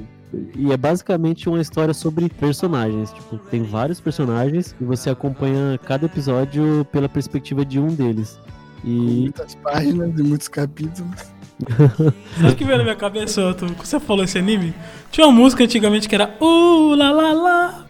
E 0.55 0.73
é 0.73 0.77
basicamente 0.77 1.49
uma 1.49 1.61
história 1.61 1.95
sobre 1.95 2.29
personagens. 2.29 3.11
Tipo, 3.13 3.39
tem 3.51 3.63
vários 3.63 4.01
personagens 4.01 4.75
e 4.81 4.85
você 4.85 5.11
acompanha 5.11 5.79
cada 5.85 6.07
episódio 6.07 6.87
pela 6.93 7.09
perspectiva 7.09 7.65
de 7.65 7.79
um 7.79 7.89
deles. 7.89 8.39
Com 8.83 8.89
E 8.89 9.21
muitas 9.23 9.55
páginas 9.57 10.19
e 10.19 10.23
muitos 10.23 10.49
capítulos. 10.49 11.11
Sabe 12.39 12.53
o 12.53 12.55
que 12.55 12.65
veio 12.65 12.79
na 12.79 12.85
minha 12.85 12.97
cabeça, 12.97 13.55
quando 13.59 13.75
você 13.77 13.99
falou 13.99 14.25
esse 14.25 14.39
anime? 14.39 14.73
Tinha 15.11 15.27
uma 15.27 15.33
música 15.33 15.65
antigamente 15.65 16.09
que 16.09 16.15
era 16.15 16.37
Uh, 16.41 16.95
la 16.95 17.11
la 17.11 17.33
la. 17.33 17.85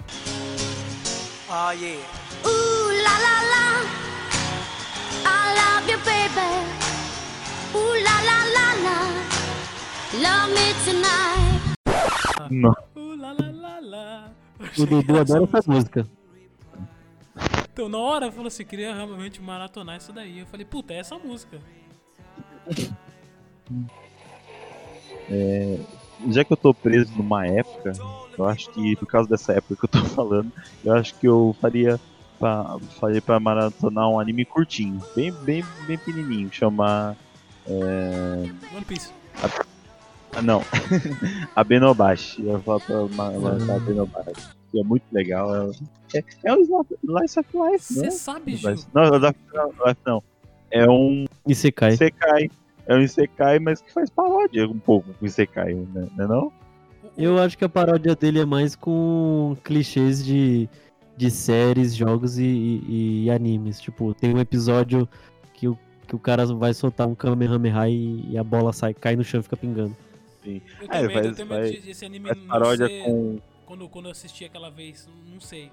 Oh 1.50 1.70
yeah. 1.72 1.98
Ooh 2.44 2.92
la 3.04 3.14
la 3.24 3.36
la, 3.52 3.66
I 5.24 5.54
love 5.58 5.90
you, 5.90 5.98
baby. 6.04 6.50
Ooh 7.74 7.94
la 8.02 8.16
la 8.28 8.38
la 8.56 8.66
la, 8.84 8.98
love 10.22 10.54
me 10.54 10.74
tonight. 10.84 11.47
O 14.78 14.86
Dudu 14.86 15.18
adora 15.18 15.44
essa 15.44 15.70
música. 15.70 16.08
Então, 17.72 17.88
na 17.88 17.98
hora, 17.98 18.32
falou 18.32 18.48
assim, 18.48 18.64
queria 18.64 18.94
realmente 18.94 19.40
maratonar 19.40 19.96
isso 19.96 20.12
daí. 20.12 20.40
Eu 20.40 20.46
falei, 20.46 20.66
puta, 20.66 20.92
é 20.92 20.98
essa 20.98 21.16
música. 21.16 21.60
Já 26.28 26.44
que 26.44 26.52
eu 26.52 26.56
tô 26.56 26.74
preso 26.74 27.12
numa 27.16 27.46
época, 27.46 27.92
eu 28.36 28.46
acho 28.46 28.70
que 28.70 28.96
por 28.96 29.06
causa 29.06 29.28
dessa 29.28 29.52
época 29.52 29.76
que 29.76 29.84
eu 29.84 30.02
tô 30.02 30.04
falando, 30.10 30.50
eu 30.84 30.94
acho 30.94 31.14
que 31.14 31.28
eu 31.28 31.54
faria 31.60 32.00
pra, 32.38 32.78
faria 33.00 33.22
pra 33.22 33.38
maratonar 33.38 34.08
um 34.08 34.18
anime 34.18 34.44
curtinho, 34.44 35.00
bem, 35.14 35.32
bem, 35.32 35.64
bem 35.86 35.98
pequenininho, 35.98 36.52
chamar. 36.52 37.16
É... 37.66 38.50
One 38.74 38.84
Piece. 38.86 39.12
Ah, 40.34 40.42
não, 40.42 40.62
Abenobashi. 41.56 42.44
Eu 42.46 42.60
falo 42.60 42.80
pra 42.80 42.96
ma- 43.16 43.32
maratonar 43.38 43.76
Abenobashi. 43.76 44.48
Que 44.70 44.80
é 44.80 44.84
muito 44.84 45.04
legal. 45.12 45.72
É, 46.14 46.18
é, 46.18 46.24
é 46.44 46.52
um 46.54 46.60
Slice 46.60 47.40
of 47.40 47.48
Life, 47.54 47.84
Você 47.94 48.02
né? 48.02 48.10
sabe? 48.10 48.52
Slice- 48.54 48.86
Não, 48.94 49.04
Life 49.16 50.00
não. 50.06 50.22
É 50.70 50.88
um 50.88 51.24
E 51.46 51.54
você 51.54 51.72
cai. 51.72 51.92
Isekai. 51.94 52.50
É 52.86 52.94
um 52.94 53.00
Isekai, 53.00 53.58
mas 53.58 53.80
que 53.80 53.92
faz 53.92 54.10
paródia 54.10 54.66
um 54.68 54.78
pouco 54.78 55.12
com 55.14 55.24
Isekai, 55.26 55.74
né? 55.74 56.06
Não 56.16 56.24
é 56.24 56.28
não? 56.28 56.52
Eu 57.16 57.38
acho 57.38 57.56
que 57.58 57.64
a 57.64 57.68
paródia 57.68 58.14
dele 58.14 58.40
é 58.40 58.44
mais 58.44 58.76
com 58.76 59.56
clichês 59.64 60.24
de, 60.24 60.68
de 61.16 61.30
séries, 61.30 61.94
jogos 61.96 62.38
e, 62.38 62.44
e- 62.44 63.24
e 63.24 63.30
animes. 63.30 63.80
Tipo, 63.80 64.14
tem 64.14 64.34
um 64.34 64.38
episódio 64.38 65.08
que 65.54 65.66
o, 65.66 65.76
que 66.06 66.14
o 66.14 66.18
cara 66.18 66.44
vai 66.46 66.72
soltar 66.74 67.08
um 67.08 67.14
Kamehameha 67.14 67.88
e, 67.88 68.32
e 68.32 68.38
a 68.38 68.44
bola 68.44 68.72
sai, 68.72 68.92
cai 68.94 69.16
no 69.16 69.24
chão 69.24 69.40
e 69.40 69.42
fica 69.42 69.56
pingando. 69.56 69.96
Eu 70.80 70.86
É, 70.86 70.88
tenho 70.88 71.02
medo, 71.08 71.12
faz- 71.12 71.26
eu 71.26 71.34
tenho 71.34 71.48
medo 71.48 71.82
desse 71.86 72.04
anime 72.06 72.34
paródia 72.46 72.86
ser- 72.88 73.04
com. 73.04 73.38
Quando, 73.66 73.88
quando 73.88 74.04
eu 74.06 74.12
assisti 74.12 74.44
aquela 74.44 74.70
vez, 74.70 75.08
não 75.30 75.40
sei. 75.40 75.70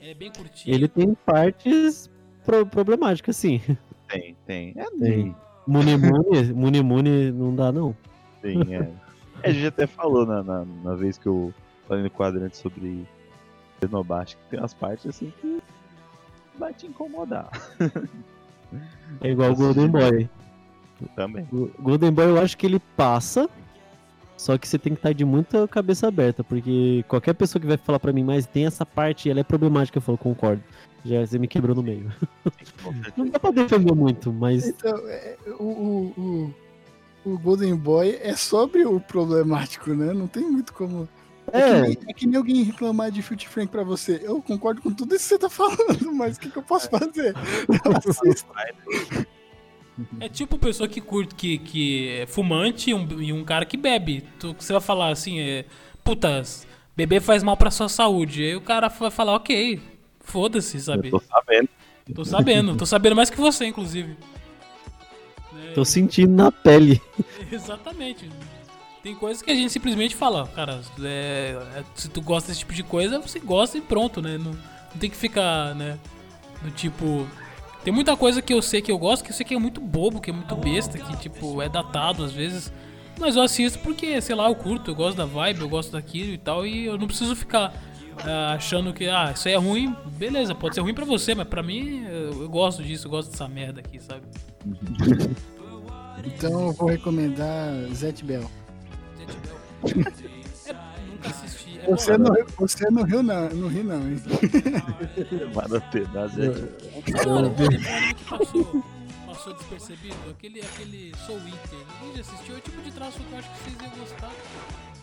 É 0.00 0.14
bem 0.14 0.30
curtinho. 0.32 0.74
Ele 0.74 0.88
tem 0.88 1.14
partes 1.26 2.08
pro- 2.44 2.64
problemáticas, 2.66 3.36
sim. 3.36 3.60
Tem, 4.08 4.36
tem. 4.46 4.72
É, 4.76 4.84
Tem. 4.98 5.36
Munimune, 5.66 6.52
Munimune 6.54 7.30
não 7.32 7.54
dá, 7.54 7.70
não. 7.70 7.94
tem, 8.40 8.74
é. 8.74 8.90
É, 9.42 9.50
A 9.50 9.52
gente 9.52 9.66
até 9.68 9.86
falou 9.86 10.26
na, 10.26 10.42
na, 10.42 10.64
na 10.64 10.94
vez 10.96 11.16
que 11.16 11.26
eu 11.28 11.54
falei 11.86 12.02
no 12.02 12.10
quadrante 12.10 12.56
sobre 12.56 13.06
Xenobashi, 13.80 14.34
que 14.36 14.42
tem 14.50 14.58
umas 14.58 14.74
partes 14.74 15.06
assim 15.06 15.32
que 15.40 15.62
vai 16.58 16.74
te 16.74 16.86
incomodar 16.88 17.48
É 19.20 19.30
igual 19.30 19.52
o 19.52 19.56
Golden 19.56 19.88
Boy. 19.88 20.28
Também. 21.14 21.46
O 21.52 21.70
Golden 21.80 22.10
Boy 22.12 22.26
eu 22.26 22.40
acho 22.40 22.56
que 22.56 22.66
ele 22.66 22.80
passa, 22.96 23.48
só 24.36 24.56
que 24.56 24.66
você 24.68 24.78
tem 24.78 24.92
que 24.94 24.98
estar 24.98 25.12
de 25.12 25.24
muita 25.24 25.66
cabeça 25.68 26.06
aberta, 26.08 26.42
porque 26.44 27.04
qualquer 27.08 27.34
pessoa 27.34 27.60
que 27.60 27.66
vai 27.66 27.76
falar 27.76 27.98
pra 27.98 28.12
mim, 28.12 28.24
mas 28.24 28.46
tem 28.46 28.66
essa 28.66 28.86
parte, 28.86 29.28
ela 29.28 29.40
é 29.40 29.44
problemática, 29.44 29.98
eu 29.98 30.02
falo, 30.02 30.18
concordo. 30.18 30.62
Já 31.04 31.24
você 31.24 31.38
me 31.38 31.46
quebrou 31.48 31.74
no 31.76 31.82
meio. 31.82 32.12
Não 33.16 33.26
dá 33.28 33.38
pra 33.38 33.50
defender 33.50 33.94
muito, 33.94 34.32
mas 34.32 34.66
Então, 34.66 34.96
é, 35.08 35.36
o, 35.58 35.64
o, 35.64 36.52
o, 37.24 37.30
o 37.32 37.38
Golden 37.38 37.76
Boy 37.76 38.18
é 38.20 38.34
sobre 38.34 38.84
o 38.84 38.98
problemático, 39.00 39.90
né? 39.94 40.12
Não 40.12 40.26
tem 40.26 40.42
muito 40.42 40.72
como 40.74 41.08
É, 41.52 41.60
É. 41.60 41.74
que 41.74 41.80
nem, 41.80 41.98
é 42.08 42.12
que 42.12 42.26
nem 42.26 42.36
alguém 42.36 42.62
reclamar 42.64 43.10
de 43.12 43.22
Filthy 43.22 43.48
Frank 43.48 43.70
pra 43.70 43.84
você. 43.84 44.20
Eu 44.22 44.42
concordo 44.42 44.82
com 44.82 44.92
tudo 44.92 45.14
isso 45.14 45.24
que 45.28 45.34
você 45.34 45.38
tá 45.38 45.48
falando, 45.48 45.78
mas 46.12 46.36
o 46.36 46.40
que, 46.40 46.50
que 46.50 46.58
eu 46.58 46.62
posso 46.64 46.90
fazer? 46.90 47.32
Eu. 47.68 49.24
É 50.20 50.28
tipo 50.28 50.58
pessoa 50.58 50.88
que 50.88 51.00
curte, 51.00 51.34
que, 51.34 51.58
que 51.58 52.08
é 52.20 52.26
fumante 52.26 52.90
e 52.90 52.94
um, 52.94 53.20
e 53.20 53.32
um 53.32 53.44
cara 53.44 53.64
que 53.64 53.76
bebe. 53.76 54.24
Tu, 54.38 54.54
você 54.58 54.72
vai 54.72 54.82
falar 54.82 55.10
assim, 55.10 55.40
é, 55.40 55.64
putas, 56.04 56.66
beber 56.96 57.20
faz 57.20 57.42
mal 57.42 57.56
pra 57.56 57.70
sua 57.70 57.88
saúde. 57.88 58.44
Aí 58.44 58.56
o 58.56 58.60
cara 58.60 58.88
vai 58.88 59.10
falar, 59.10 59.34
ok, 59.34 59.80
foda-se, 60.20 60.80
sabe? 60.80 61.08
Eu 61.08 61.12
tô 61.12 61.20
sabendo. 61.20 61.68
Tô 62.14 62.24
sabendo, 62.24 62.76
tô 62.76 62.86
sabendo 62.86 63.16
mais 63.16 63.28
que 63.28 63.36
você, 63.36 63.66
inclusive. 63.66 64.16
Tô 65.74 65.84
sentindo 65.84 66.34
na 66.34 66.50
pele. 66.50 67.00
Exatamente. 67.52 68.30
Tem 69.02 69.14
coisas 69.14 69.42
que 69.42 69.50
a 69.50 69.54
gente 69.54 69.70
simplesmente 69.70 70.16
fala, 70.16 70.46
cara, 70.48 70.80
é, 71.02 71.56
é, 71.76 71.84
se 71.94 72.08
tu 72.08 72.20
gosta 72.20 72.48
desse 72.48 72.60
tipo 72.60 72.74
de 72.74 72.82
coisa, 72.82 73.18
você 73.20 73.38
gosta 73.38 73.78
e 73.78 73.80
pronto, 73.80 74.20
né? 74.20 74.38
Não, 74.38 74.52
não 74.52 74.98
tem 74.98 75.08
que 75.08 75.16
ficar, 75.16 75.74
né? 75.74 75.98
Do 76.62 76.70
tipo. 76.70 77.26
Tem 77.84 77.92
muita 77.92 78.16
coisa 78.16 78.42
que 78.42 78.52
eu 78.52 78.60
sei 78.60 78.82
que 78.82 78.90
eu 78.90 78.98
gosto, 78.98 79.24
que 79.24 79.30
eu 79.30 79.34
sei 79.34 79.46
que 79.46 79.54
é 79.54 79.58
muito 79.58 79.80
bobo, 79.80 80.20
que 80.20 80.30
é 80.30 80.32
muito 80.32 80.54
besta, 80.56 80.98
que 80.98 81.16
tipo, 81.16 81.62
é 81.62 81.68
datado 81.68 82.24
às 82.24 82.32
vezes. 82.32 82.72
Mas 83.18 83.36
eu 83.36 83.42
assisto 83.42 83.78
porque, 83.80 84.20
sei 84.20 84.34
lá, 84.34 84.48
eu 84.48 84.54
curto, 84.54 84.90
eu 84.90 84.94
gosto 84.94 85.16
da 85.16 85.24
vibe, 85.24 85.60
eu 85.60 85.68
gosto 85.68 85.92
daquilo 85.92 86.32
e 86.32 86.38
tal, 86.38 86.66
e 86.66 86.86
eu 86.86 86.96
não 86.96 87.06
preciso 87.06 87.34
ficar 87.34 87.72
ah, 88.24 88.52
achando 88.52 88.92
que, 88.92 89.08
ah, 89.08 89.32
isso 89.34 89.48
aí 89.48 89.54
é 89.54 89.58
ruim, 89.58 89.94
beleza, 90.16 90.54
pode 90.54 90.74
ser 90.74 90.80
ruim 90.82 90.94
pra 90.94 91.04
você, 91.04 91.34
mas 91.34 91.48
pra 91.48 91.62
mim, 91.62 92.04
eu, 92.04 92.42
eu 92.42 92.48
gosto 92.48 92.82
disso, 92.82 93.06
eu 93.06 93.10
gosto 93.10 93.30
dessa 93.30 93.48
merda 93.48 93.80
aqui, 93.80 93.98
sabe? 94.00 94.22
Então 96.24 96.66
eu 96.66 96.72
vou 96.72 96.88
recomendar 96.88 97.72
Zet 97.94 98.24
Bell. 98.24 98.50
Nunca 99.82 100.10
assisti. 101.28 101.57
É 101.82 101.90
Você 101.90 102.18
bom. 102.18 102.24
não, 102.24 102.46
você 102.58 102.90
não 102.90 103.02
riu, 103.04 103.22
não, 103.22 103.48
não 103.50 103.68
ri, 103.68 103.82
não, 103.82 103.96
hein? 104.08 104.16
Vai 105.54 105.68
dar 105.68 105.80
pedaço. 105.90 106.36
é 106.42 107.12
Cara, 107.12 107.30
o 107.30 107.38
anime 107.38 108.14
que 108.14 108.24
passou, 108.24 108.84
passou 109.26 109.54
despercebido, 109.54 110.16
aquele, 110.30 110.60
aquele 110.60 111.12
Soul 111.26 111.38
Eater, 111.38 111.78
ninguém 112.02 112.16
já 112.16 112.20
assistiu, 112.32 112.54
é 112.54 112.58
o 112.58 112.60
tipo 112.60 112.82
de 112.82 112.92
traço 112.92 113.18
que 113.20 113.32
eu 113.32 113.38
acho 113.38 113.48
que 113.50 113.58
vocês 113.70 113.76
iam 113.82 113.90
gostar. 114.00 114.30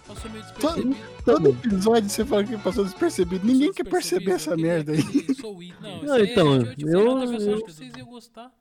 Passou 0.07 0.31
meio 0.31 0.43
despercebido. 0.43 0.95
Todo 1.25 1.49
episódio 1.49 2.09
você 2.09 2.25
fala 2.25 2.43
que 2.43 2.57
passou 2.57 2.83
despercebido. 2.83 3.45
Ninguém 3.47 3.73
quer 3.73 3.85
perceber 3.85 4.31
essa 4.33 4.55
merda 4.55 4.91
aí. 4.91 5.01
Soul 5.35 5.63
Eater. 5.63 5.81
Não, 5.81 6.03
Não, 6.03 6.19
então, 6.19 6.55
é, 6.57 6.75
tipo, 6.75 6.89
eu- 6.89 7.27
versão, 7.27 7.47
eu- 7.49 7.53
acho 7.55 7.63
que 7.65 7.71
vocês 7.73 7.93
iam 7.97 8.05
gostar. 8.07 8.51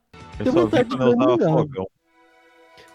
Eu 0.42 0.52
vontade 0.52 0.88
de 0.88 0.94
eu 0.96 1.06
ler 1.08 1.16
tava 1.16 1.30
mangá. 1.30 1.48
fogão. 1.50 1.86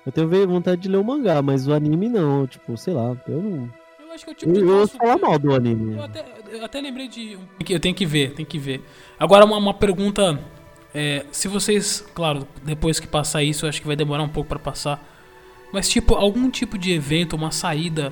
Eu 0.06 0.12
tenho 0.12 0.48
vontade 0.48 0.82
de 0.82 0.90
ler 0.90 0.98
o 0.98 1.04
mangá, 1.04 1.42
mas 1.44 1.68
o 1.68 1.74
anime 1.74 2.10
não. 2.10 2.48
Tipo, 2.48 2.76
sei 2.76 2.94
lá, 2.94 3.16
eu 3.28 3.42
não. 3.44 3.70
Eu 4.10 4.16
acho 4.16 4.24
que 4.26 4.30
é 4.32 4.34
o 4.34 4.36
tipo 4.36 4.52
de 4.52 4.60
eu 4.62 4.68
ouço 4.78 4.98
falar 4.98 5.16
que- 5.18 5.22
mal 5.22 5.38
do 5.38 5.54
anime. 5.54 5.96
Eu 5.96 6.04
até, 6.04 6.26
eu 6.52 6.66
até 6.66 6.82
lembrei 6.82 7.08
de. 7.08 7.38
Eu 7.70 7.80
tenho 7.80 7.94
que 7.94 8.08
ver, 8.08 8.34
tem 8.34 8.44
que 8.44 8.58
ver. 8.58 8.84
Agora, 9.20 9.46
uma, 9.46 9.58
uma 9.58 9.74
pergunta. 9.74 10.40
é, 10.96 11.26
se 11.32 11.48
vocês. 11.48 12.04
Claro, 12.16 12.48
depois 12.64 13.00
que 13.00 13.08
passar 13.08 13.44
isso, 13.44 13.66
eu 13.66 13.70
acho 13.70 13.80
que 13.80 13.86
vai 13.86 13.96
demorar 13.96 14.24
um 14.24 14.28
pouco 14.30 14.50
pra 14.50 14.58
passar. 14.58 15.00
Mas, 15.72 15.88
tipo, 15.88 16.16
algum 16.16 16.50
tipo 16.50 16.76
de 16.76 16.92
evento, 16.92 17.36
uma 17.36 17.52
saída 17.52 18.12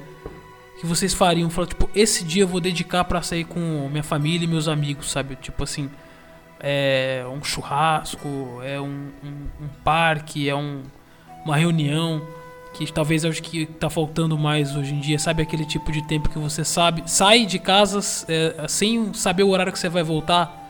que 0.79 0.85
vocês 0.85 1.15
fariam? 1.15 1.49
Falar, 1.49 1.65
tipo, 1.65 1.89
esse 1.95 2.23
dia 2.23 2.43
eu 2.43 2.47
vou 2.47 2.61
dedicar 2.61 3.03
pra 3.05 3.23
sair 3.23 3.45
com 3.45 3.89
minha 3.89 4.03
família 4.03 4.45
e 4.45 4.47
meus 4.47 4.67
amigos, 4.67 5.09
sabe? 5.09 5.35
Tipo 5.37 5.63
assim. 5.63 5.89
É 6.59 7.23
um 7.31 7.43
churrasco, 7.43 8.61
é 8.63 8.79
um, 8.79 9.09
um, 9.23 9.65
um 9.65 9.67
parque, 9.83 10.47
é 10.49 10.55
um, 10.55 10.81
uma 11.45 11.55
reunião 11.55 12.21
que 12.85 12.91
talvez 12.93 13.23
eu 13.23 13.29
acho 13.31 13.41
que 13.41 13.65
tá 13.65 13.89
faltando 13.89 14.37
mais 14.37 14.75
hoje 14.75 14.93
em 14.93 14.99
dia, 14.99 15.17
sabe 15.17 15.41
aquele 15.41 15.65
tipo 15.65 15.91
de 15.91 16.01
tempo 16.03 16.29
que 16.29 16.37
você 16.37 16.63
sabe, 16.63 17.03
sai 17.05 17.45
de 17.45 17.57
casa 17.59 17.99
é, 18.29 18.65
sem 18.67 19.13
saber 19.13 19.43
o 19.43 19.49
horário 19.49 19.71
que 19.73 19.79
você 19.79 19.89
vai 19.89 20.03
voltar, 20.03 20.67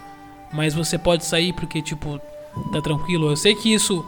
mas 0.54 0.74
você 0.74 0.98
pode 0.98 1.26
sair 1.26 1.54
porque 1.54 1.82
tipo 1.82 2.20
tá 2.72 2.82
tranquilo. 2.82 3.30
Eu 3.30 3.36
sei 3.38 3.54
que 3.56 3.72
isso 3.74 4.04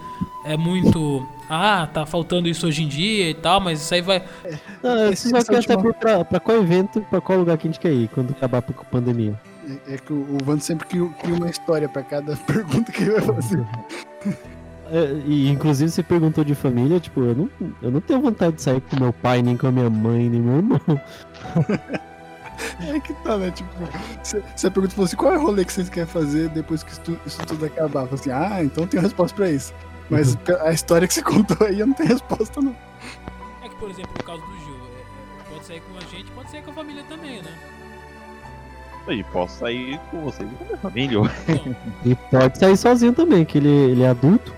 é 0.45 0.55
muito, 0.57 1.27
ah, 1.49 1.87
tá 1.93 2.05
faltando 2.05 2.47
isso 2.47 2.65
hoje 2.65 2.83
em 2.83 2.87
dia 2.87 3.29
e 3.29 3.33
tal, 3.33 3.59
mas 3.59 3.81
isso 3.81 3.93
aí 3.93 4.01
vai 4.01 4.23
Não, 4.81 4.97
eu 4.97 5.11
Esse- 5.11 5.29
só 5.29 5.37
essa 5.37 5.47
quero 5.51 5.57
última- 5.57 5.75
saber 5.75 5.93
pra, 5.95 6.25
pra 6.25 6.39
qual 6.39 6.57
evento, 6.57 7.01
pra 7.09 7.19
qual 7.21 7.37
lugar 7.39 7.57
que 7.57 7.67
a 7.67 7.71
gente 7.71 7.79
quer 7.79 7.91
ir 7.91 8.07
quando 8.07 8.31
acabar 8.31 8.61
com 8.61 8.71
a 8.81 8.85
pandemia. 8.85 9.39
É, 9.87 9.93
é 9.95 9.97
que 9.97 10.11
o, 10.13 10.15
o 10.35 10.37
Vando 10.43 10.63
sempre 10.63 10.87
cria, 10.87 11.05
cria 11.21 11.35
uma 11.35 11.49
história 11.49 11.87
pra 11.87 12.01
cada 12.01 12.35
pergunta 12.47 12.91
que 12.91 13.03
ele 13.03 13.11
vai 13.19 13.35
fazer. 13.35 13.63
É, 14.91 15.21
e 15.25 15.49
inclusive 15.49 15.91
você 15.91 16.01
perguntou 16.03 16.43
de 16.43 16.55
família, 16.55 16.99
tipo, 16.99 17.21
eu 17.21 17.35
não, 17.35 17.49
eu 17.81 17.91
não 17.91 18.01
tenho 18.01 18.21
vontade 18.21 18.55
de 18.55 18.61
sair 18.61 18.81
com 18.81 18.99
meu 18.99 19.13
pai, 19.13 19.41
nem 19.41 19.55
com 19.55 19.67
a 19.67 19.71
minha 19.71 19.89
mãe, 19.89 20.29
nem 20.29 20.41
meu 20.41 20.57
irmão. 20.57 20.79
É 22.93 22.99
que 22.99 23.13
tá, 23.23 23.37
né? 23.37 23.51
Tipo, 23.51 23.69
você 24.53 24.69
pergunta 24.69 24.93
falou 24.93 25.05
assim, 25.05 25.15
qual 25.15 25.33
é 25.33 25.37
o 25.37 25.41
rolê 25.41 25.63
que 25.63 25.71
vocês 25.71 25.87
querem 25.89 26.09
fazer 26.09 26.49
depois 26.49 26.83
que 26.83 26.91
isso, 26.91 27.19
isso 27.25 27.37
tudo 27.45 27.65
acabar? 27.65 28.03
Fala 28.05 28.15
assim, 28.15 28.31
ah, 28.31 28.61
então 28.61 28.85
tem 28.85 28.99
resposta 28.99 29.33
pra 29.33 29.49
isso. 29.49 29.73
Mas 30.09 30.35
pe- 30.35 30.57
a 30.59 30.71
história 30.71 31.07
que 31.07 31.13
você 31.13 31.21
contou 31.23 31.65
aí 31.65 31.79
eu 31.79 31.87
não 31.87 31.93
tenho 31.93 32.09
resposta, 32.09 32.59
não. 32.59 32.75
é 33.63 33.69
que 33.69 33.75
por 33.75 33.89
exemplo, 33.89 34.11
no 34.17 34.23
caso 34.25 34.41
do 34.41 34.57
Gil, 34.59 34.75
é, 34.75 35.53
pode 35.53 35.65
sair 35.65 35.81
com 35.81 35.97
a 35.97 36.01
gente, 36.17 36.31
pode 36.31 36.51
sair 36.51 36.61
com 36.61 36.71
a 36.71 36.73
família 36.73 37.03
também, 37.07 37.41
né? 37.41 37.51
E 39.07 39.23
posso 39.23 39.59
sair 39.59 39.97
com 40.11 40.21
vocês 40.21 40.49
e 40.51 40.53
com 40.55 40.63
a 40.63 40.67
minha 40.67 40.77
família. 40.77 41.19
E 42.05 42.15
pode 42.29 42.57
sair 42.59 42.75
sozinho 42.77 43.13
também, 43.13 43.45
que 43.45 43.57
ele, 43.57 43.69
ele 43.69 44.03
é 44.03 44.09
adulto. 44.09 44.53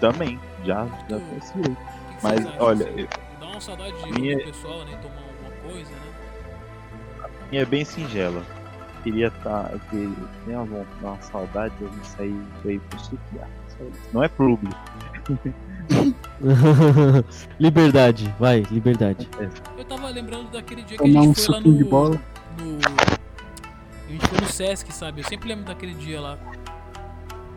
Também. 0.00 0.38
Já, 0.64 0.86
já 1.08 1.18
tem 1.18 1.38
esse 1.38 1.52
direito. 1.54 1.76
Mas, 2.22 2.46
acham, 2.46 2.54
olha, 2.66 2.88
assim? 2.88 3.00
eu- 3.00 3.08
dá 3.40 3.46
uma 3.46 3.60
saudade 3.60 3.96
de 3.96 4.04
a 4.04 4.06
minha- 4.08 4.38
pessoal, 4.44 4.84
né, 4.84 4.98
tomar 5.02 5.22
alguma 5.22 5.72
coisa, 5.72 5.90
né? 5.90 7.28
E 7.52 7.56
é 7.58 7.64
bem 7.64 7.84
singela. 7.84 8.42
Queria 9.02 9.28
estar. 9.28 9.64
Tá, 9.70 9.78
que 9.90 10.12
tem 10.44 10.56
uma, 10.56 10.84
saudade 11.22 11.74
de 11.76 11.84
eu 11.84 11.90
sair 12.04 12.34
pra 12.62 12.72
ir 12.72 12.80
pro 12.80 12.98
isso. 12.98 13.18
Não 14.12 14.22
é 14.24 14.28
público. 14.28 14.74
liberdade, 17.58 18.34
vai, 18.38 18.60
liberdade. 18.70 19.28
Eu 19.76 19.84
tava 19.84 20.08
lembrando 20.08 20.50
daquele 20.50 20.82
dia 20.82 20.98
que 20.98 21.04
Tomar 21.04 21.20
a 21.20 21.22
um 21.22 21.26
gente 21.26 21.40
foi 21.46 21.54
lá 21.54 21.58
suquinho 21.58 21.74
no, 21.76 21.84
de 21.84 21.90
bola. 21.90 22.20
no- 22.58 22.78
A 24.08 24.10
gente 24.12 24.26
foi 24.26 24.40
no 24.40 24.46
Sesc, 24.46 24.92
sabe? 24.92 25.20
Eu 25.20 25.24
sempre 25.28 25.48
lembro 25.48 25.64
daquele 25.64 25.94
dia 25.94 26.20
lá. 26.20 26.38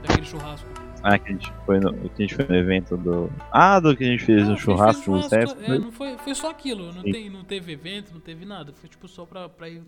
Daquele 0.04 0.26
churrasco. 0.26 0.68
Ah, 1.04 1.18
que 1.18 1.30
a 1.30 1.32
gente 1.32 1.52
foi 1.66 1.80
no, 1.80 1.94
que 2.10 2.24
a 2.24 2.28
gente 2.28 2.36
foi 2.36 2.46
no 2.48 2.56
evento 2.56 2.96
do. 2.98 3.30
Ah, 3.52 3.80
do 3.80 3.96
que 3.98 4.04
a 4.04 4.08
gente 4.08 4.24
fez 4.24 4.44
Não, 4.44 4.52
no 4.52 4.58
churrasco 4.58 5.04
fez 5.04 5.08
no 5.24 5.30
churrasco, 5.30 5.62
é, 5.64 5.80
não 5.80 5.92
foi, 5.92 6.18
foi 6.18 6.36
só 6.36 6.50
aquilo. 6.52 6.94
Não, 6.94 7.02
tem, 7.04 7.30
não 7.30 7.44
teve 7.44 7.72
evento, 7.74 8.14
não 8.14 8.22
teve 8.22 8.46
nada. 8.46 8.72
Foi 8.74 8.88
tipo 8.90 9.08
só 9.08 9.26
pra, 9.26 9.50
pra 9.50 9.68
ir 9.68 9.82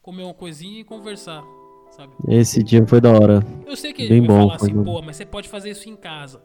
comer 0.00 0.22
uma 0.24 0.32
coisinha 0.34 0.80
e 0.80 0.84
conversar, 0.84 1.42
sabe? 1.90 2.12
Esse 2.28 2.62
dia 2.62 2.86
foi 2.86 3.00
da 3.00 3.10
hora. 3.10 3.42
Eu 3.66 3.76
sei 3.76 3.92
que 3.92 4.08
Bem 4.08 4.20
vai 4.20 4.28
bom, 4.28 4.46
falar 4.46 4.58
foi 4.58 4.68
assim, 4.70 4.76
bom. 4.78 4.84
pô, 4.84 5.02
mas 5.02 5.16
você 5.16 5.26
pode 5.26 5.48
fazer 5.48 5.70
isso 5.70 5.88
em 5.88 5.96
casa. 5.96 6.40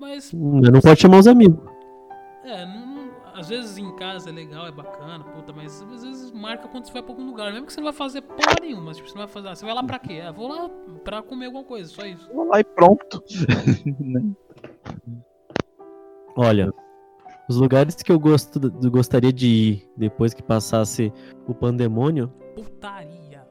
Mas, 0.00 0.32
Hum, 0.34 0.60
Não 0.60 0.80
pode 0.80 1.00
chamar 1.00 1.18
os 1.18 1.26
amigos. 1.26 1.58
é, 2.44 2.64
não- 2.66 2.83
não- 2.83 2.83
às 3.44 3.48
vezes 3.50 3.76
em 3.78 3.94
casa 3.96 4.30
é 4.30 4.32
legal, 4.32 4.66
é 4.66 4.72
bacana, 4.72 5.22
puta, 5.22 5.52
mas 5.52 5.82
às 5.82 6.02
vezes 6.02 6.32
marca 6.32 6.66
quando 6.66 6.86
você 6.86 6.92
vai 6.92 7.02
pra 7.02 7.12
algum 7.12 7.26
lugar. 7.26 7.52
Mesmo 7.52 7.66
que 7.66 7.72
você 7.72 7.80
não 7.80 7.84
vai 7.84 7.92
fazer 7.92 8.22
porra 8.22 8.56
nenhuma, 8.60 8.92
tipo, 8.94 9.06
você 9.08 9.14
não 9.14 9.26
vai 9.26 9.28
fazer. 9.32 9.48
ah, 9.48 9.54
Você 9.54 9.64
vai 9.64 9.74
lá 9.74 9.82
pra 9.84 9.98
quê? 9.98 10.22
Ah, 10.26 10.32
vou 10.32 10.48
lá 10.48 10.68
pra 11.04 11.22
comer 11.22 11.46
alguma 11.46 11.64
coisa, 11.64 11.88
só 11.90 12.04
isso. 12.06 12.28
Vou 12.32 12.46
lá 12.48 12.60
e 12.60 12.64
pronto. 12.64 13.22
Olha, 16.36 16.72
os 17.48 17.56
lugares 17.56 17.94
que 17.96 18.10
eu 18.10 18.18
gosto, 18.18 18.58
gostaria 18.90 19.32
de 19.32 19.46
ir 19.46 19.88
depois 19.96 20.34
que 20.34 20.42
passasse 20.42 21.12
o 21.46 21.54
pandemônio. 21.54 22.28
Putaria. 22.54 23.46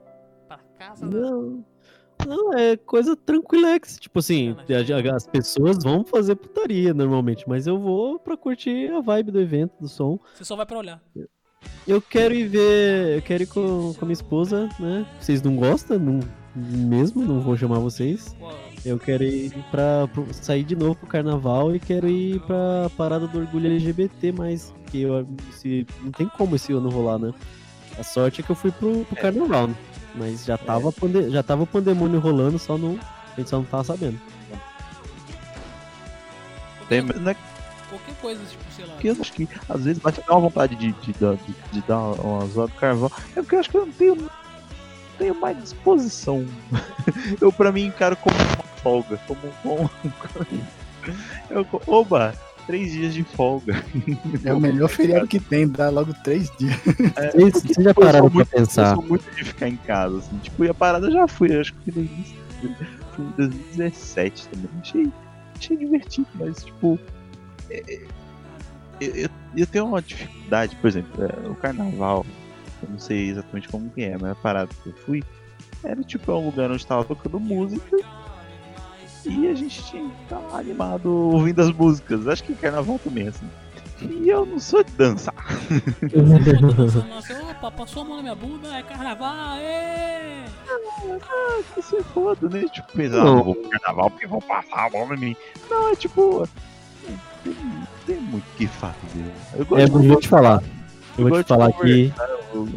Pra 0.48 0.60
casa 0.78 1.08
da. 1.08 1.20
Não, 2.26 2.54
é 2.54 2.78
coisa 2.78 3.16
tranquilex. 3.16 3.98
Tipo 4.00 4.20
assim, 4.20 4.56
a- 5.12 5.16
as 5.16 5.28
pessoas 5.28 5.84
vão 5.84 6.04
fazer 6.06 6.36
putaria 6.36 6.94
normalmente, 6.94 7.44
mas 7.48 7.68
eu 7.68 7.78
vou 7.78 8.18
pra 8.20 8.38
curtir 8.38 8.90
a 8.92 9.02
vibe 9.02 9.32
do 9.32 9.40
evento, 9.42 9.74
do 9.82 9.88
som. 9.88 10.18
Você 10.34 10.46
só 10.46 10.56
vai 10.56 10.66
pra 10.66 10.78
olhar. 10.78 11.02
Eu 11.88 12.02
quero 12.02 12.34
ir 12.34 12.48
ver, 12.48 13.18
eu 13.18 13.22
quero 13.22 13.44
ir 13.44 13.48
com, 13.48 13.94
com 13.94 14.00
a 14.02 14.06
minha 14.06 14.14
esposa, 14.14 14.70
né? 14.80 15.06
Vocês 15.20 15.42
não 15.42 15.56
gostam, 15.56 15.98
não, 16.00 16.20
mesmo, 16.56 17.24
não 17.24 17.40
vou 17.42 17.56
chamar 17.58 17.80
vocês. 17.80 18.36
Eu 18.86 19.00
quero 19.00 19.24
ir 19.24 19.52
pra, 19.72 20.08
pro- 20.10 20.28
sair 20.34 20.64
de 20.64 20.76
novo 20.76 20.96
pro 20.96 21.08
carnaval 21.08 21.74
e 21.74 21.80
quero 21.80 22.08
ir 22.08 22.40
pra 22.42 22.90
parada 22.98 23.28
do 23.28 23.40
orgulho 23.40 23.68
LGBT, 23.72 24.32
mas 24.34 24.74
que 24.92 25.02
eu, 25.04 25.26
se, 25.54 25.86
não 26.02 26.12
tem 26.12 26.28
como 26.38 26.56
esse 26.56 26.74
ano 26.74 26.90
rolar, 26.90 27.18
né? 27.18 27.34
A 27.98 28.04
sorte 28.04 28.42
é 28.42 28.44
que 28.44 28.50
eu 28.50 28.56
fui 28.56 28.72
pro, 28.72 29.06
pro 29.06 29.16
carnaval, 29.16 29.68
né? 29.68 29.76
Mas 30.16 30.46
já 30.46 30.58
tava, 30.58 30.92
pande, 30.92 31.30
já 31.30 31.42
tava 31.42 31.64
o 31.64 31.68
pandemônio 31.68 32.20
rolando, 32.20 32.60
só 32.60 32.78
não, 32.78 33.00
a 33.34 33.40
gente 33.40 33.50
só 33.50 33.58
não 33.58 33.66
tava 33.66 33.84
sabendo. 33.84 34.20
Tem, 36.88 37.02
né, 37.02 37.36
Qualquer 37.90 38.16
coisa, 38.22 38.44
tipo, 38.46 38.64
sei 38.76 38.86
lá. 38.86 38.96
que 38.98 39.08
eu 39.08 39.18
acho 39.20 39.34
que 39.34 39.48
às 39.70 39.84
vezes 39.84 40.02
bate 40.02 40.22
uma 40.28 40.40
vontade 40.40 40.76
de, 40.76 40.92
de, 40.94 41.14
dar- 41.14 41.36
de, 41.36 41.54
de 41.72 41.82
dar 41.88 41.98
uma 42.00 42.46
zoada 42.48 42.72
do 42.72 42.78
carnaval. 42.80 43.12
É 43.36 43.42
porque 43.42 43.56
eu 43.56 43.60
acho 43.60 43.70
que 43.70 43.78
eu 43.78 43.86
não 43.86 43.94
tenho, 43.94 44.16
não 44.16 44.30
tenho 45.18 45.36
mais 45.36 45.58
disposição. 45.62 46.46
eu 47.40 47.52
pra 47.52 47.72
mim 47.72 47.86
encaro 47.86 48.16
como 48.18 48.36
uma 48.36 48.64
folga, 48.82 49.18
como 49.28 49.84
um. 49.84 49.90
Eu, 51.50 51.68
oba! 51.86 52.34
Três 52.66 52.92
dias 52.92 53.14
de 53.14 53.24
folga. 53.24 53.84
É 54.44 54.54
o 54.54 54.60
melhor 54.60 54.90
feriado 54.90 55.28
que 55.28 55.40
tem, 55.40 55.68
dá 55.68 55.90
logo 55.90 56.14
três 56.24 56.50
dias. 56.58 56.76
Vocês 57.34 57.54
vocês 57.54 57.64
já 57.64 57.70
Tipo, 57.76 57.90
eu 57.90 57.94
pararam 57.96 58.26
pra 58.30 58.34
muito- 58.36 58.50
pensar? 58.50 58.90
Eu 58.92 58.96
sou 58.96 59.04
muito 59.06 59.32
de 59.36 59.44
ficar 59.44 59.70
em 59.70 59.76
casa, 59.78 60.18
assim. 60.18 60.38
Tipo, 60.40 60.66
e 60.66 60.70
a 60.70 60.74
parada 60.74 61.12
já 61.12 61.28
foi, 61.28 61.56
eu 61.56 61.62
acho 61.62 61.74
que 61.76 61.92
foi 61.92 62.04
em 62.04 62.06
2000 62.06 62.44
foi 63.14 63.26
em 63.26 63.30
2017 63.38 64.48
também. 64.48 64.70
Achei, 64.82 65.12
achei 65.58 65.78
divertido, 65.78 66.28
mas, 66.36 66.64
tipo. 66.64 67.00
é- 67.70 67.84
é- 67.88 68.02
eu, 69.02 69.16
eu, 69.16 69.30
eu 69.58 69.68
tenho 69.68 69.86
uma 69.88 70.02
dificuldade, 70.02 70.76
por 70.78 70.88
exemplo, 70.88 71.24
é, 71.24 71.50
o 71.50 71.56
carnaval, 71.56 72.26
eu 72.82 72.90
não 72.90 73.00
sei 73.00 73.30
exatamente 73.30 73.68
como 73.68 73.90
que 73.90 74.04
é, 74.04 74.18
mas 74.18 74.32
a 74.32 74.36
parada 74.36 74.70
que 74.84 74.90
eu 74.90 74.94
fui 74.94 75.24
era 75.84 76.02
tipo 76.04 76.32
é 76.32 76.36
um 76.36 76.46
lugar 76.46 76.72
onde 76.72 76.86
tava 76.86 77.04
tocando 77.04 77.40
música 77.40 77.98
e 79.26 79.48
a 79.48 79.54
gente 79.54 79.84
tinha 79.84 80.04
que 80.10 80.24
estar 80.24 80.38
lá 80.40 80.60
animado 80.60 81.10
ouvindo 81.10 81.62
as 81.62 81.72
músicas. 81.72 82.28
Acho 82.28 82.44
que 82.44 82.52
o 82.54 82.56
carnaval 82.56 83.00
também 83.00 83.26
é 83.26 83.30
assim. 83.30 83.50
E 84.02 84.28
eu 84.28 84.46
não 84.46 84.60
sou 84.60 84.84
de 84.84 84.92
dançar. 84.94 85.34
Nossa, 87.10 87.42
opa, 87.52 87.72
passou 87.72 88.02
a 88.02 88.06
mão 88.06 88.16
na 88.18 88.22
minha 88.24 88.36
bunda, 88.36 88.68
é 88.76 88.84
carnaval, 88.84 89.58
ê! 89.58 90.44
Ah, 91.22 91.62
que 91.74 91.82
se 91.82 92.04
foda, 92.14 92.50
né? 92.50 92.66
Tipo, 92.68 92.92
pensar, 92.92 93.18
Não. 93.24 93.28
ah, 93.34 93.36
não 93.36 93.44
vou 93.44 93.56
pro 93.56 93.70
carnaval 93.70 94.10
porque 94.10 94.28
vão 94.28 94.42
passar 94.42 94.88
a 94.88 94.90
mão 94.90 95.14
em 95.14 95.18
mim. 95.20 95.36
Não, 95.70 95.92
é 95.92 95.96
tipo. 95.96 96.48
Tem, 97.44 97.56
tem 98.06 98.16
muito 98.18 98.44
o 98.44 98.58
que 98.58 98.68
fazer. 98.68 99.32
Eu 99.56 99.66
gosto 99.66 99.82
É, 99.82 99.86
de 99.86 99.92
eu 99.96 100.04
vou 100.12 100.20
te 100.20 100.28
falar. 100.28 100.64
Eu 101.18 101.24
vou 101.24 101.30
gosto 101.30 101.44
te 101.46 101.48
falar 101.50 101.68
de 101.70 101.78
que. 101.78 102.14
Eu, 102.54 102.70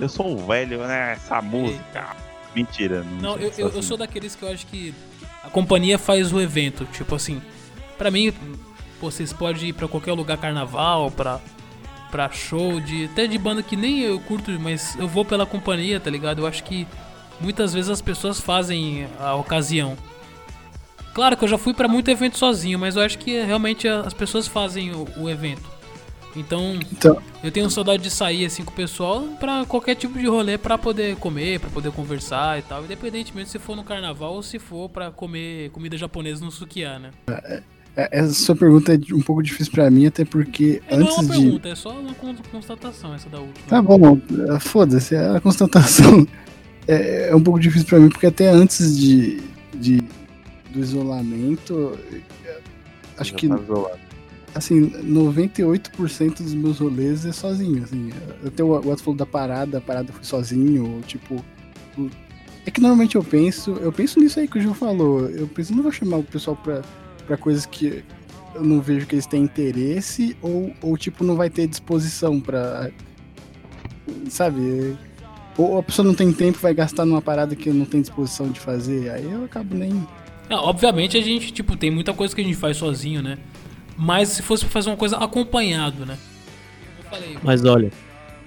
eu 0.00 0.08
sou 0.08 0.28
um 0.28 0.46
velho, 0.46 0.78
né? 0.86 1.12
Essa 1.12 1.42
música. 1.42 2.06
Mentira. 2.58 3.04
Não, 3.20 3.32
sou 3.34 3.40
eu, 3.40 3.52
eu, 3.58 3.68
eu 3.70 3.82
sou 3.82 3.96
daqueles 3.96 4.34
que 4.34 4.42
eu 4.42 4.50
acho 4.50 4.66
que 4.66 4.94
a 5.44 5.50
companhia 5.50 5.98
faz 5.98 6.32
o 6.32 6.40
evento. 6.40 6.84
Tipo 6.86 7.14
assim, 7.14 7.40
pra 7.96 8.10
mim, 8.10 8.32
pô, 9.00 9.10
vocês 9.10 9.32
podem 9.32 9.68
ir 9.68 9.72
pra 9.72 9.88
qualquer 9.88 10.12
lugar 10.12 10.38
carnaval, 10.38 11.10
pra, 11.10 11.40
pra 12.10 12.30
show, 12.30 12.80
de, 12.80 13.06
até 13.06 13.26
de 13.26 13.38
banda 13.38 13.62
que 13.62 13.76
nem 13.76 14.00
eu 14.00 14.18
curto, 14.20 14.50
mas 14.58 14.96
eu 14.98 15.06
vou 15.06 15.24
pela 15.24 15.46
companhia, 15.46 16.00
tá 16.00 16.10
ligado? 16.10 16.40
Eu 16.40 16.46
acho 16.46 16.64
que 16.64 16.86
muitas 17.40 17.72
vezes 17.72 17.90
as 17.90 18.02
pessoas 18.02 18.40
fazem 18.40 19.06
a 19.20 19.34
ocasião. 19.34 19.96
Claro 21.14 21.36
que 21.36 21.44
eu 21.44 21.48
já 21.48 21.58
fui 21.58 21.74
pra 21.74 21.88
muito 21.88 22.10
evento 22.10 22.38
sozinho, 22.38 22.78
mas 22.78 22.96
eu 22.96 23.02
acho 23.02 23.18
que 23.18 23.40
realmente 23.42 23.88
as 23.88 24.14
pessoas 24.14 24.46
fazem 24.46 24.92
o, 24.92 25.06
o 25.16 25.30
evento. 25.30 25.77
Então, 26.36 26.78
Então- 26.92 27.18
eu 27.42 27.50
tenho 27.50 27.68
saudade 27.70 28.02
de 28.02 28.10
sair 28.10 28.44
assim 28.44 28.62
com 28.64 28.70
o 28.70 28.74
pessoal 28.74 29.22
pra 29.40 29.64
qualquer 29.64 29.94
tipo 29.96 30.18
de 30.18 30.26
rolê 30.26 30.56
pra 30.58 30.76
poder 30.78 31.16
comer, 31.16 31.58
pra 31.58 31.70
poder 31.70 31.90
conversar 31.92 32.58
e 32.58 32.62
tal, 32.62 32.84
independentemente 32.84 33.50
se 33.50 33.58
for 33.58 33.74
no 33.74 33.82
carnaval 33.82 34.34
ou 34.34 34.42
se 34.42 34.58
for 34.58 34.88
pra 34.88 35.10
comer 35.10 35.70
comida 35.70 35.96
japonesa 35.96 36.44
no 36.44 36.50
sukiá, 36.50 36.98
né? 36.98 37.10
É, 37.28 37.62
Essa 38.20 38.32
sua 38.34 38.54
pergunta 38.54 38.94
é 38.94 38.98
um 39.12 39.20
pouco 39.20 39.42
difícil 39.42 39.72
pra 39.72 39.90
mim, 39.90 40.06
até 40.06 40.24
porque 40.24 40.80
É, 40.86 40.96
não 40.96 41.06
é 41.06 41.10
antes 41.10 41.18
uma 41.18 41.34
de. 41.34 41.42
pergunta, 41.42 41.68
é 41.68 41.74
só 41.74 41.90
uma 41.98 42.14
con- 42.14 42.36
constatação 42.52 43.12
essa 43.14 43.28
da 43.28 43.40
última. 43.40 43.66
Tá 43.66 43.82
bom, 43.82 44.20
é, 44.54 44.60
foda-se, 44.60 45.16
é 45.16 45.36
a 45.36 45.40
constatação. 45.40 46.26
É, 46.86 47.30
é 47.30 47.34
um 47.36 47.42
pouco 47.42 47.58
difícil 47.58 47.86
pra 47.88 47.98
mim, 47.98 48.08
porque 48.08 48.26
até 48.26 48.48
antes 48.48 48.96
de, 48.96 49.40
de 49.74 49.98
do 50.70 50.78
isolamento, 50.78 51.98
é, 52.46 52.58
acho 53.18 53.30
Já 53.32 53.36
que, 53.36 53.48
tá 53.48 53.56
isolado. 53.56 53.98
Assim, 54.54 54.90
98% 54.90 56.42
dos 56.42 56.54
meus 56.54 56.78
rolês 56.78 57.24
é 57.24 57.32
sozinho, 57.32 57.82
assim. 57.82 58.10
Tenho 58.54 58.68
o 58.68 58.72
outro 58.72 59.04
falou 59.04 59.16
da 59.16 59.26
parada, 59.26 59.78
a 59.78 59.80
parada 59.80 60.12
foi 60.12 60.24
sozinho, 60.24 61.00
tipo... 61.06 61.44
É 62.66 62.70
que 62.70 62.80
normalmente 62.80 63.16
eu 63.16 63.24
penso, 63.24 63.72
eu 63.80 63.92
penso 63.92 64.20
nisso 64.20 64.38
aí 64.38 64.46
que 64.46 64.58
o 64.58 64.60
Gil 64.60 64.74
falou, 64.74 65.28
eu 65.30 65.48
penso, 65.48 65.74
não 65.74 65.82
vou 65.82 65.90
chamar 65.90 66.18
o 66.18 66.22
pessoal 66.22 66.54
pra, 66.56 66.82
pra 67.26 67.36
coisas 67.36 67.64
que 67.64 68.04
eu 68.54 68.62
não 68.62 68.80
vejo 68.80 69.06
que 69.06 69.14
eles 69.14 69.26
têm 69.26 69.42
interesse, 69.42 70.36
ou, 70.42 70.72
ou 70.82 70.96
tipo, 70.96 71.24
não 71.24 71.36
vai 71.36 71.48
ter 71.48 71.66
disposição 71.66 72.40
pra... 72.40 72.90
Sabe? 74.28 74.96
Ou 75.56 75.78
a 75.78 75.82
pessoa 75.82 76.06
não 76.06 76.14
tem 76.14 76.32
tempo, 76.32 76.58
vai 76.58 76.74
gastar 76.74 77.04
numa 77.04 77.22
parada 77.22 77.56
que 77.56 77.70
não 77.70 77.84
tem 77.84 78.00
disposição 78.00 78.48
de 78.50 78.60
fazer, 78.60 79.10
aí 79.10 79.30
eu 79.30 79.44
acabo 79.44 79.74
nem... 79.74 80.06
Não, 80.48 80.58
obviamente 80.64 81.16
a 81.16 81.20
gente, 81.20 81.52
tipo, 81.52 81.76
tem 81.76 81.90
muita 81.90 82.14
coisa 82.14 82.34
que 82.34 82.40
a 82.40 82.44
gente 82.44 82.56
faz 82.56 82.76
sozinho, 82.76 83.22
né? 83.22 83.38
Mas 83.98 84.28
se 84.28 84.42
fosse 84.42 84.64
pra 84.64 84.72
fazer 84.72 84.90
uma 84.90 84.96
coisa 84.96 85.16
acompanhado, 85.16 86.06
né? 86.06 86.16
Eu 86.98 87.04
falei, 87.10 87.38
Mas 87.42 87.64
olha, 87.64 87.90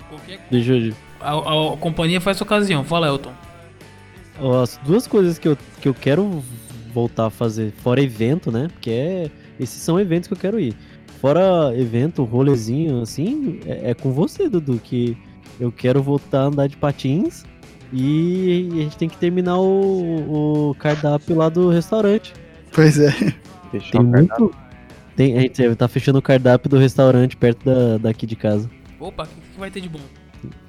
qualquer 0.09 0.39
deixa 0.49 0.73
eu. 0.73 0.93
a, 1.19 1.31
a- 1.31 1.73
a 1.73 1.77
companhia 1.77 2.21
faz 2.21 2.39
ocasião. 2.39 2.83
Fala, 2.85 3.07
Elton. 3.07 3.33
As 4.63 4.79
duas 4.85 5.05
coisas 5.05 5.37
que 5.37 5.47
eu, 5.47 5.57
que 5.81 5.87
eu 5.87 5.93
quero 5.93 6.41
voltar 6.93 7.25
a 7.27 7.29
fazer, 7.29 7.71
fora 7.83 8.01
evento, 8.01 8.51
né? 8.51 8.69
Porque 8.71 8.89
é, 8.89 9.29
esses 9.59 9.81
são 9.81 9.99
eventos 9.99 10.27
que 10.27 10.33
eu 10.33 10.37
quero 10.37 10.59
ir. 10.59 10.73
Fora 11.19 11.71
evento, 11.77 12.23
rolezinho, 12.23 13.01
assim, 13.01 13.59
é, 13.67 13.91
é 13.91 13.93
com 13.93 14.11
você, 14.11 14.49
Dudu, 14.49 14.79
que 14.83 15.15
eu 15.59 15.71
quero 15.71 16.01
voltar 16.01 16.39
a 16.39 16.45
andar 16.45 16.67
de 16.67 16.75
patins 16.77 17.43
e 17.93 18.69
a 18.71 18.77
gente 18.83 18.97
tem 18.97 19.07
que 19.09 19.17
terminar 19.17 19.59
o, 19.59 20.69
o 20.71 20.75
cardápio 20.75 21.35
lá 21.35 21.49
do 21.49 21.69
restaurante. 21.69 22.33
Pois 22.71 22.97
é. 22.97 23.11
Fechou 23.69 23.91
Tem 23.91 24.03
muito. 24.03 24.55
Tem, 25.15 25.37
a 25.37 25.41
gente 25.41 25.75
tá 25.75 25.87
fechando 25.87 26.19
o 26.19 26.21
cardápio 26.21 26.69
do 26.69 26.77
restaurante 26.77 27.35
perto 27.37 27.63
da, 27.65 27.97
daqui 27.97 28.25
de 28.25 28.35
casa. 28.35 28.69
Opa, 28.99 29.23
o 29.23 29.27
que, 29.27 29.33
que 29.53 29.59
vai 29.59 29.69
ter 29.71 29.81
de 29.81 29.89
bom? 29.89 29.99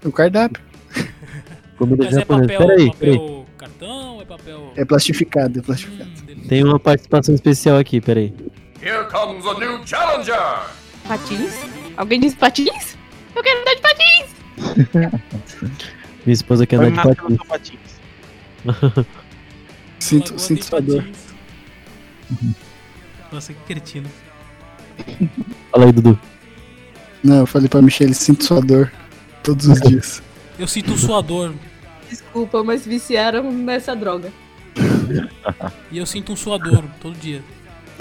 O 0.04 0.12
cardápio 0.12 0.62
Comida 1.78 2.04
Mas 2.04 2.14
é 2.16 2.20
japonesa. 2.20 2.48
papel, 2.52 2.66
Peraí, 2.66 2.86
papel 2.90 2.98
peraí. 3.18 3.44
cartão? 3.58 4.20
É 4.20 4.24
papel. 4.24 4.72
é 4.76 4.84
plastificado, 4.84 5.58
é 5.58 5.62
plastificado. 5.62 6.10
Hum. 6.28 6.42
Tem 6.48 6.62
uma 6.64 6.78
participação 6.78 7.34
especial 7.34 7.78
aqui, 7.78 8.00
peraí. 8.00 8.34
Here 8.82 9.04
comes 9.10 9.46
a 9.46 9.54
new 9.58 9.86
challenger! 9.86 10.66
Patins? 11.06 11.54
Alguém 11.96 12.20
disse 12.20 12.36
patins? 12.36 12.96
Eu 13.34 13.42
quero 13.42 13.60
andar 13.60 13.74
de 13.74 13.80
patins! 13.80 15.22
Minha 16.26 16.34
esposa 16.34 16.66
quer 16.66 16.76
andar 16.80 17.06
de 17.06 17.16
patins. 17.16 17.38
patins. 17.48 17.80
Sinto, 19.98 20.36
sinto 20.38 20.64
sua 20.64 20.80
dor. 20.80 21.02
patins. 21.02 22.56
Nossa, 23.30 23.52
que 23.54 23.60
cretino. 23.66 24.08
Fala 25.70 25.86
aí, 25.86 25.92
Dudu. 25.92 26.18
Não, 27.22 27.38
eu 27.38 27.46
falei 27.46 27.68
pra 27.68 27.80
Michelle, 27.80 28.14
sinto 28.14 28.44
sua 28.44 28.60
dor 28.60 28.90
todos 29.42 29.66
os 29.66 29.80
dias. 29.80 30.22
Eu 30.58 30.66
sinto 30.66 30.96
sua 30.98 31.20
dor. 31.22 31.54
Desculpa, 32.08 32.62
mas 32.62 32.84
viciaram 32.84 33.50
nessa 33.50 33.94
droga. 33.96 34.32
E 35.90 35.98
eu 35.98 36.06
sinto 36.06 36.32
um 36.32 36.36
suador 36.36 36.84
todo 37.00 37.16
dia. 37.18 37.42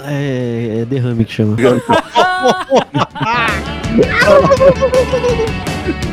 É, 0.00 0.80
é 0.80 0.84
derrame 0.84 1.24
que 1.24 1.32
chama. 1.32 1.56